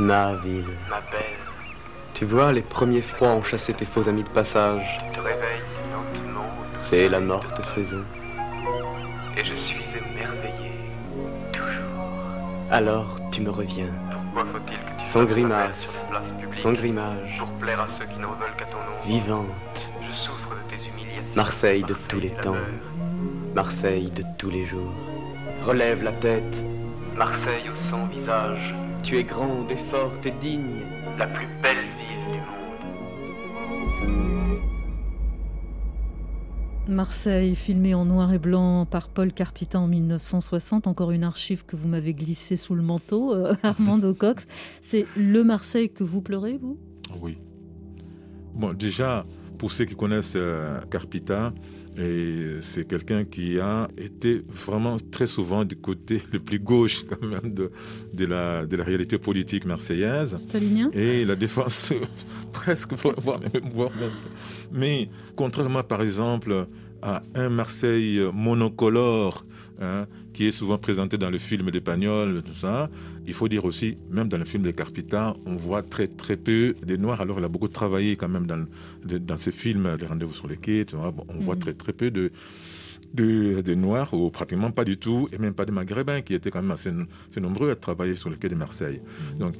ma 0.00 0.32
ville, 0.34 0.64
Ma 0.64 0.64
ville. 0.64 0.76
ma 0.88 1.00
belle. 1.10 1.36
Tu 2.14 2.24
vois, 2.24 2.50
les 2.52 2.62
premiers 2.62 3.02
froids 3.02 3.32
ont 3.32 3.42
chassé 3.42 3.74
tes 3.74 3.84
faux 3.84 4.08
amis 4.08 4.24
de 4.24 4.28
passage. 4.30 4.86
Tu 5.10 5.16
te 5.16 5.20
réveilles 5.20 5.60
C'est 6.90 7.08
la 7.08 7.20
morte 7.20 7.62
saison. 7.62 8.02
et 9.36 9.44
je 9.44 9.54
suis 9.54 9.76
émerveillé. 9.94 10.70
Toujours. 11.52 12.12
Alors 12.70 13.18
tu 13.30 13.40
me 13.42 13.50
reviens. 13.50 13.90
Pourquoi 14.12 14.44
faut-il 14.52 14.76
que 14.78 15.02
tu 15.02 15.08
Sans 15.08 15.20
fasses 15.20 15.28
grimace, 15.28 16.04
publique 16.40 16.54
sans 16.54 16.72
grimage, 16.72 17.36
Pour 17.38 17.48
plaire 17.60 17.80
à 17.80 17.88
ceux 17.98 18.04
qui 18.06 18.18
n'en 18.18 18.30
veulent 18.32 18.56
qu'à 18.58 18.64
ton 18.66 18.78
nom. 18.78 19.04
vivante. 19.06 19.46
Je 20.00 20.12
souffre 20.14 20.50
de 20.50 20.70
tes 20.70 20.82
humiliations. 20.88 21.34
Marseille 21.36 21.82
de 21.82 21.94
tous 22.08 22.20
les 22.20 22.30
temps. 22.30 22.56
Marseille 23.54 24.10
de 24.10 24.22
tous 24.38 24.50
les 24.50 24.64
jours. 24.64 24.92
Relève 25.64 26.02
la 26.02 26.12
tête. 26.12 26.62
Marseille 27.16 27.68
au 27.72 27.74
sans 27.74 28.06
visage. 28.06 28.74
Tu 29.02 29.18
es 29.18 29.24
grande 29.24 29.70
et 29.70 29.76
forte 29.90 30.24
et 30.26 30.30
digne. 30.32 30.82
La 31.18 31.26
plus 31.26 31.46
belle 31.62 31.84
ville 31.98 32.24
du 32.32 32.38
monde. 34.12 34.35
Marseille, 36.88 37.56
filmé 37.56 37.94
en 37.94 38.04
noir 38.04 38.32
et 38.32 38.38
blanc 38.38 38.86
par 38.86 39.08
Paul 39.08 39.32
Carpita 39.32 39.80
en 39.80 39.88
1960. 39.88 40.86
Encore 40.86 41.10
une 41.10 41.24
archive 41.24 41.64
que 41.64 41.74
vous 41.74 41.88
m'avez 41.88 42.14
glissée 42.14 42.56
sous 42.56 42.74
le 42.74 42.82
manteau, 42.82 43.34
euh, 43.34 43.54
Armando 43.62 44.14
Cox. 44.14 44.46
C'est 44.80 45.06
le 45.16 45.42
Marseille 45.42 45.90
que 45.90 46.04
vous 46.04 46.22
pleurez, 46.22 46.58
vous? 46.58 46.78
Oui. 47.20 47.38
Bon, 48.54 48.72
déjà, 48.72 49.26
pour 49.58 49.72
ceux 49.72 49.84
qui 49.84 49.94
connaissent 49.94 50.34
euh, 50.36 50.80
Carpita, 50.90 51.52
et 51.98 52.58
c'est 52.60 52.86
quelqu'un 52.86 53.24
qui 53.24 53.58
a 53.58 53.88
été 53.96 54.42
vraiment 54.48 54.96
très 55.10 55.26
souvent 55.26 55.64
du 55.64 55.76
côté 55.76 56.22
le 56.32 56.40
plus 56.40 56.58
gauche 56.58 57.04
quand 57.08 57.26
même 57.26 57.54
de, 57.54 57.70
de, 58.12 58.24
la, 58.26 58.66
de 58.66 58.76
la 58.76 58.84
réalité 58.84 59.18
politique 59.18 59.64
marseillaise. 59.64 60.36
Stalinien 60.38 60.90
Et 60.92 61.24
la 61.24 61.36
défense, 61.36 61.92
presque, 62.52 62.92
voire 62.92 63.40
même, 63.40 63.70
voire 63.72 63.90
même. 63.98 64.10
Mais 64.72 65.08
contrairement 65.36 65.82
par 65.82 66.02
exemple 66.02 66.66
à 67.02 67.22
un 67.34 67.48
Marseille 67.48 68.20
monocolore, 68.32 69.44
hein, 69.80 70.06
qui 70.32 70.46
est 70.46 70.50
souvent 70.50 70.78
présenté 70.78 71.18
dans 71.18 71.30
le 71.30 71.38
film 71.38 71.70
d'Espagnol, 71.70 72.42
tout 72.42 72.54
ça, 72.54 72.88
il 73.26 73.32
faut 73.32 73.48
dire 73.48 73.64
aussi, 73.64 73.96
même 74.10 74.28
dans 74.28 74.38
le 74.38 74.44
film 74.44 74.62
de 74.62 74.70
Carpita, 74.70 75.34
on 75.46 75.56
voit 75.56 75.82
très 75.82 76.06
très 76.06 76.36
peu 76.36 76.74
des 76.84 76.98
Noirs. 76.98 77.20
Alors 77.20 77.38
il 77.38 77.44
a 77.44 77.48
beaucoup 77.48 77.68
travaillé 77.68 78.16
quand 78.16 78.28
même 78.28 78.46
dans, 78.46 78.64
dans 79.04 79.36
ce 79.36 79.50
film, 79.50 79.96
Les 80.00 80.06
Rendez-vous 80.06 80.34
sur 80.34 80.48
les 80.48 80.56
quais, 80.56 80.84
tu 80.84 80.96
vois, 80.96 81.10
bon, 81.10 81.24
on 81.28 81.38
voit 81.40 81.54
Mhm. 81.54 81.60
très 81.60 81.74
très 81.74 81.92
peu 81.92 82.10
de, 82.10 82.30
de, 83.14 83.60
de 83.60 83.74
Noirs, 83.74 84.12
ou 84.14 84.30
pratiquement 84.30 84.70
pas 84.70 84.84
du 84.84 84.96
tout, 84.98 85.28
et 85.32 85.38
même 85.38 85.54
pas 85.54 85.64
de 85.64 85.72
Maghrébins, 85.72 86.22
qui 86.22 86.34
étaient 86.34 86.50
quand 86.50 86.62
même 86.62 86.70
assez, 86.70 86.90
assez 87.30 87.40
nombreux 87.40 87.70
à 87.70 87.76
travailler 87.76 88.14
sur 88.14 88.30
le 88.30 88.36
quai 88.36 88.48
de 88.48 88.54
Marseille. 88.54 89.00
Donc 89.38 89.54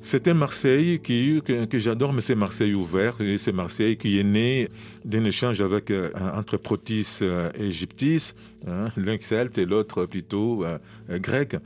c'est 0.00 0.28
un 0.28 0.34
Marseille 0.34 1.00
qui, 1.00 1.40
que, 1.44 1.64
que 1.64 1.78
j'adore, 1.78 2.12
mais 2.12 2.20
c'est 2.20 2.34
Marseille 2.34 2.74
ouvert. 2.74 3.20
Et 3.20 3.36
c'est 3.38 3.52
Marseille 3.52 3.96
qui 3.96 4.18
est 4.18 4.24
né 4.24 4.68
d'un 5.04 5.24
échange 5.24 5.60
avec, 5.60 5.90
euh, 5.90 6.10
entre 6.34 6.56
Protis 6.56 7.18
euh, 7.22 7.50
et 7.54 7.66
Égyptis, 7.66 8.34
hein, 8.66 8.86
l'un 8.96 9.18
celte 9.18 9.58
et 9.58 9.66
l'autre 9.66 10.06
plutôt 10.06 10.64
euh, 10.64 10.78
euh, 11.10 11.18
grec. 11.18 11.56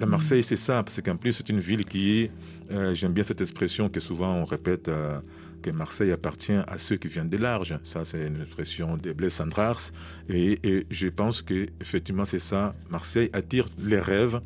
La 0.00 0.06
Marseille, 0.06 0.44
c'est 0.44 0.56
ça, 0.56 0.82
parce 0.82 1.00
qu'en 1.00 1.16
plus, 1.16 1.32
c'est 1.32 1.48
une 1.48 1.60
ville 1.60 1.84
qui 1.84 2.20
est. 2.20 2.30
euh, 2.70 2.94
J'aime 2.94 3.12
bien 3.12 3.24
cette 3.24 3.40
expression 3.40 3.88
que 3.88 4.00
souvent 4.00 4.32
on 4.34 4.44
répète. 4.44 4.88
euh, 4.88 5.20
que 5.60 5.70
Marseille 5.70 6.12
appartient 6.12 6.52
à 6.52 6.78
ceux 6.78 6.94
qui 6.98 7.08
viennent 7.08 7.28
de 7.28 7.36
large. 7.36 7.76
Ça, 7.82 8.04
c'est 8.04 8.28
une 8.28 8.42
expression 8.42 8.96
de 8.96 9.12
Blaise 9.12 9.32
Sandrars. 9.32 9.80
Et, 10.28 10.56
et 10.62 10.86
je 10.88 11.08
pense 11.08 11.42
que 11.42 11.66
effectivement, 11.80 12.24
c'est 12.24 12.38
ça. 12.38 12.76
Marseille 12.90 13.28
attire 13.32 13.66
les 13.76 13.98
rêves. 13.98 14.40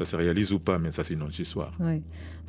Ça 0.00 0.06
se 0.06 0.16
réalise 0.16 0.50
ou 0.50 0.58
pas, 0.58 0.78
mais 0.78 0.92
ça, 0.92 1.04
c'est 1.04 1.12
une 1.12 1.22
autre 1.22 1.38
histoire. 1.38 1.74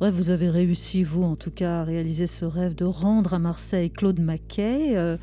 Bref, 0.00 0.14
vous 0.14 0.30
avez 0.30 0.48
réussi, 0.48 1.02
vous, 1.02 1.22
en 1.22 1.36
tout 1.36 1.50
cas, 1.50 1.80
à 1.80 1.84
réaliser 1.84 2.26
ce 2.26 2.46
rêve 2.46 2.74
de 2.74 2.86
rendre 2.86 3.34
à 3.34 3.38
Marseille 3.38 3.90
Claude 3.90 4.20
Mackay. 4.20 4.96
Euh, 4.96 5.18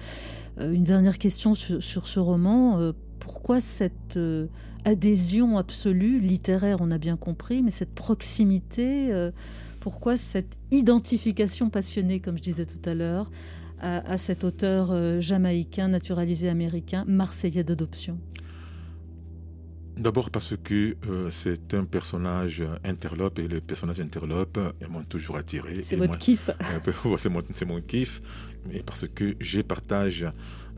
euh, 0.60 0.72
une 0.72 0.84
dernière 0.84 1.18
question 1.18 1.56
sur, 1.56 2.06
ce 2.06 2.20
roman. 2.20 2.78
Euh, 2.78 2.92
pourquoi 3.18 3.62
cette 3.62 4.20
adhésion 4.86 5.58
absolue, 5.58 6.20
littéraire, 6.20 6.78
on 6.82 6.92
a 6.92 7.00
bien 7.00 7.18
compris, 7.18 7.64
mais 7.64 7.72
cette 7.72 7.96
proximité 7.96 9.12
Pourquoi 9.80 10.16
cette 10.16 10.56
identification 10.70 11.72
passionnée, 11.72 12.20
comme 12.20 12.38
je 12.38 12.44
disais 12.44 12.68
tout 12.68 12.88
à 12.88 12.94
l'heure, 12.94 13.32
à, 13.82 14.20
cet 14.20 14.44
auteur 14.44 15.20
jamaïcain, 15.20 15.88
naturalisé 15.88 16.48
américain, 16.48 17.06
marseillais 17.08 17.64
d'adoption? 17.64 18.20
D'abord 20.00 20.30
parce 20.32 20.56
que 20.64 20.96
euh, 21.10 21.30
c'est 21.30 21.74
un 21.74 21.84
personnage 21.84 22.64
interlope 22.86 23.38
et 23.40 23.48
les 23.50 23.60
personnages 23.60 24.00
interlopes 24.00 24.58
euh, 24.58 24.72
m'ont 24.90 25.04
toujours 25.04 25.36
attiré. 25.36 25.82
C'est 25.82 25.98
votre 25.98 26.12
moi- 26.12 26.18
kiff. 26.18 26.50
Ouais, 27.06 27.18
c'est 27.18 27.66
mon, 27.66 27.82
kiff. 27.82 28.22
Et 28.72 28.82
parce 28.82 29.06
que 29.08 29.36
je 29.42 29.60
partage, 29.62 30.26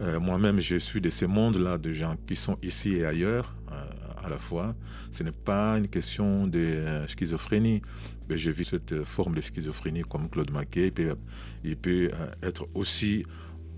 euh, 0.02 0.20
moi-même, 0.20 0.60
je 0.60 0.78
suis 0.78 1.02
de 1.02 1.12
ces 1.12 1.28
mondes-là 1.28 1.78
de 1.78 1.94
gens 1.94 2.16
qui 2.28 2.36
sont 2.36 2.58
ici 2.64 2.96
et 2.96 3.06
ailleurs 3.06 3.56
euh, 3.72 4.26
à 4.26 4.30
la 4.30 4.40
fois. 4.40 4.76
Ce 5.12 5.22
n'est 5.24 5.32
pas 5.32 5.78
une 5.78 5.88
question 5.88 6.48
de 6.48 6.60
euh, 6.60 7.08
schizophrénie. 7.08 7.82
Mais 8.28 8.38
je 8.38 8.50
vis 8.50 8.66
cette 8.66 8.94
euh, 8.94 9.06
forme 9.06 9.36
de 9.36 9.42
schizophrénie 9.42 10.02
comme 10.02 10.30
Claude 10.30 10.52
Maquet. 10.52 10.88
Il 10.88 10.94
peut, 10.94 11.16
il 11.64 11.78
peut 11.78 12.10
euh, 12.14 12.32
être 12.42 12.68
aussi 12.74 13.24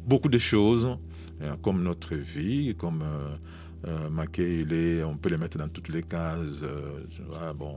beaucoup 0.06 0.30
de 0.30 0.38
choses, 0.38 0.88
euh, 1.41 1.56
comme 1.62 1.84
notre 1.84 2.16
vie, 2.16 2.76
comme 2.78 3.04
euh, 3.88 4.05
euh, 4.05 4.09
Maquet, 4.09 5.03
on 5.03 5.15
peut 5.17 5.29
les 5.29 5.38
mettre 5.38 5.57
dans 5.57 5.67
toutes 5.67 5.89
les 5.89 6.03
cases. 6.03 6.61
euh, 6.63 7.53
bon, 7.53 7.73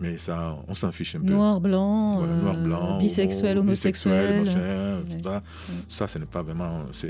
mais 0.00 0.16
ça, 0.18 0.56
on 0.68 0.74
s'en 0.74 0.92
fiche 0.92 1.16
un 1.16 1.20
peu. 1.20 1.32
Noir, 1.32 1.60
blanc, 1.60 2.18
Voilà, 2.18 2.32
euh, 2.32 2.42
noir, 2.42 2.56
blanc, 2.56 2.98
bisexuel, 2.98 3.56
homo- 3.58 3.68
homosexuel. 3.68 4.44
machin, 4.44 4.58
Ouais. 4.60 5.16
tout 5.16 5.24
ça. 5.28 5.42
Ça, 5.88 6.06
ce 6.06 6.18
n'est 6.18 6.26
pas 6.26 6.42
vraiment, 6.42 6.84
ça 6.92 7.08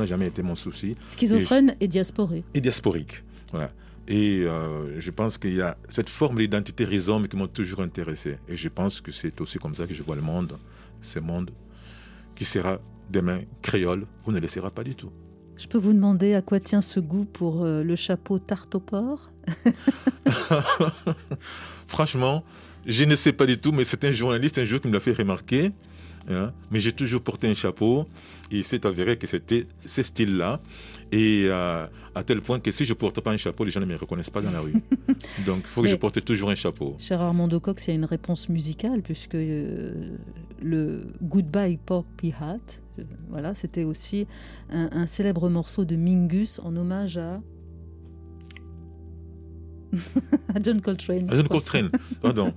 n'a 0.00 0.06
jamais 0.06 0.28
été 0.28 0.42
mon 0.42 0.54
souci. 0.54 0.96
Schizophrène 1.04 1.76
et 1.80 1.88
diasporé. 1.88 2.38
Et, 2.54 2.58
et 2.58 2.60
diasporique, 2.60 3.22
voilà. 3.52 3.70
Et 4.08 4.42
euh, 4.44 4.98
je 4.98 5.10
pense 5.10 5.36
qu'il 5.38 5.54
y 5.54 5.60
a 5.60 5.76
cette 5.88 6.08
forme 6.08 6.38
d'identité 6.38 6.84
rhizome 6.84 7.28
qui 7.28 7.36
m'a 7.36 7.46
toujours 7.46 7.80
intéressé. 7.80 8.38
Et 8.48 8.56
je 8.56 8.68
pense 8.68 9.00
que 9.00 9.12
c'est 9.12 9.38
aussi 9.40 9.58
comme 9.58 9.74
ça 9.74 9.86
que 9.86 9.94
je 9.94 10.02
vois 10.02 10.16
le 10.16 10.22
monde, 10.22 10.56
ce 11.00 11.18
monde 11.20 11.50
qui 12.34 12.44
sera 12.44 12.78
demain 13.10 13.40
créole 13.62 14.06
ou 14.26 14.32
ne 14.32 14.40
le 14.40 14.48
sera 14.48 14.70
pas 14.70 14.82
du 14.82 14.94
tout. 14.96 15.10
Je 15.60 15.66
peux 15.66 15.76
vous 15.76 15.92
demander 15.92 16.32
à 16.32 16.40
quoi 16.40 16.58
tient 16.58 16.80
ce 16.80 17.00
goût 17.00 17.26
pour 17.30 17.64
euh, 17.64 17.82
le 17.82 17.94
chapeau 17.94 18.38
tarte 18.38 18.74
au 18.76 18.80
porc? 18.80 19.30
Franchement, 21.86 22.42
je 22.86 23.04
ne 23.04 23.14
sais 23.14 23.34
pas 23.34 23.44
du 23.44 23.58
tout, 23.58 23.70
mais 23.70 23.84
c'est 23.84 24.02
un 24.06 24.10
journaliste 24.10 24.56
un 24.56 24.64
jour 24.64 24.80
qui 24.80 24.88
me 24.88 24.94
l'a 24.94 25.00
fait 25.00 25.12
remarquer. 25.12 25.72
hein. 26.30 26.52
mais 26.70 26.80
j'ai 26.80 26.92
toujours 26.92 27.20
porté 27.20 27.46
un 27.46 27.52
chapeau 27.52 28.06
et 28.50 28.56
il 28.56 28.64
s'est 28.64 28.86
avéré 28.86 29.18
que 29.18 29.26
c'était 29.26 29.66
ce 29.84 30.02
style-là. 30.02 30.62
Et 31.12 31.44
euh, 31.48 31.86
à 32.14 32.24
tel 32.24 32.40
point 32.40 32.58
que 32.58 32.70
si 32.70 32.86
je 32.86 32.92
ne 32.92 32.98
porte 32.98 33.20
pas 33.20 33.30
un 33.30 33.36
chapeau, 33.36 33.64
les 33.64 33.70
gens 33.70 33.80
ne 33.80 33.84
me 33.84 33.96
reconnaissent 33.96 34.30
pas 34.30 34.40
dans 34.40 34.52
la 34.52 34.60
rue. 34.60 34.72
Donc 35.44 35.58
il 35.58 35.66
faut 35.66 35.82
que 35.82 35.88
je 35.88 35.96
porte 35.96 36.24
toujours 36.24 36.48
un 36.48 36.54
chapeau. 36.54 36.96
Cher 36.98 37.20
Armando 37.20 37.60
Cox, 37.60 37.86
il 37.86 37.90
y 37.90 37.92
a 37.92 37.96
une 37.96 38.06
réponse 38.06 38.48
musicale, 38.48 39.02
puisque 39.02 39.34
euh, 39.34 40.16
le 40.62 41.06
Goodbye 41.20 41.76
Porky 41.84 42.32
Hat, 42.40 42.80
voilà, 43.28 43.54
c'était 43.54 43.84
aussi 43.84 44.26
un, 44.70 44.88
un 44.92 45.06
célèbre 45.06 45.48
morceau 45.48 45.84
de 45.84 45.96
Mingus 45.96 46.60
en 46.64 46.76
hommage 46.76 47.16
à. 47.18 47.40
à 50.54 50.62
John 50.62 50.80
Coltrane. 50.80 51.28
John. 51.30 51.48
Coltrane, 51.48 51.90
pardon. 52.22 52.52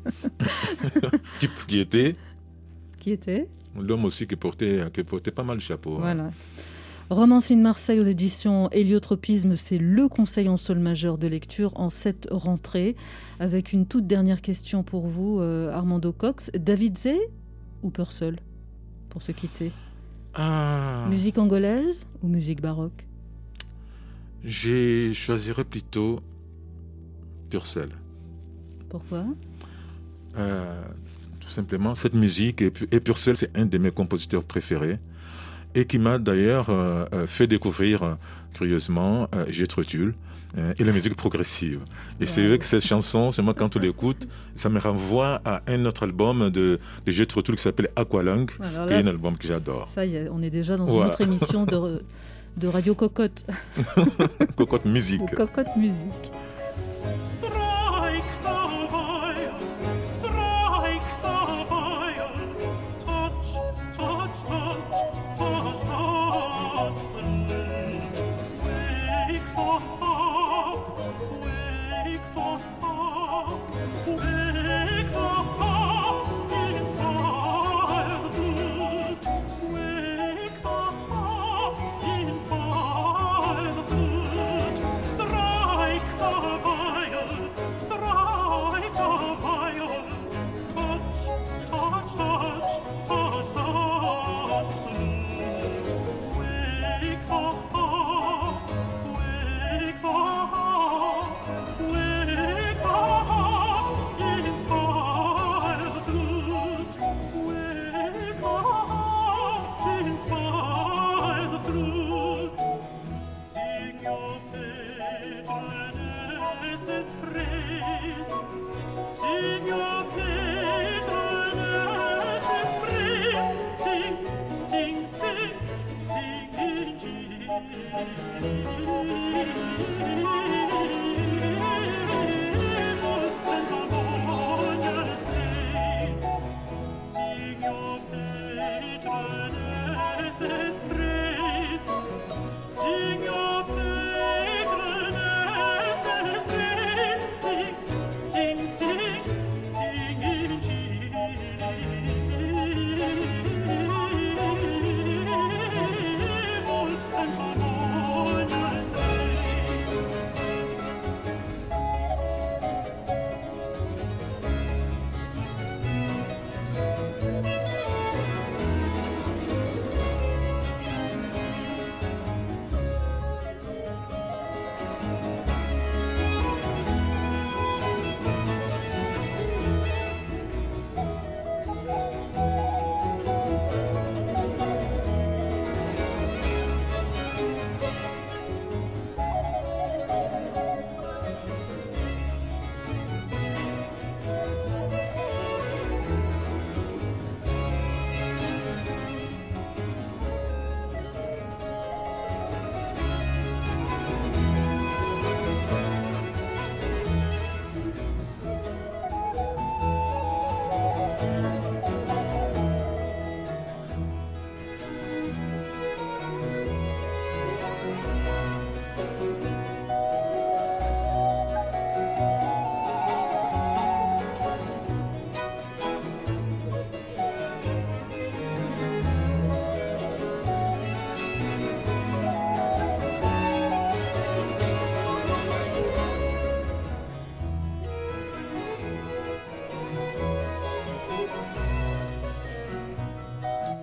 qui, 1.40 1.48
qui 1.68 1.80
était 1.80 2.16
Qui 3.00 3.12
était 3.12 3.50
l'homme 3.80 4.06
aussi 4.06 4.28
qui 4.28 4.36
portait, 4.36 4.84
qui 4.94 5.04
portait 5.04 5.32
pas 5.32 5.44
mal 5.44 5.58
de 5.58 5.62
chapeaux. 5.62 5.96
hein. 5.96 6.02
Voilà. 6.02 6.32
Romancine 7.10 7.62
Marseille 7.62 8.00
aux 8.00 8.04
éditions 8.04 8.70
Héliotropisme, 8.72 9.56
c'est 9.56 9.78
le 9.78 10.08
conseil 10.08 10.48
en 10.48 10.58
sol 10.58 10.80
majeur 10.80 11.18
de 11.18 11.28
lecture 11.28 11.72
en 11.76 11.90
cette 11.90 12.28
rentrée. 12.32 12.96
Avec 13.40 13.74
une 13.74 13.86
toute 13.86 14.08
dernière 14.08 14.42
question 14.42 14.84
pour 14.84 15.08
vous, 15.08 15.40
euh, 15.40 15.72
Armando 15.72 16.12
Cox. 16.14 16.50
David 16.56 16.98
Zé 16.98 17.20
ou 17.82 17.90
Purcell 17.90 18.38
pour 19.10 19.22
se 19.22 19.32
quitter? 19.32 19.72
Ah, 20.34 21.06
Musique 21.10 21.38
angolaise 21.38 22.08
ou 22.22 22.28
musique 22.28 22.62
baroque? 22.62 23.06
Je 24.44 25.12
choisirais 25.14 25.64
plutôt 25.64 26.22
Purcell. 27.50 27.90
Pourquoi? 28.90 29.26
Euh, 30.38 30.82
tout 31.40 31.50
simplement, 31.50 31.94
cette 31.96 32.16
musique, 32.16 32.62
et, 32.62 32.72
Pu- 32.72 32.88
et 32.92 33.00
Purcell, 33.00 33.38
c'est 33.38 33.56
un 33.58 33.66
de 33.66 33.78
mes 33.78 33.92
compositeurs 33.92 34.44
préférés, 34.44 35.00
et 35.76 35.86
qui 35.86 36.00
m'a 36.00 36.18
d'ailleurs 36.18 36.70
euh, 36.70 37.06
euh, 37.14 37.28
fait 37.28 37.48
découvrir, 37.48 38.18
curieusement, 38.54 39.28
euh, 39.36 39.46
euh, 39.48 40.14
et 40.78 40.84
la 40.84 40.92
musique 40.92 41.16
progressive. 41.16 41.80
Et 42.20 42.26
c'est 42.26 42.46
vrai 42.48 42.60
que 42.60 42.66
cette 42.66 42.86
chanson, 42.86 43.32
c'est 43.32 43.42
moi 43.42 43.54
quand 43.54 43.76
on 43.76 43.80
l'écoute, 43.80 44.28
ça 44.56 44.70
me 44.70 44.80
renvoie 44.80 45.42
à 45.46 45.62
un 45.68 45.86
autre 45.86 46.04
album 46.04 46.50
de, 46.50 46.80
de 47.06 47.12
Jethro 47.12 47.42
Tull 47.42 47.56
qui 47.56 47.64
s'appelle 47.64 47.90
Aqualung, 47.96 48.50
Alors 48.60 48.88
qui 48.88 48.94
là, 48.94 49.00
est 49.00 49.04
un 49.04 49.08
album 49.08 49.38
que 49.38 49.48
j'adore. 49.48 49.88
Ça 49.88 50.06
y 50.06 50.16
est, 50.16 50.30
on 50.30 50.42
est 50.42 50.50
déjà 50.52 50.78
dans 50.78 50.88
une 50.88 51.04
autre 51.04 51.22
émission 51.22 51.66
de, 51.66 52.04
de 52.58 52.68
Radio 52.68 52.94
Cocotte. 52.94 53.46
Cocotte 54.56 54.86
musique. 54.86 55.22
De 55.22 55.36
Cocotte 55.36 55.76
Musique. 55.76 56.32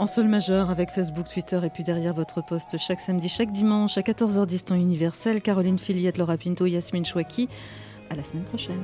En 0.01 0.07
sol 0.07 0.29
majeur 0.29 0.71
avec 0.71 0.91
Facebook, 0.91 1.29
Twitter 1.29 1.61
et 1.63 1.69
puis 1.69 1.85
derrière 1.85 2.15
votre 2.15 2.41
poste 2.41 2.79
chaque 2.79 3.01
samedi, 3.01 3.29
chaque 3.29 3.53
dimanche 3.53 3.99
à 3.99 4.01
14h10 4.01 4.65
temps 4.65 4.75
universel. 4.75 5.43
Caroline 5.43 5.79
Filiette, 5.79 6.17
Laura 6.17 6.39
Pinto, 6.39 6.65
Yasmine 6.65 7.05
Chouaki. 7.05 7.51
À 8.09 8.15
la 8.15 8.25
semaine 8.25 8.45
prochaine. 8.45 8.83